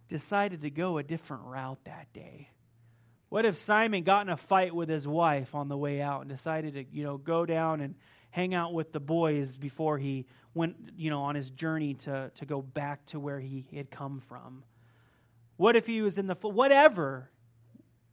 decided 0.08 0.62
to 0.62 0.70
go 0.70 0.98
a 0.98 1.02
different 1.02 1.44
route 1.44 1.78
that 1.84 2.12
day? 2.12 2.48
What 3.28 3.44
if 3.44 3.56
Simon 3.56 4.02
got 4.02 4.26
in 4.26 4.32
a 4.32 4.36
fight 4.36 4.74
with 4.74 4.88
his 4.88 5.06
wife 5.06 5.54
on 5.54 5.68
the 5.68 5.76
way 5.76 6.00
out 6.00 6.22
and 6.22 6.30
decided 6.30 6.74
to, 6.74 6.84
you 6.90 7.04
know, 7.04 7.16
go 7.16 7.46
down 7.46 7.80
and 7.80 7.94
hang 8.30 8.54
out 8.54 8.72
with 8.72 8.92
the 8.92 9.00
boys 9.00 9.56
before 9.56 9.98
he 9.98 10.26
went, 10.54 10.76
you 10.96 11.10
know, 11.10 11.22
on 11.22 11.34
his 11.34 11.50
journey 11.50 11.94
to, 11.94 12.30
to 12.34 12.46
go 12.46 12.62
back 12.62 13.04
to 13.06 13.20
where 13.20 13.40
he 13.40 13.64
had 13.74 13.90
come 13.90 14.20
from? 14.20 14.64
What 15.56 15.76
if 15.76 15.86
he 15.86 16.00
was 16.02 16.18
in 16.18 16.26
the, 16.26 16.34
whatever? 16.34 17.30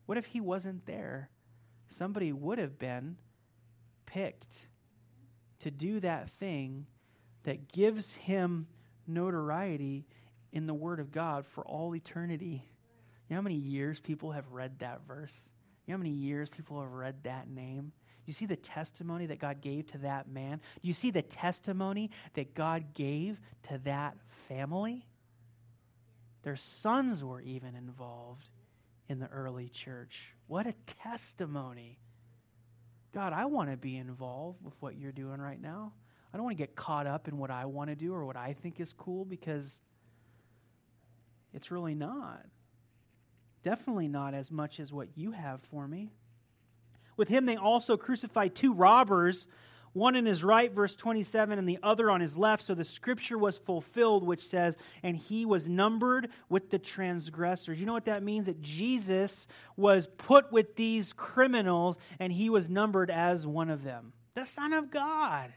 What 0.05 0.17
if 0.17 0.25
he 0.27 0.41
wasn't 0.41 0.85
there? 0.85 1.29
Somebody 1.87 2.33
would 2.33 2.57
have 2.57 2.77
been 2.77 3.17
picked 4.05 4.67
to 5.59 5.71
do 5.71 5.99
that 6.01 6.29
thing 6.29 6.87
that 7.43 7.71
gives 7.71 8.15
him 8.15 8.67
notoriety 9.07 10.05
in 10.51 10.67
the 10.67 10.73
Word 10.73 10.99
of 10.99 11.11
God 11.11 11.45
for 11.45 11.63
all 11.65 11.95
eternity. 11.95 12.65
You 13.29 13.35
know 13.35 13.37
how 13.37 13.41
many 13.43 13.55
years 13.55 13.99
people 13.99 14.31
have 14.31 14.51
read 14.51 14.79
that 14.79 15.01
verse? 15.07 15.51
You 15.85 15.93
know 15.93 15.97
how 15.97 16.03
many 16.03 16.15
years 16.15 16.49
people 16.49 16.81
have 16.81 16.91
read 16.91 17.23
that 17.23 17.49
name? 17.49 17.91
You 18.27 18.33
see 18.33 18.45
the 18.45 18.57
testimony 18.57 19.25
that 19.27 19.39
God 19.39 19.61
gave 19.61 19.87
to 19.87 19.99
that 19.99 20.29
man? 20.29 20.59
You 20.81 20.91
see 20.91 21.11
the 21.11 21.21
testimony 21.21 22.11
that 22.33 22.53
God 22.53 22.93
gave 22.93 23.39
to 23.69 23.79
that 23.85 24.17
family? 24.49 25.05
Their 26.43 26.57
sons 26.57 27.23
were 27.23 27.39
even 27.41 27.73
involved 27.73 28.49
in 29.07 29.19
the 29.19 29.27
early 29.27 29.69
church. 29.69 30.33
What 30.47 30.67
a 30.67 30.73
testimony. 30.85 31.99
God, 33.13 33.31
I 33.31 33.45
want 33.45 33.71
to 33.71 33.77
be 33.77 33.95
involved 33.95 34.61
with 34.61 34.73
what 34.81 34.97
you're 34.97 35.13
doing 35.13 35.39
right 35.39 35.61
now. 35.61 35.93
I 36.33 36.37
don't 36.37 36.43
want 36.43 36.57
to 36.57 36.61
get 36.61 36.75
caught 36.75 37.07
up 37.07 37.29
in 37.29 37.37
what 37.37 37.49
I 37.49 37.65
want 37.65 37.89
to 37.89 37.95
do 37.95 38.13
or 38.13 38.25
what 38.25 38.35
I 38.35 38.53
think 38.61 38.81
is 38.81 38.91
cool 38.91 39.23
because 39.23 39.79
it's 41.53 41.71
really 41.71 41.95
not. 41.95 42.45
Definitely 43.63 44.09
not 44.09 44.33
as 44.33 44.51
much 44.51 44.81
as 44.81 44.91
what 44.91 45.07
you 45.15 45.31
have 45.31 45.61
for 45.61 45.87
me. 45.87 46.11
With 47.17 47.27
him, 47.27 47.45
they 47.45 47.57
also 47.57 47.97
crucified 47.97 48.55
two 48.55 48.73
robbers, 48.73 49.47
one 49.93 50.15
in 50.15 50.27
his 50.27 50.43
right, 50.43 50.71
verse 50.71 50.95
27, 50.95 51.57
and 51.57 51.67
the 51.67 51.79
other 51.81 52.11
on 52.11 52.21
his 52.21 52.37
left. 52.37 52.63
So 52.63 52.75
the 52.75 52.85
scripture 52.85 53.37
was 53.37 53.57
fulfilled, 53.57 54.23
which 54.23 54.47
says, 54.47 54.77
And 55.01 55.17
he 55.17 55.45
was 55.45 55.67
numbered 55.67 56.29
with 56.49 56.69
the 56.69 56.79
transgressors. 56.79 57.79
You 57.79 57.87
know 57.87 57.93
what 57.93 58.05
that 58.05 58.23
means? 58.23 58.45
That 58.45 58.61
Jesus 58.61 59.47
was 59.75 60.07
put 60.17 60.51
with 60.51 60.75
these 60.75 61.13
criminals, 61.13 61.97
and 62.19 62.31
he 62.31 62.49
was 62.49 62.69
numbered 62.69 63.09
as 63.09 63.47
one 63.47 63.71
of 63.71 63.83
them. 63.83 64.13
The 64.35 64.45
Son 64.45 64.71
of 64.71 64.91
God. 64.91 65.51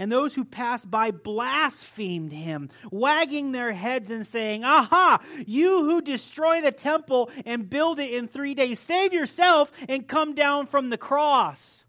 And 0.00 0.10
those 0.10 0.34
who 0.34 0.46
passed 0.46 0.90
by 0.90 1.10
blasphemed 1.10 2.32
him, 2.32 2.70
wagging 2.90 3.52
their 3.52 3.70
heads 3.70 4.08
and 4.08 4.26
saying, 4.26 4.64
Aha, 4.64 5.20
you 5.46 5.84
who 5.84 6.00
destroy 6.00 6.62
the 6.62 6.72
temple 6.72 7.30
and 7.44 7.68
build 7.68 8.00
it 8.00 8.10
in 8.10 8.26
three 8.26 8.54
days, 8.54 8.80
save 8.80 9.12
yourself 9.12 9.70
and 9.90 10.08
come 10.08 10.34
down 10.34 10.66
from 10.66 10.88
the 10.88 10.96
cross. 10.96 11.80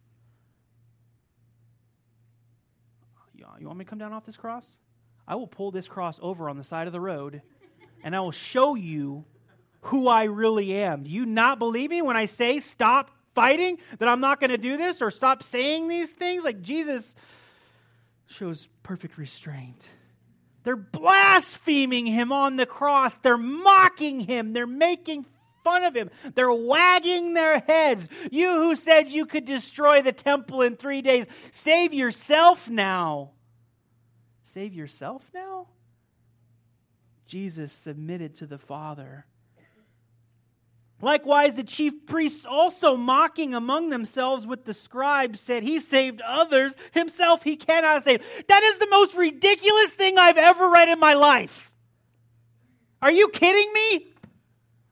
You 3.61 3.67
want 3.67 3.77
me 3.77 3.85
to 3.85 3.89
come 3.89 3.99
down 3.99 4.11
off 4.11 4.25
this 4.25 4.37
cross? 4.37 4.75
I 5.27 5.35
will 5.35 5.47
pull 5.47 5.69
this 5.69 5.87
cross 5.87 6.19
over 6.21 6.49
on 6.49 6.57
the 6.57 6.63
side 6.63 6.87
of 6.87 6.93
the 6.93 6.99
road 6.99 7.43
and 8.03 8.15
I 8.15 8.19
will 8.19 8.31
show 8.31 8.73
you 8.73 9.23
who 9.81 10.07
I 10.07 10.23
really 10.23 10.75
am. 10.75 11.03
Do 11.03 11.11
you 11.11 11.27
not 11.27 11.59
believe 11.59 11.91
me 11.91 12.01
when 12.01 12.17
I 12.17 12.25
say 12.25 12.59
stop 12.59 13.11
fighting, 13.35 13.77
that 13.99 14.09
I'm 14.09 14.19
not 14.19 14.39
going 14.39 14.49
to 14.49 14.57
do 14.57 14.77
this, 14.77 15.01
or 15.01 15.11
stop 15.11 15.43
saying 15.43 15.87
these 15.87 16.09
things? 16.11 16.43
Like 16.43 16.61
Jesus 16.61 17.15
shows 18.31 18.67
perfect 18.83 19.17
restraint. 19.17 19.87
They're 20.63 20.75
blaspheming 20.75 22.05
him 22.05 22.31
on 22.31 22.55
the 22.55 22.65
cross. 22.65 23.15
They're 23.17 23.37
mocking 23.37 24.19
him. 24.19 24.53
They're 24.53 24.67
making 24.67 25.25
fun 25.63 25.83
of 25.83 25.95
him. 25.95 26.09
They're 26.35 26.51
wagging 26.51 27.33
their 27.33 27.59
heads. 27.59 28.07
You 28.31 28.55
who 28.55 28.75
said 28.75 29.09
you 29.09 29.25
could 29.25 29.45
destroy 29.45 30.01
the 30.01 30.11
temple 30.11 30.61
in 30.61 30.75
three 30.75 31.01
days, 31.01 31.25
save 31.51 31.93
yourself 31.93 32.69
now. 32.69 33.31
Save 34.43 34.73
yourself 34.73 35.23
now? 35.33 35.67
Jesus 37.25 37.71
submitted 37.71 38.35
to 38.35 38.45
the 38.45 38.57
Father 38.57 39.25
Likewise, 41.01 41.55
the 41.55 41.63
chief 41.63 42.05
priests 42.05 42.45
also 42.45 42.95
mocking 42.95 43.53
among 43.53 43.89
themselves 43.89 44.45
with 44.45 44.65
the 44.65 44.73
scribes 44.73 45.41
said, 45.41 45.63
He 45.63 45.79
saved 45.79 46.21
others, 46.21 46.75
himself 46.91 47.43
he 47.43 47.55
cannot 47.55 48.03
save. 48.03 48.23
That 48.47 48.63
is 48.63 48.77
the 48.77 48.87
most 48.89 49.15
ridiculous 49.15 49.91
thing 49.91 50.17
I've 50.17 50.37
ever 50.37 50.69
read 50.69 50.89
in 50.89 50.99
my 50.99 51.15
life. 51.15 51.71
Are 53.01 53.11
you 53.11 53.29
kidding 53.29 53.73
me? 53.73 54.10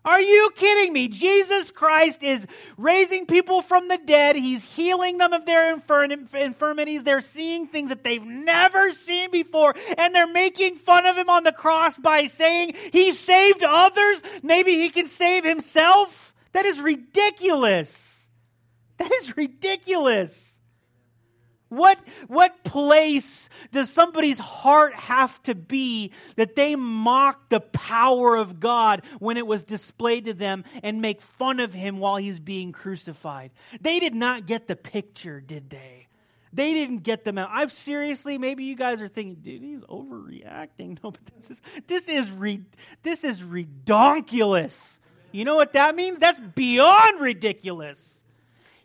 Are 0.05 0.21
you 0.21 0.49
kidding 0.55 0.93
me? 0.93 1.09
Jesus 1.09 1.71
Christ 1.71 2.23
is 2.23 2.47
raising 2.77 3.25
people 3.25 3.61
from 3.61 3.89
the 3.89 3.97
dead. 3.97 4.37
He's 4.37 4.63
healing 4.63 5.17
them 5.17 5.33
of 5.33 5.45
their 5.45 5.73
infirmities. 5.73 7.03
They're 7.03 7.19
seeing 7.19 7.67
things 7.67 7.89
that 7.89 8.03
they've 8.03 8.23
never 8.23 8.93
seen 8.93 9.29
before. 9.29 9.75
And 9.97 10.15
they're 10.15 10.25
making 10.25 10.77
fun 10.77 11.05
of 11.05 11.17
him 11.17 11.29
on 11.29 11.43
the 11.43 11.51
cross 11.51 11.97
by 11.97 12.27
saying 12.27 12.75
he 12.93 13.11
saved 13.11 13.61
others. 13.61 14.21
Maybe 14.41 14.75
he 14.75 14.89
can 14.89 15.07
save 15.07 15.43
himself. 15.43 16.33
That 16.53 16.65
is 16.65 16.79
ridiculous. 16.79 18.25
That 18.97 19.11
is 19.11 19.35
ridiculous. 19.35 20.48
What, 21.69 21.99
what 22.27 22.63
place 22.63 23.47
does 23.71 23.91
somebody's 23.91 24.39
heart 24.39 24.93
have 24.95 25.41
to 25.43 25.53
be 25.53 26.11
that 26.35 26.55
they 26.55 26.75
mock 26.75 27.49
the 27.49 27.59
power 27.59 28.35
of 28.35 28.59
God 28.59 29.03
when 29.19 29.37
it 29.37 29.45
was 29.45 29.63
displayed 29.63 30.25
to 30.25 30.33
them 30.33 30.63
and 30.81 31.01
make 31.01 31.21
fun 31.21 31.59
of 31.59 31.73
him 31.73 31.99
while 31.99 32.17
he's 32.17 32.39
being 32.39 32.71
crucified? 32.71 33.51
They 33.79 33.99
did 33.99 34.15
not 34.15 34.47
get 34.47 34.67
the 34.67 34.75
picture, 34.75 35.39
did 35.39 35.69
they? 35.69 36.07
They 36.51 36.73
didn't 36.73 37.03
get 37.03 37.23
them 37.23 37.37
out. 37.37 37.49
I've 37.51 37.71
seriously, 37.71 38.39
maybe 38.39 38.63
you 38.63 38.75
guys 38.75 39.01
are 39.01 39.07
thinking, 39.07 39.35
dude, 39.35 39.61
he's 39.61 39.83
overreacting. 39.83 40.97
No, 41.03 41.11
but 41.11 41.21
this 41.37 41.49
is 41.51 41.61
this 41.87 42.09
is 42.09 42.31
re, 42.31 42.61
this 43.03 43.23
is 43.23 43.41
redonkulous. 43.41 44.97
You 45.31 45.45
know 45.45 45.55
what 45.55 45.73
that 45.73 45.95
means? 45.95 46.17
That's 46.17 46.39
beyond 46.39 47.21
ridiculous. 47.21 48.23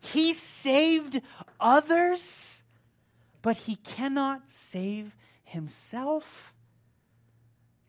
He 0.00 0.34
saved 0.34 1.22
others 1.58 2.62
but 3.44 3.58
he 3.58 3.76
cannot 3.76 4.50
save 4.50 5.14
himself. 5.42 6.54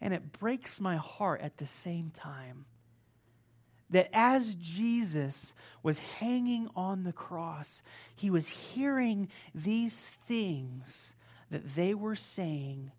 And 0.02 0.14
it 0.14 0.34
breaks 0.34 0.82
my 0.82 0.98
heart 0.98 1.40
at 1.40 1.58
the 1.58 1.66
same 1.66 2.12
time 2.14 2.66
that 3.90 4.10
as 4.12 4.56
Jesus 4.56 5.54
was 5.82 6.00
hanging 6.00 6.68
on 6.76 7.06
the 7.06 7.14
cross, 7.14 7.82
he 8.14 8.30
was 8.30 8.50
hearing 8.50 9.30
these 9.54 9.98
things 10.28 11.16
that 11.50 11.74
they 11.74 11.94
were 11.94 12.18
saying. 12.18 12.92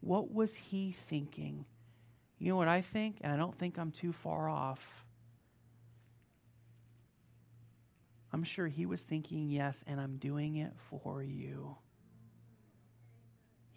What 0.00 0.32
was 0.32 0.54
he 0.54 0.92
thinking? 0.92 1.66
You 2.38 2.48
know 2.48 2.56
what 2.56 2.68
I 2.68 2.80
think? 2.80 3.18
And 3.20 3.30
I 3.30 3.36
don't 3.36 3.58
think 3.58 3.78
I'm 3.78 3.90
too 3.90 4.14
far 4.14 4.48
off. 4.48 5.04
I'm 8.32 8.44
sure 8.44 8.66
he 8.66 8.86
was 8.86 9.02
thinking, 9.02 9.50
yes, 9.50 9.84
and 9.86 10.00
I'm 10.00 10.16
doing 10.16 10.56
it 10.56 10.72
for 10.88 11.22
you. 11.22 11.76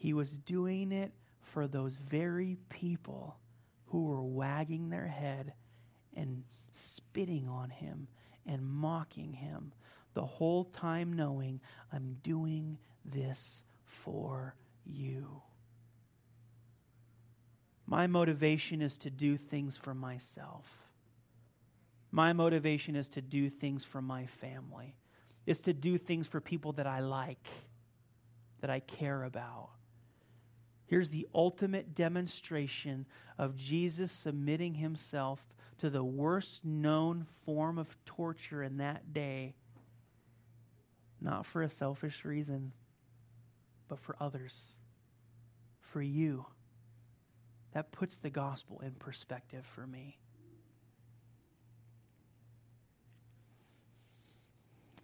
He 0.01 0.13
was 0.13 0.31
doing 0.31 0.91
it 0.91 1.11
for 1.43 1.67
those 1.67 1.93
very 1.95 2.57
people 2.69 3.37
who 3.85 4.05
were 4.05 4.23
wagging 4.23 4.89
their 4.89 5.05
head 5.05 5.53
and 6.15 6.41
spitting 6.71 7.47
on 7.47 7.69
him 7.69 8.07
and 8.47 8.65
mocking 8.65 9.31
him, 9.31 9.73
the 10.15 10.25
whole 10.25 10.63
time 10.63 11.13
knowing, 11.13 11.61
I'm 11.93 12.17
doing 12.23 12.79
this 13.05 13.61
for 13.85 14.55
you. 14.87 15.43
My 17.85 18.07
motivation 18.07 18.81
is 18.81 18.97
to 18.97 19.11
do 19.11 19.37
things 19.37 19.77
for 19.77 19.93
myself. 19.93 20.65
My 22.09 22.33
motivation 22.33 22.95
is 22.95 23.07
to 23.09 23.21
do 23.21 23.51
things 23.51 23.85
for 23.85 24.01
my 24.01 24.25
family, 24.25 24.95
is 25.45 25.59
to 25.59 25.73
do 25.73 25.99
things 25.99 26.25
for 26.25 26.41
people 26.41 26.71
that 26.71 26.87
I 26.87 27.01
like, 27.01 27.47
that 28.61 28.71
I 28.71 28.79
care 28.79 29.25
about. 29.25 29.69
Here's 30.91 31.09
the 31.09 31.25
ultimate 31.33 31.95
demonstration 31.95 33.05
of 33.37 33.55
Jesus 33.55 34.11
submitting 34.11 34.73
himself 34.73 35.39
to 35.77 35.89
the 35.89 36.03
worst 36.03 36.65
known 36.65 37.27
form 37.45 37.77
of 37.77 37.95
torture 38.05 38.61
in 38.61 38.75
that 38.79 39.13
day, 39.13 39.53
not 41.21 41.45
for 41.45 41.61
a 41.61 41.69
selfish 41.69 42.25
reason, 42.25 42.73
but 43.87 43.99
for 43.99 44.17
others, 44.19 44.73
for 45.79 46.01
you. 46.01 46.45
That 47.71 47.93
puts 47.93 48.17
the 48.17 48.29
gospel 48.29 48.81
in 48.81 48.91
perspective 48.91 49.65
for 49.65 49.87
me. 49.87 50.17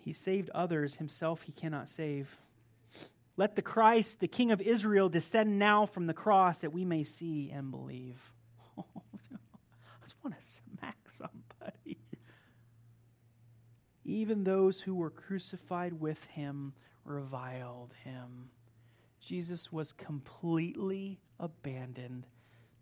He 0.02 0.12
saved 0.12 0.50
others, 0.54 0.96
himself 0.96 1.44
he 1.44 1.54
cannot 1.54 1.88
save. 1.88 2.36
Let 3.38 3.56
the 3.56 3.62
Christ, 3.62 4.20
the 4.20 4.28
King 4.28 4.52
of 4.52 4.60
Israel, 4.60 5.10
descend 5.10 5.60
now 5.60 5.86
from 5.86 6.08
the 6.08 6.14
cross 6.14 6.58
that 6.60 6.74
we 6.74 6.84
may 6.84 7.04
see 7.04 7.52
and 7.54 7.70
believe. 7.70 8.20
I 8.78 8.84
just 10.02 10.16
want 10.24 10.36
to 10.40 10.44
smack 10.44 10.98
somebody. 11.12 12.00
Even 14.04 14.44
those 14.44 14.82
who 14.82 14.96
were 14.96 15.12
crucified 15.12 15.94
with 15.94 16.26
him 16.26 16.74
reviled 17.06 17.94
him. 18.04 18.50
Jesus 19.20 19.72
was 19.72 19.92
completely 19.94 21.20
abandoned 21.40 22.26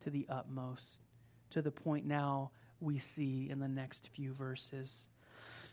to 0.02 0.10
the 0.10 0.26
utmost, 0.30 1.02
to 1.50 1.62
the 1.62 1.72
point 1.72 2.06
now 2.06 2.52
we 2.80 2.98
see 3.00 3.50
in 3.50 3.60
the 3.60 3.68
next 3.68 4.10
few 4.16 4.34
verses. 4.34 5.08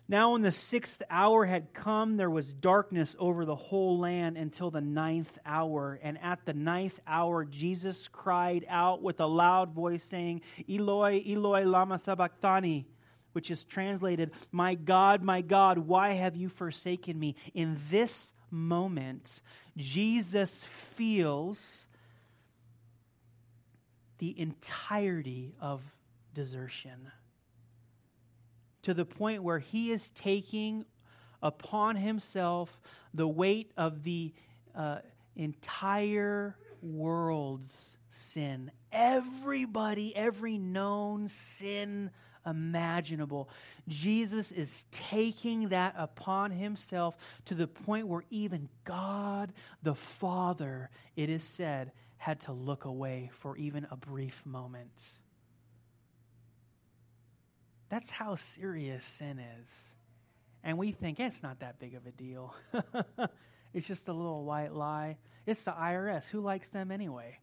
Now, 0.08 0.32
when 0.32 0.42
the 0.42 0.52
sixth 0.52 1.00
hour 1.08 1.44
had 1.44 1.72
come, 1.72 2.16
there 2.16 2.28
was 2.28 2.52
darkness 2.52 3.16
over 3.18 3.44
the 3.44 3.54
whole 3.54 3.98
land 3.98 4.36
until 4.36 4.70
the 4.70 4.80
ninth 4.80 5.38
hour. 5.46 5.98
And 6.02 6.18
at 6.22 6.44
the 6.44 6.52
ninth 6.52 6.98
hour, 7.06 7.44
Jesus 7.44 8.08
cried 8.08 8.66
out 8.68 9.00
with 9.00 9.20
a 9.20 9.26
loud 9.26 9.72
voice, 9.72 10.02
saying, 10.02 10.42
Eloi, 10.68 11.22
Eloi, 11.26 11.64
Lama 11.64 11.98
Sabachthani, 11.98 12.86
which 13.32 13.50
is 13.50 13.64
translated, 13.64 14.32
My 14.50 14.74
God, 14.74 15.22
my 15.22 15.40
God, 15.40 15.78
why 15.78 16.12
have 16.12 16.36
you 16.36 16.48
forsaken 16.48 17.18
me? 17.18 17.36
In 17.54 17.78
this 17.90 18.32
moment, 18.50 19.40
Jesus 19.76 20.62
feels 20.64 21.86
the 24.18 24.38
entirety 24.38 25.54
of 25.60 25.80
desertion 26.34 27.12
to 28.82 28.94
the 28.94 29.04
point 29.04 29.42
where 29.42 29.58
he 29.58 29.90
is 29.90 30.10
taking 30.10 30.84
upon 31.42 31.96
himself 31.96 32.80
the 33.14 33.28
weight 33.28 33.72
of 33.76 34.04
the 34.04 34.32
uh, 34.74 34.98
entire 35.36 36.56
world's 36.82 37.96
sin. 38.10 38.70
Everybody, 38.92 40.14
every 40.14 40.58
known 40.58 41.28
sin 41.28 42.10
imaginable. 42.44 43.48
Jesus 43.88 44.52
is 44.52 44.84
taking 44.90 45.68
that 45.68 45.94
upon 45.96 46.50
himself 46.50 47.16
to 47.46 47.54
the 47.54 47.66
point 47.66 48.08
where 48.08 48.24
even 48.30 48.68
God 48.84 49.52
the 49.82 49.94
Father, 49.94 50.90
it 51.16 51.30
is 51.30 51.44
said, 51.44 51.92
had 52.16 52.40
to 52.40 52.52
look 52.52 52.84
away 52.84 53.30
for 53.32 53.56
even 53.56 53.86
a 53.90 53.96
brief 53.96 54.44
moment. 54.46 55.18
That's 57.92 58.10
how 58.10 58.36
serious 58.36 59.04
sin 59.04 59.38
is. 59.38 59.94
And 60.64 60.78
we 60.78 60.92
think 60.92 61.20
it's 61.20 61.42
not 61.42 61.60
that 61.60 61.78
big 61.78 61.94
of 61.94 62.06
a 62.06 62.10
deal. 62.10 62.54
it's 63.74 63.86
just 63.86 64.08
a 64.08 64.14
little 64.14 64.44
white 64.44 64.72
lie. 64.72 65.18
It's 65.44 65.64
the 65.64 65.72
IRS. 65.72 66.24
Who 66.28 66.40
likes 66.40 66.70
them 66.70 66.90
anyway? 66.90 67.38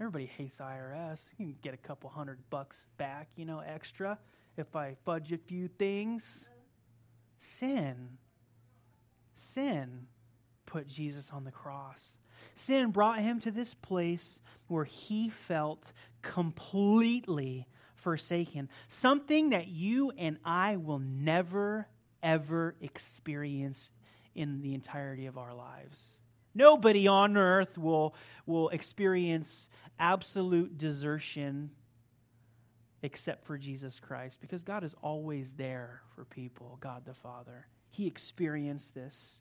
Everybody 0.00 0.24
hates 0.24 0.56
IRS. 0.56 1.28
You 1.36 1.44
can 1.48 1.56
get 1.60 1.74
a 1.74 1.76
couple 1.76 2.08
hundred 2.08 2.38
bucks 2.48 2.86
back, 2.96 3.28
you 3.36 3.44
know, 3.44 3.58
extra 3.58 4.18
if 4.56 4.74
I 4.74 4.96
fudge 5.04 5.30
a 5.30 5.36
few 5.36 5.68
things. 5.68 6.48
Sin. 7.36 8.16
Sin 9.34 10.06
put 10.64 10.88
Jesus 10.88 11.30
on 11.34 11.44
the 11.44 11.52
cross. 11.52 12.16
Sin 12.54 12.92
brought 12.92 13.20
him 13.20 13.38
to 13.40 13.50
this 13.50 13.74
place 13.74 14.40
where 14.68 14.84
he 14.84 15.28
felt 15.28 15.92
completely 16.22 17.66
forsaken. 18.00 18.68
Something 18.88 19.50
that 19.50 19.68
you 19.68 20.12
and 20.16 20.38
I 20.44 20.76
will 20.76 20.98
never, 20.98 21.88
ever 22.22 22.74
experience 22.80 23.90
in 24.34 24.62
the 24.62 24.74
entirety 24.74 25.26
of 25.26 25.38
our 25.38 25.54
lives. 25.54 26.20
Nobody 26.54 27.06
on 27.06 27.36
earth 27.36 27.78
will, 27.78 28.14
will 28.46 28.68
experience 28.70 29.68
absolute 29.98 30.78
desertion 30.78 31.70
except 33.02 33.44
for 33.46 33.56
Jesus 33.56 34.00
Christ 34.00 34.40
because 34.40 34.62
God 34.62 34.84
is 34.84 34.94
always 35.02 35.52
there 35.52 36.02
for 36.14 36.24
people, 36.24 36.78
God 36.80 37.04
the 37.06 37.14
Father. 37.14 37.66
He 37.90 38.06
experienced 38.06 38.94
this. 38.94 39.40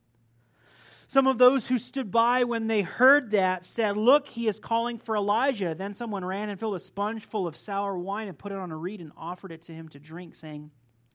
Some 1.10 1.26
of 1.26 1.39
those 1.39 1.68
who 1.68 1.80
stood 1.80 2.12
by 2.12 2.43
when 2.43 2.68
they 2.68 2.84
heard 2.84 3.32
that 3.32 3.66
said, 3.66 3.97
Look, 3.97 4.28
he 4.28 4.47
is 4.47 4.60
calling 4.60 4.99
for 4.99 5.18
Elijah. 5.18 5.74
Then 5.74 5.95
someone 5.95 6.24
ran 6.24 6.49
and 6.49 6.60
filled 6.60 6.76
a 6.76 6.80
sponge 6.80 7.26
full 7.26 7.47
of 7.47 7.57
sour 7.57 7.97
wine 7.97 8.28
and 8.28 8.38
put 8.38 8.51
it 8.51 8.60
on 8.60 8.72
a 8.72 8.78
reed 8.78 9.01
and 9.01 9.12
offered 9.18 9.51
it 9.51 9.64
to 9.64 9.74
him 9.74 9.89
to 9.89 9.99
drink, 9.99 10.36
saying, 10.36 10.70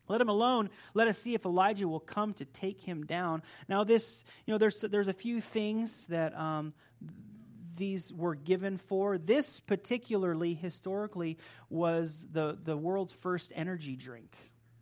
let 0.08 0.20
him 0.20 0.28
alone. 0.28 0.68
Let 0.94 1.06
us 1.06 1.18
see 1.18 1.34
if 1.34 1.46
Elijah 1.46 1.86
will 1.86 2.00
come 2.00 2.34
to 2.34 2.44
take 2.44 2.80
him 2.80 3.06
down. 3.06 3.42
Now, 3.68 3.84
this, 3.84 4.24
you 4.44 4.52
know, 4.52 4.58
there's 4.58 4.80
there's 4.80 5.08
a 5.08 5.14
few 5.14 5.40
things 5.40 6.06
that 6.08 6.36
um, 6.36 6.74
these 7.76 8.12
were 8.12 8.34
given 8.34 8.76
for. 8.76 9.16
This 9.16 9.60
particularly, 9.60 10.54
historically, 10.54 11.38
was 11.70 12.26
the 12.32 12.58
the 12.62 12.76
world's 12.76 13.12
first 13.12 13.52
energy 13.54 13.94
drink 13.94 14.36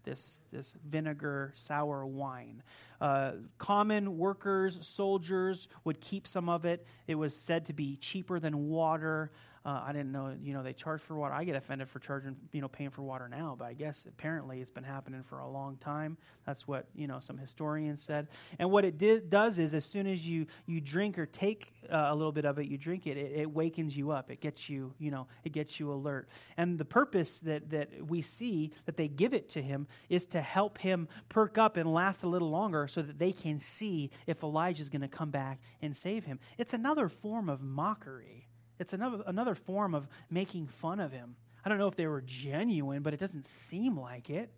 this, 0.05 0.38
this 0.53 0.74
vinegar 0.88 1.53
sour 1.55 2.07
wine. 2.07 2.62
Uh, 3.00 3.32
common 3.59 4.16
workers, 4.16 4.78
soldiers 4.80 5.68
would 5.84 6.00
keep 6.00 6.26
some 6.26 6.48
of 6.48 6.64
it. 6.64 6.86
It 7.07 7.16
was 7.16 7.34
said 7.34 7.66
to 7.66 7.72
be 7.72 7.96
cheaper 7.96 8.38
than 8.38 8.68
water. 8.68 9.32
Uh, 9.64 9.80
I 9.86 9.92
didn't 9.92 10.10
know, 10.10 10.34
you 10.42 10.54
know, 10.54 10.64
they 10.64 10.72
charge 10.72 11.00
for 11.02 11.14
water. 11.14 11.34
I 11.34 11.44
get 11.44 11.54
offended 11.54 11.88
for 11.88 12.00
charging, 12.00 12.36
you 12.50 12.60
know, 12.60 12.66
paying 12.66 12.90
for 12.90 13.02
water 13.02 13.28
now, 13.28 13.54
but 13.56 13.66
I 13.66 13.74
guess 13.74 14.04
apparently 14.08 14.60
it's 14.60 14.70
been 14.70 14.82
happening 14.82 15.22
for 15.22 15.38
a 15.38 15.48
long 15.48 15.76
time. 15.76 16.16
That's 16.44 16.66
what, 16.66 16.86
you 16.96 17.06
know, 17.06 17.20
some 17.20 17.38
historians 17.38 18.02
said. 18.02 18.26
And 18.58 18.72
what 18.72 18.84
it 18.84 19.30
does 19.30 19.60
is 19.60 19.72
as 19.72 19.84
soon 19.84 20.08
as 20.08 20.26
you, 20.26 20.46
you 20.66 20.80
drink 20.80 21.16
or 21.16 21.26
take 21.26 21.72
uh, 21.88 22.08
a 22.10 22.14
little 22.14 22.32
bit 22.32 22.44
of 22.44 22.58
it, 22.58 22.66
you 22.66 22.76
drink 22.76 23.06
it, 23.06 23.16
it, 23.16 23.32
it 23.36 23.50
wakens 23.52 23.96
you 23.96 24.10
up. 24.10 24.32
It 24.32 24.40
gets 24.40 24.68
you, 24.68 24.94
you 24.98 25.12
know, 25.12 25.28
it 25.44 25.52
gets 25.52 25.78
you 25.78 25.92
alert. 25.92 26.28
And 26.56 26.76
the 26.76 26.84
purpose 26.84 27.38
that, 27.40 27.70
that 27.70 28.08
we 28.08 28.20
see 28.20 28.72
that 28.86 28.96
they 28.96 29.06
give 29.06 29.32
it 29.32 29.48
to 29.50 29.62
him 29.62 29.86
is 30.08 30.26
to 30.26 30.40
help 30.40 30.78
him 30.78 31.06
perk 31.28 31.56
up 31.56 31.76
and 31.76 31.92
last 31.92 32.24
a 32.24 32.28
little 32.28 32.50
longer 32.50 32.88
so 32.88 33.00
that 33.00 33.18
they 33.20 33.30
can 33.30 33.60
see 33.60 34.10
if 34.26 34.42
Elijah 34.42 34.82
is 34.82 34.88
going 34.88 35.02
to 35.02 35.08
come 35.08 35.30
back 35.30 35.60
and 35.80 35.96
save 35.96 36.24
him. 36.24 36.40
It's 36.58 36.74
another 36.74 37.08
form 37.08 37.48
of 37.48 37.62
mockery. 37.62 38.48
It's 38.78 38.92
another, 38.92 39.22
another 39.26 39.54
form 39.54 39.94
of 39.94 40.08
making 40.30 40.66
fun 40.66 41.00
of 41.00 41.12
him. 41.12 41.36
I 41.64 41.68
don't 41.68 41.78
know 41.78 41.88
if 41.88 41.96
they 41.96 42.06
were 42.06 42.22
genuine, 42.22 43.02
but 43.02 43.14
it 43.14 43.20
doesn't 43.20 43.46
seem 43.46 43.98
like 43.98 44.30
it. 44.30 44.50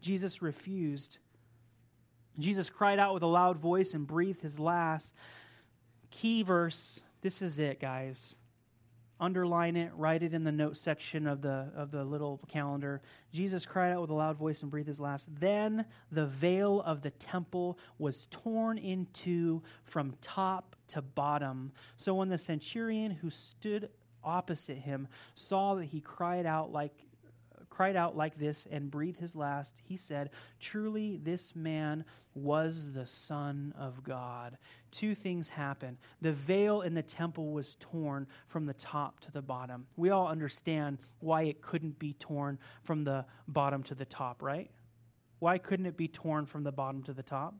Jesus 0.00 0.42
refused. 0.42 1.18
Jesus 2.38 2.68
cried 2.68 2.98
out 2.98 3.14
with 3.14 3.22
a 3.22 3.28
loud 3.28 3.58
voice 3.58 3.94
and 3.94 4.06
breathed 4.06 4.42
his 4.42 4.58
last. 4.58 5.14
Key 6.10 6.42
verse. 6.42 7.00
This 7.22 7.40
is 7.40 7.58
it, 7.58 7.80
guys 7.80 8.36
underline 9.20 9.76
it, 9.76 9.92
write 9.94 10.22
it 10.22 10.34
in 10.34 10.44
the 10.44 10.52
note 10.52 10.76
section 10.76 11.26
of 11.26 11.42
the, 11.42 11.70
of 11.76 11.90
the 11.90 12.04
little 12.04 12.40
calendar. 12.48 13.00
Jesus 13.32 13.64
cried 13.64 13.92
out 13.92 14.00
with 14.00 14.10
a 14.10 14.14
loud 14.14 14.36
voice 14.36 14.62
and 14.62 14.70
breathed 14.70 14.88
his 14.88 15.00
last. 15.00 15.28
Then 15.40 15.84
the 16.10 16.26
veil 16.26 16.82
of 16.82 17.02
the 17.02 17.10
temple 17.10 17.78
was 17.98 18.26
torn 18.30 18.78
in 18.78 19.06
two 19.12 19.62
from 19.84 20.14
top 20.20 20.76
to 20.88 21.02
bottom. 21.02 21.72
So 21.96 22.14
when 22.14 22.28
the 22.28 22.38
centurion 22.38 23.12
who 23.12 23.30
stood 23.30 23.88
opposite 24.22 24.78
him 24.78 25.08
saw 25.34 25.74
that 25.74 25.86
he 25.86 26.00
cried 26.00 26.46
out 26.46 26.72
like 26.72 27.03
cried 27.74 27.96
out 27.96 28.16
like 28.16 28.38
this 28.38 28.66
and 28.70 28.90
breathed 28.90 29.18
his 29.18 29.34
last, 29.34 29.74
he 29.82 29.96
said, 29.96 30.30
Truly, 30.60 31.16
this 31.16 31.56
man 31.56 32.04
was 32.34 32.92
the 32.92 33.06
Son 33.06 33.74
of 33.76 34.04
God. 34.04 34.58
Two 34.92 35.14
things 35.14 35.48
happened. 35.48 35.96
The 36.20 36.32
veil 36.32 36.82
in 36.82 36.94
the 36.94 37.02
temple 37.02 37.52
was 37.52 37.76
torn 37.80 38.28
from 38.46 38.66
the 38.66 38.74
top 38.74 39.18
to 39.20 39.32
the 39.32 39.42
bottom. 39.42 39.86
We 39.96 40.10
all 40.10 40.28
understand 40.28 40.98
why 41.18 41.42
it 41.42 41.62
couldn't 41.62 41.98
be 41.98 42.12
torn 42.14 42.58
from 42.84 43.02
the 43.02 43.24
bottom 43.48 43.82
to 43.84 43.94
the 43.94 44.04
top, 44.04 44.40
right? 44.40 44.70
Why 45.40 45.58
couldn't 45.58 45.86
it 45.86 45.96
be 45.96 46.08
torn 46.08 46.46
from 46.46 46.62
the 46.62 46.72
bottom 46.72 47.02
to 47.04 47.12
the 47.12 47.22
top? 47.22 47.54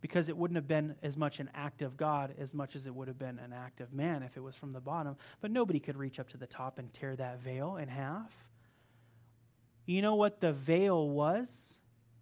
because 0.00 0.28
it 0.28 0.36
wouldn't 0.36 0.54
have 0.54 0.68
been 0.68 0.94
as 1.02 1.16
much 1.16 1.40
an 1.40 1.50
act 1.56 1.82
of 1.82 1.96
God 1.96 2.32
as 2.38 2.54
much 2.54 2.76
as 2.76 2.86
it 2.86 2.94
would 2.94 3.08
have 3.08 3.18
been 3.18 3.40
an 3.40 3.52
act 3.52 3.80
of 3.80 3.92
man 3.92 4.22
if 4.22 4.36
it 4.36 4.40
was 4.40 4.54
from 4.54 4.72
the 4.72 4.80
bottom. 4.80 5.16
But 5.40 5.50
nobody 5.50 5.80
could 5.80 5.96
reach 5.96 6.20
up 6.20 6.28
to 6.28 6.36
the 6.36 6.46
top 6.46 6.78
and 6.78 6.92
tear 6.92 7.16
that 7.16 7.40
veil 7.40 7.78
in 7.78 7.88
half. 7.88 8.47
You 9.88 10.02
know 10.02 10.16
what 10.16 10.42
the 10.42 10.52
veil 10.52 11.08
was? 11.08 11.78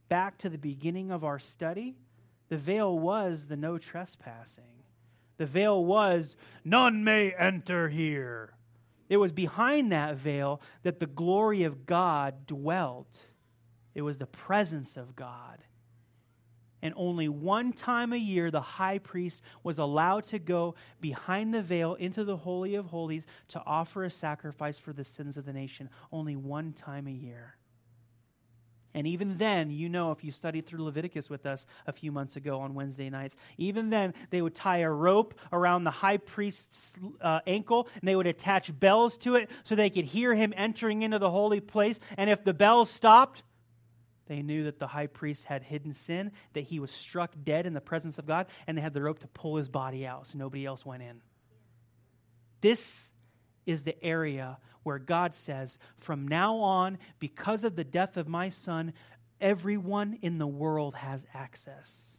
Back 0.09 0.39
to 0.39 0.49
the 0.49 0.57
beginning 0.57 1.11
of 1.11 1.25
our 1.25 1.41
study, 1.41 1.97
the 2.49 2.57
veil 2.57 2.97
was 2.97 3.47
the 3.47 3.57
no 3.57 3.77
trespassing. 3.77 4.85
The 5.37 5.47
veil 5.47 5.85
was, 5.85 6.37
none 6.65 7.03
may 7.03 7.33
enter 7.33 7.89
here. 7.89 8.55
It 9.09 9.17
was 9.17 9.33
behind 9.33 9.91
that 9.91 10.15
veil 10.15 10.61
that 10.85 11.01
the 11.01 11.07
glory 11.07 11.65
of 11.65 11.87
God 11.87 12.47
dwelt. 12.47 13.19
It 13.97 14.03
was 14.03 14.19
the 14.19 14.27
presence 14.27 14.97
of 14.97 15.17
God. 15.17 15.59
And 16.83 16.95
only 16.97 17.29
one 17.29 17.73
time 17.73 18.13
a 18.13 18.17
year, 18.17 18.53
the 18.53 18.61
high 18.61 18.99
priest 18.99 19.43
was 19.65 19.79
allowed 19.79 20.23
to 20.25 20.39
go 20.39 20.77
behind 21.01 21.53
the 21.53 21.63
veil 21.63 21.95
into 21.95 22.23
the 22.23 22.37
Holy 22.37 22.77
of 22.77 22.87
Holies 22.87 23.27
to 23.49 23.63
offer 23.67 24.05
a 24.05 24.11
sacrifice 24.11 24.79
for 24.79 24.93
the 24.93 25.05
sins 25.05 25.37
of 25.37 25.47
the 25.47 25.53
nation. 25.53 25.91
Only 26.13 26.37
one 26.37 26.73
time 26.73 27.09
a 27.09 27.11
year. 27.11 27.56
And 28.97 29.07
even 29.07 29.37
then, 29.37 29.71
you 29.71 29.91
know, 29.91 30.11
if 30.11 30.25
you 30.25 30.33
studied 30.33 30.65
through 30.65 30.83
Leviticus 30.83 31.29
with 31.29 31.45
us 31.45 31.67
a 31.87 31.93
few 31.93 32.11
months 32.11 32.35
ago 32.37 32.61
on 32.61 32.73
Wednesday 32.73 33.11
nights, 33.11 33.37
even 33.59 33.91
then, 33.91 34.15
they 34.31 34.41
would 34.41 34.55
tie 34.55 34.79
a 34.79 34.91
rope 34.91 35.35
around 35.53 35.85
the 35.85 35.91
high 35.91 36.17
priest's 36.17 36.95
uh, 37.21 37.41
ankle 37.47 37.89
and 38.01 38.09
they 38.09 38.17
would 38.17 38.27
attach 38.27 38.77
bells 38.81 39.19
to 39.19 39.35
it 39.35 39.51
so 39.65 39.75
they 39.75 39.91
could 39.91 40.07
hear 40.07 40.35
him 40.35 40.55
entering 40.57 41.03
into 41.03 41.19
the 41.19 41.31
holy 41.31 41.61
place. 41.61 42.01
And 42.17 42.31
if 42.31 42.43
the 42.43 42.55
bells 42.55 42.89
stopped, 42.89 43.43
they 44.29 44.41
knew 44.41 44.65
that 44.65 44.79
the 44.79 44.87
high 44.87 45.09
priest 45.09 45.45
had 45.45 45.63
hidden 45.63 45.93
sin, 45.93 46.33
that 46.55 46.65
he 46.65 46.81
was 46.81 46.91
struck 46.91 47.33
dead 47.45 47.67
in 47.67 47.75
the 47.75 47.83
presence 47.83 48.19
of 48.19 48.27
God, 48.27 48.47
and 48.67 48.79
they 48.79 48.83
had 48.83 48.95
the 48.95 49.03
rope 49.03 49.19
to 49.19 49.29
pull 49.29 49.57
his 49.57 49.69
body 49.69 50.07
out 50.07 50.27
so 50.27 50.39
nobody 50.39 50.65
else 50.65 50.87
went 50.87 51.03
in. 51.03 51.21
This 52.63 53.13
is 53.67 53.83
the 53.83 54.03
area 54.03 54.57
where 54.87 54.99
God 54.99 55.35
says, 55.35 55.79
From 55.99 56.27
now 56.29 56.57
on, 56.57 56.99
because 57.19 57.65
of 57.65 57.77
the 57.77 57.85
death 57.85 58.17
of 58.17 58.29
my 58.29 58.49
son, 58.49 58.93
everyone 59.41 60.19
in 60.23 60.39
the 60.39 60.47
world 60.47 60.95
has 60.95 61.27
access. 61.35 62.16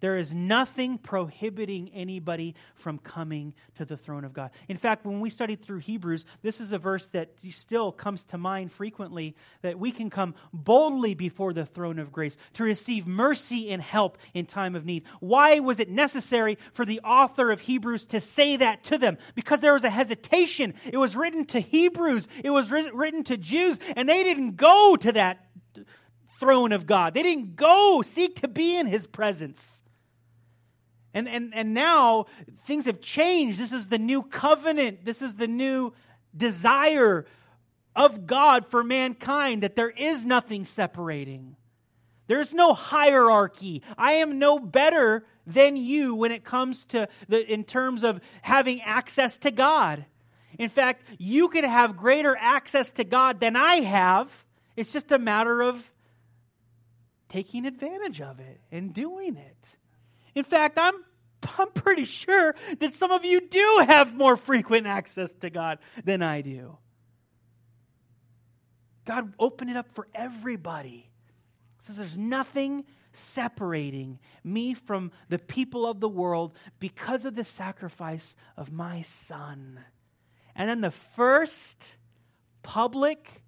There 0.00 0.16
is 0.16 0.32
nothing 0.32 0.98
prohibiting 0.98 1.90
anybody 1.92 2.54
from 2.74 2.98
coming 2.98 3.54
to 3.76 3.84
the 3.84 3.96
throne 3.96 4.24
of 4.24 4.32
God. 4.32 4.50
In 4.68 4.76
fact, 4.76 5.04
when 5.04 5.20
we 5.20 5.28
studied 5.28 5.62
through 5.62 5.78
Hebrews, 5.78 6.24
this 6.42 6.60
is 6.60 6.72
a 6.72 6.78
verse 6.78 7.08
that 7.08 7.30
still 7.50 7.90
comes 7.90 8.24
to 8.26 8.38
mind 8.38 8.70
frequently 8.70 9.34
that 9.62 9.78
we 9.78 9.90
can 9.90 10.08
come 10.08 10.34
boldly 10.52 11.14
before 11.14 11.52
the 11.52 11.66
throne 11.66 11.98
of 11.98 12.12
grace 12.12 12.36
to 12.54 12.62
receive 12.62 13.06
mercy 13.06 13.70
and 13.70 13.82
help 13.82 14.18
in 14.34 14.46
time 14.46 14.76
of 14.76 14.84
need. 14.84 15.04
Why 15.20 15.58
was 15.58 15.80
it 15.80 15.90
necessary 15.90 16.58
for 16.72 16.84
the 16.84 17.00
author 17.00 17.50
of 17.50 17.60
Hebrews 17.60 18.06
to 18.06 18.20
say 18.20 18.56
that 18.56 18.84
to 18.84 18.98
them? 18.98 19.18
Because 19.34 19.60
there 19.60 19.74
was 19.74 19.84
a 19.84 19.90
hesitation. 19.90 20.74
It 20.84 20.98
was 20.98 21.16
written 21.16 21.44
to 21.46 21.60
Hebrews, 21.60 22.28
it 22.44 22.50
was 22.50 22.70
written 22.70 23.24
to 23.24 23.36
Jews, 23.36 23.78
and 23.96 24.08
they 24.08 24.22
didn't 24.22 24.56
go 24.56 24.96
to 24.96 25.12
that 25.12 25.44
throne 26.38 26.70
of 26.70 26.86
God. 26.86 27.14
They 27.14 27.24
didn't 27.24 27.56
go 27.56 28.00
seek 28.02 28.40
to 28.42 28.48
be 28.48 28.76
in 28.76 28.86
his 28.86 29.08
presence. 29.08 29.82
And, 31.14 31.28
and, 31.28 31.54
and 31.54 31.74
now 31.74 32.26
things 32.64 32.84
have 32.86 33.00
changed. 33.00 33.58
This 33.58 33.72
is 33.72 33.88
the 33.88 33.98
new 33.98 34.22
covenant. 34.22 35.04
This 35.04 35.22
is 35.22 35.34
the 35.34 35.48
new 35.48 35.92
desire 36.36 37.26
of 37.96 38.26
God 38.26 38.66
for 38.70 38.84
mankind 38.84 39.62
that 39.62 39.74
there 39.74 39.90
is 39.90 40.24
nothing 40.24 40.64
separating. 40.64 41.56
There's 42.28 42.52
no 42.52 42.74
hierarchy. 42.74 43.82
I 43.96 44.14
am 44.14 44.38
no 44.38 44.58
better 44.58 45.26
than 45.46 45.76
you 45.76 46.14
when 46.14 46.30
it 46.30 46.44
comes 46.44 46.84
to 46.86 47.08
the 47.26 47.50
in 47.50 47.64
terms 47.64 48.04
of 48.04 48.20
having 48.42 48.82
access 48.82 49.38
to 49.38 49.50
God. 49.50 50.04
In 50.58 50.68
fact, 50.68 51.04
you 51.18 51.48
can 51.48 51.64
have 51.64 51.96
greater 51.96 52.36
access 52.38 52.90
to 52.92 53.04
God 53.04 53.40
than 53.40 53.56
I 53.56 53.76
have. 53.76 54.44
It's 54.76 54.92
just 54.92 55.10
a 55.10 55.18
matter 55.18 55.62
of 55.62 55.90
taking 57.28 57.64
advantage 57.64 58.20
of 58.20 58.40
it 58.40 58.60
and 58.70 58.92
doing 58.92 59.36
it. 59.36 59.76
In 60.38 60.44
fact, 60.44 60.78
I'm, 60.78 60.94
I'm 61.58 61.72
pretty 61.72 62.04
sure 62.04 62.54
that 62.78 62.94
some 62.94 63.10
of 63.10 63.24
you 63.24 63.40
do 63.40 63.84
have 63.88 64.14
more 64.14 64.36
frequent 64.36 64.86
access 64.86 65.34
to 65.40 65.50
God 65.50 65.78
than 66.04 66.22
I 66.22 66.42
do. 66.42 66.78
God 69.04 69.32
opened 69.40 69.70
it 69.70 69.76
up 69.76 69.90
for 69.90 70.06
everybody. 70.14 71.10
says 71.80 71.96
there's 71.96 72.16
nothing 72.16 72.84
separating 73.12 74.20
me 74.44 74.74
from 74.74 75.10
the 75.28 75.40
people 75.40 75.84
of 75.84 75.98
the 75.98 76.08
world 76.08 76.54
because 76.78 77.24
of 77.24 77.34
the 77.34 77.42
sacrifice 77.42 78.36
of 78.56 78.70
my 78.70 79.02
son. 79.02 79.80
And 80.54 80.70
then 80.70 80.82
the 80.82 80.92
first 80.92 81.96
public, 82.62 83.42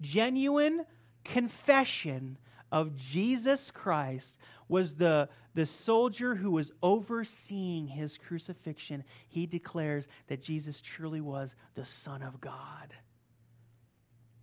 genuine 0.00 0.86
confession 1.22 2.36
of 2.72 2.96
Jesus 2.96 3.70
Christ 3.70 4.38
was 4.72 4.94
the, 4.94 5.28
the 5.54 5.66
soldier 5.66 6.34
who 6.34 6.50
was 6.50 6.72
overseeing 6.82 7.88
his 7.88 8.16
crucifixion. 8.16 9.04
He 9.28 9.46
declares 9.46 10.08
that 10.28 10.40
Jesus 10.40 10.80
truly 10.80 11.20
was 11.20 11.54
the 11.74 11.84
Son 11.84 12.22
of 12.22 12.40
God. 12.40 12.94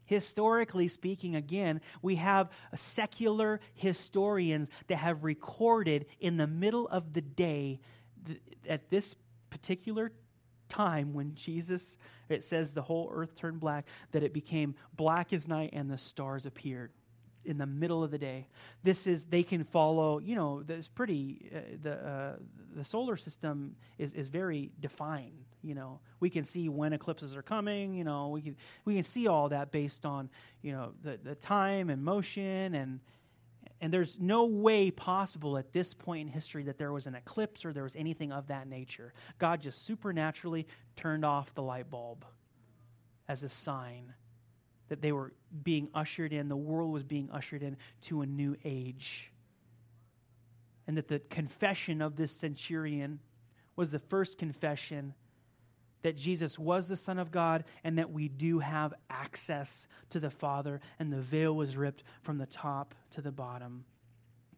Historically 0.05 0.87
speaking, 0.87 1.35
again, 1.35 1.81
we 2.03 2.15
have 2.15 2.49
secular 2.75 3.59
historians 3.73 4.69
that 4.87 4.97
have 4.97 5.23
recorded 5.23 6.05
in 6.19 6.37
the 6.37 6.47
middle 6.47 6.87
of 6.89 7.13
the 7.13 7.21
day, 7.21 7.79
at 8.67 8.91
this 8.91 9.15
particular 9.49 10.11
time 10.67 11.13
when 11.13 11.33
Jesus, 11.33 11.97
it 12.29 12.43
says 12.43 12.71
the 12.71 12.83
whole 12.83 13.09
earth 13.11 13.35
turned 13.35 13.59
black, 13.59 13.87
that 14.11 14.21
it 14.21 14.33
became 14.33 14.75
black 14.95 15.33
as 15.33 15.47
night 15.47 15.71
and 15.73 15.89
the 15.89 15.97
stars 15.97 16.45
appeared 16.45 16.91
in 17.45 17.57
the 17.57 17.65
middle 17.65 18.03
of 18.03 18.11
the 18.11 18.17
day. 18.17 18.47
This 18.83 19.07
is 19.07 19.25
they 19.25 19.43
can 19.43 19.63
follow. 19.63 20.19
You 20.19 20.35
know, 20.35 20.63
it's 20.67 20.87
pretty. 20.87 21.49
Uh, 21.53 21.59
the 21.81 21.93
uh, 21.93 22.35
the 22.75 22.83
solar 22.83 23.17
system 23.17 23.75
is 23.97 24.13
is 24.13 24.27
very 24.27 24.71
defined. 24.79 25.45
You 25.61 25.75
know, 25.75 25.99
we 26.19 26.29
can 26.29 26.43
see 26.43 26.69
when 26.69 26.93
eclipses 26.93 27.35
are 27.35 27.41
coming. 27.41 27.93
You 27.93 28.03
know, 28.03 28.29
we 28.29 28.41
can 28.41 28.55
we 28.85 28.95
can 28.95 29.03
see 29.03 29.27
all 29.27 29.49
that 29.49 29.71
based 29.71 30.05
on 30.05 30.29
you 30.61 30.71
know 30.71 30.93
the 31.03 31.19
the 31.21 31.35
time 31.35 31.89
and 31.89 32.03
motion 32.03 32.75
and. 32.75 32.99
And 33.81 33.93
there's 33.93 34.19
no 34.19 34.43
way 34.43 34.91
possible 34.91 35.57
at 35.57 35.71
this 35.71 35.93
point 35.93 36.27
in 36.27 36.33
history 36.33 36.63
that 36.63 36.77
there 36.77 36.91
was 36.91 37.07
an 37.07 37.15
eclipse 37.15 37.63
or 37.63 37.71
there 37.71 37.83
was 37.83 37.95
anything 37.95 38.29
of 38.29 38.47
that 38.47 38.67
nature. 38.67 39.13
God 39.37 39.61
just 39.61 39.85
supernaturally 39.85 40.67
turned 40.97 41.23
off 41.23 41.53
the 41.53 41.61
light 41.61 41.89
bulb 41.89 42.25
as 43.29 43.41
a 43.41 43.47
sign 43.47 44.13
that 44.89 45.01
they 45.01 45.11
were 45.11 45.33
being 45.63 45.89
ushered 45.93 46.33
in, 46.33 46.49
the 46.49 46.55
world 46.55 46.91
was 46.91 47.03
being 47.03 47.29
ushered 47.31 47.63
in 47.63 47.77
to 48.01 48.21
a 48.21 48.25
new 48.25 48.55
age. 48.65 49.31
And 50.87 50.97
that 50.97 51.07
the 51.07 51.19
confession 51.19 52.01
of 52.01 52.15
this 52.15 52.31
centurion 52.31 53.19
was 53.75 53.91
the 53.91 53.99
first 53.99 54.37
confession 54.37 55.13
that 56.01 56.17
Jesus 56.17 56.57
was 56.57 56.87
the 56.87 56.95
Son 56.95 57.19
of 57.19 57.31
God 57.31 57.63
and 57.83 57.97
that 57.97 58.11
we 58.11 58.27
do 58.27 58.59
have 58.59 58.93
access 59.09 59.87
to 60.09 60.19
the 60.19 60.29
Father, 60.29 60.79
and 60.97 61.11
the 61.11 61.21
veil 61.21 61.55
was 61.55 61.75
ripped 61.75 62.03
from 62.21 62.37
the 62.37 62.45
top 62.45 62.95
to 63.11 63.21
the 63.21 63.31
bottom. 63.31 63.85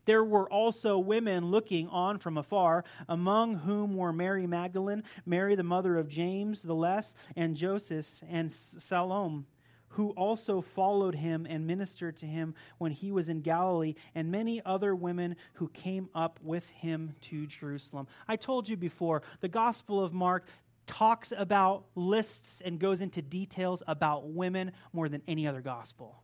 There 0.05 0.23
were 0.23 0.49
also 0.51 0.97
women 0.97 1.51
looking 1.51 1.87
on 1.87 2.17
from 2.17 2.37
afar, 2.37 2.83
among 3.07 3.55
whom 3.55 3.95
were 3.95 4.11
Mary 4.11 4.47
Magdalene, 4.47 5.03
Mary 5.25 5.55
the 5.55 5.63
mother 5.63 5.97
of 5.97 6.07
James 6.07 6.63
the 6.63 6.73
Less, 6.73 7.15
and 7.35 7.55
Joseph, 7.55 8.21
and 8.27 8.51
Salome 8.51 9.45
who 9.91 10.11
also 10.11 10.61
followed 10.61 11.15
him 11.15 11.45
and 11.49 11.67
ministered 11.67 12.17
to 12.17 12.25
him 12.25 12.53
when 12.77 12.91
he 12.91 13.11
was 13.11 13.29
in 13.29 13.41
Galilee, 13.41 13.95
and 14.15 14.31
many 14.31 14.61
other 14.65 14.95
women 14.95 15.35
who 15.53 15.67
came 15.69 16.09
up 16.15 16.39
with 16.41 16.69
him 16.69 17.15
to 17.21 17.45
Jerusalem. 17.47 18.07
I 18.27 18.35
told 18.35 18.69
you 18.69 18.77
before, 18.77 19.21
the 19.41 19.47
Gospel 19.47 20.03
of 20.03 20.13
Mark 20.13 20.45
talks 20.87 21.31
about 21.35 21.85
lists 21.95 22.61
and 22.61 22.79
goes 22.79 23.01
into 23.01 23.21
details 23.21 23.83
about 23.87 24.29
women 24.29 24.71
more 24.93 25.09
than 25.09 25.21
any 25.27 25.47
other 25.47 25.61
gospel. 25.61 26.23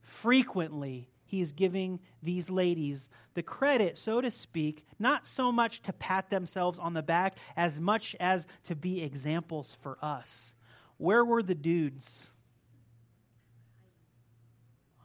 Frequently, 0.00 1.10
he 1.24 1.42
is 1.42 1.52
giving 1.52 2.00
these 2.22 2.48
ladies 2.48 3.10
the 3.34 3.42
credit, 3.42 3.98
so 3.98 4.20
to 4.20 4.30
speak, 4.30 4.86
not 4.98 5.26
so 5.26 5.52
much 5.52 5.82
to 5.82 5.92
pat 5.92 6.30
themselves 6.30 6.78
on 6.78 6.94
the 6.94 7.02
back 7.02 7.36
as 7.54 7.80
much 7.80 8.16
as 8.18 8.46
to 8.64 8.74
be 8.74 9.02
examples 9.02 9.76
for 9.82 9.98
us. 10.00 10.54
Where 10.96 11.24
were 11.24 11.42
the 11.42 11.54
dudes? 11.54 12.28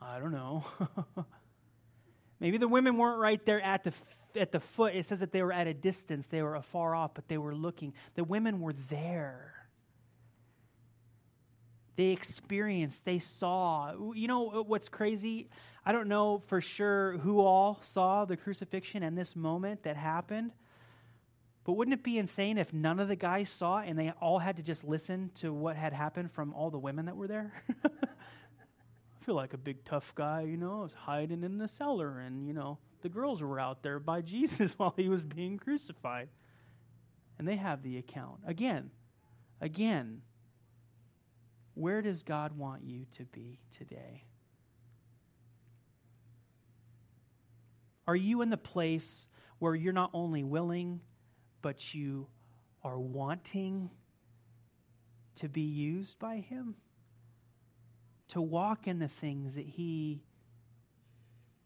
I 0.04 0.18
don't 0.18 0.32
know. 0.32 0.64
Maybe 2.40 2.58
the 2.58 2.68
women 2.68 2.98
weren't 2.98 3.18
right 3.18 3.44
there 3.46 3.60
at 3.60 3.84
the 3.84 3.92
at 4.36 4.52
the 4.52 4.60
foot. 4.60 4.94
It 4.94 5.06
says 5.06 5.20
that 5.20 5.32
they 5.32 5.42
were 5.42 5.52
at 5.52 5.66
a 5.66 5.74
distance, 5.74 6.26
they 6.26 6.42
were 6.42 6.56
afar 6.56 6.94
off, 6.94 7.14
but 7.14 7.28
they 7.28 7.38
were 7.38 7.54
looking. 7.54 7.94
The 8.14 8.24
women 8.24 8.60
were 8.60 8.74
there. 8.90 9.52
They 11.96 12.10
experienced, 12.10 13.04
they 13.04 13.20
saw. 13.20 14.12
You 14.14 14.26
know 14.26 14.64
what's 14.66 14.88
crazy? 14.88 15.48
I 15.86 15.92
don't 15.92 16.08
know 16.08 16.42
for 16.46 16.60
sure 16.60 17.18
who 17.18 17.40
all 17.40 17.80
saw 17.82 18.24
the 18.24 18.36
crucifixion 18.36 19.02
and 19.02 19.16
this 19.16 19.36
moment 19.36 19.84
that 19.84 19.96
happened. 19.96 20.50
But 21.64 21.74
wouldn't 21.74 21.94
it 21.94 22.02
be 22.02 22.18
insane 22.18 22.58
if 22.58 22.72
none 22.72 23.00
of 23.00 23.08
the 23.08 23.16
guys 23.16 23.48
saw 23.48 23.78
and 23.78 23.98
they 23.98 24.10
all 24.20 24.38
had 24.38 24.56
to 24.56 24.62
just 24.62 24.84
listen 24.84 25.30
to 25.36 25.52
what 25.52 25.76
had 25.76 25.92
happened 25.92 26.32
from 26.32 26.52
all 26.52 26.70
the 26.70 26.78
women 26.78 27.06
that 27.06 27.16
were 27.16 27.28
there? 27.28 27.52
feel 29.24 29.34
like 29.34 29.54
a 29.54 29.58
big 29.58 29.84
tough 29.84 30.14
guy, 30.14 30.42
you 30.42 30.56
know, 30.56 30.80
I 30.80 30.82
was 30.82 30.92
hiding 30.92 31.44
in 31.44 31.58
the 31.58 31.68
cellar 31.68 32.20
and, 32.20 32.46
you 32.46 32.52
know, 32.52 32.78
the 33.02 33.08
girls 33.08 33.40
were 33.40 33.58
out 33.58 33.82
there 33.82 33.98
by 33.98 34.20
Jesus 34.22 34.72
while 34.78 34.94
he 34.96 35.08
was 35.08 35.22
being 35.22 35.58
crucified. 35.58 36.28
And 37.38 37.48
they 37.48 37.56
have 37.56 37.82
the 37.82 37.98
account. 37.98 38.40
Again, 38.46 38.90
again, 39.60 40.22
where 41.74 42.02
does 42.02 42.22
God 42.22 42.56
want 42.56 42.84
you 42.84 43.06
to 43.12 43.24
be 43.24 43.58
today? 43.76 44.24
Are 48.06 48.14
you 48.14 48.42
in 48.42 48.50
the 48.50 48.56
place 48.56 49.26
where 49.58 49.74
you're 49.74 49.92
not 49.92 50.10
only 50.12 50.44
willing, 50.44 51.00
but 51.62 51.94
you 51.94 52.28
are 52.84 52.98
wanting 52.98 53.90
to 55.36 55.48
be 55.48 55.62
used 55.62 56.18
by 56.18 56.36
Him? 56.36 56.76
To 58.28 58.40
walk 58.40 58.86
in 58.86 58.98
the 58.98 59.08
things 59.08 59.54
that 59.54 59.66
He 59.66 60.22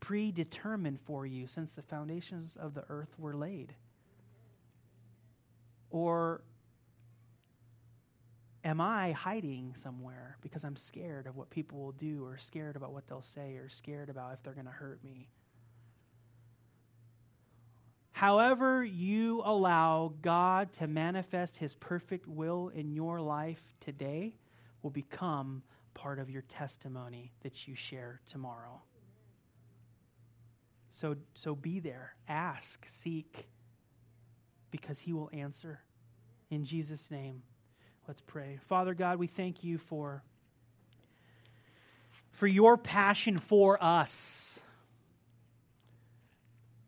predetermined 0.01 1.01
for 1.01 1.27
you 1.27 1.47
since 1.47 1.73
the 1.73 1.83
foundations 1.83 2.57
of 2.57 2.75
the 2.75 2.85
earth 2.89 3.15
were 3.19 3.35
laid? 3.35 3.75
Or 5.91 6.43
am 8.65 8.81
I 8.81 9.13
hiding 9.13 9.75
somewhere 9.75 10.37
because 10.43 10.65
I'm 10.65 10.77
scared 10.77 11.27
of 11.27 11.37
what 11.37 11.51
people 11.51 11.79
will 11.79 11.93
do, 11.93 12.25
or 12.25 12.39
scared 12.39 12.77
about 12.77 12.93
what 12.93 13.07
they'll 13.07 13.23
say, 13.23 13.57
or 13.57 13.69
scared 13.69 14.09
about 14.09 14.35
if 14.35 14.43
they're 14.43 14.53
going 14.55 14.67
to 14.67 14.73
hurt 14.73 15.03
me? 15.03 15.29
However, 18.13 18.85
you 18.85 19.43
allow 19.45 20.13
God 20.23 20.73
to 20.75 20.89
manifest 20.89 21.57
his 21.59 21.77
perfect 21.77 22.27
will 22.27 22.69
in 22.75 22.91
your 22.91 23.21
life 23.21 23.63
today 23.81 24.35
will 24.83 24.91
become 24.91 25.63
part 25.99 26.21
of 26.21 26.31
your 26.31 26.43
testimony 26.43 27.33
that 27.43 27.67
you 27.67 27.75
share 27.75 28.21
tomorrow. 28.29 28.81
So, 30.91 31.17
so 31.35 31.57
be 31.57 31.81
there, 31.81 32.15
ask, 32.29 32.87
seek, 32.89 33.49
because 34.71 35.01
he 35.01 35.13
will 35.13 35.29
answer. 35.33 35.81
In 36.51 36.65
Jesus' 36.65 37.11
name, 37.11 37.43
let's 38.07 38.21
pray. 38.21 38.61
Father 38.69 38.95
God, 38.95 39.19
we 39.19 39.27
thank 39.27 39.65
you 39.65 39.77
for, 39.77 40.23
for 42.31 42.47
your 42.47 42.77
passion 42.77 43.37
for 43.37 43.83
us. 43.83 44.61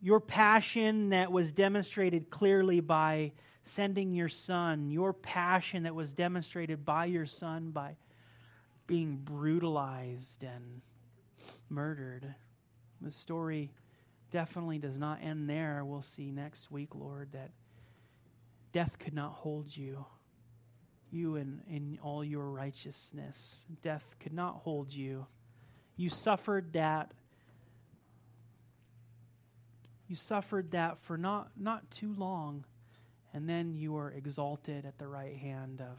Your 0.01 0.21
passion 0.21 1.09
that 1.09 1.33
was 1.33 1.51
demonstrated 1.51 2.29
clearly 2.29 2.79
by 2.79 3.33
sending 3.63 4.13
your 4.13 4.29
son, 4.29 4.89
your 4.89 5.11
passion 5.11 5.83
that 5.83 5.95
was 5.95 6.13
demonstrated 6.13 6.85
by 6.85 7.05
your 7.05 7.25
son 7.25 7.71
by 7.71 7.97
being 8.91 9.15
brutalized 9.15 10.43
and 10.43 10.81
murdered. 11.69 12.35
The 12.99 13.09
story 13.09 13.71
definitely 14.31 14.79
does 14.79 14.97
not 14.97 15.19
end 15.23 15.49
there. 15.49 15.85
We'll 15.85 16.01
see 16.01 16.29
next 16.29 16.69
week, 16.69 16.93
Lord, 16.93 17.29
that 17.31 17.51
death 18.73 18.99
could 18.99 19.13
not 19.13 19.31
hold 19.31 19.77
you. 19.77 20.05
You 21.09 21.37
in, 21.37 21.61
in 21.69 21.99
all 22.03 22.21
your 22.21 22.49
righteousness. 22.49 23.63
Death 23.81 24.03
could 24.19 24.33
not 24.33 24.55
hold 24.55 24.91
you. 24.91 25.25
You 25.95 26.09
suffered 26.09 26.73
that. 26.73 27.13
You 30.09 30.17
suffered 30.17 30.71
that 30.71 30.97
for 30.99 31.17
not, 31.17 31.51
not 31.55 31.89
too 31.91 32.13
long, 32.17 32.65
and 33.33 33.47
then 33.47 33.73
you 33.73 33.93
were 33.93 34.11
exalted 34.11 34.85
at 34.85 34.97
the 34.97 35.07
right 35.07 35.37
hand 35.37 35.79
of 35.79 35.97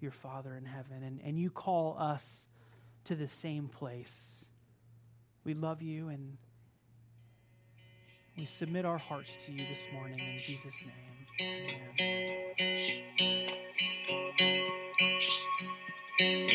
your 0.00 0.12
Father 0.12 0.54
in 0.54 0.64
heaven. 0.64 1.02
And, 1.02 1.20
and 1.24 1.38
you 1.38 1.50
call 1.50 1.96
us 1.98 2.46
to 3.04 3.14
the 3.14 3.28
same 3.28 3.68
place. 3.68 4.44
We 5.44 5.54
love 5.54 5.82
you 5.82 6.08
and 6.08 6.36
we 8.36 8.46
submit 8.46 8.84
our 8.84 8.98
hearts 8.98 9.32
to 9.46 9.52
you 9.52 9.58
this 9.58 9.86
morning 9.92 10.20
in 10.20 10.38
Jesus' 10.38 10.84
name. 10.84 11.20
Amen. 16.20 16.49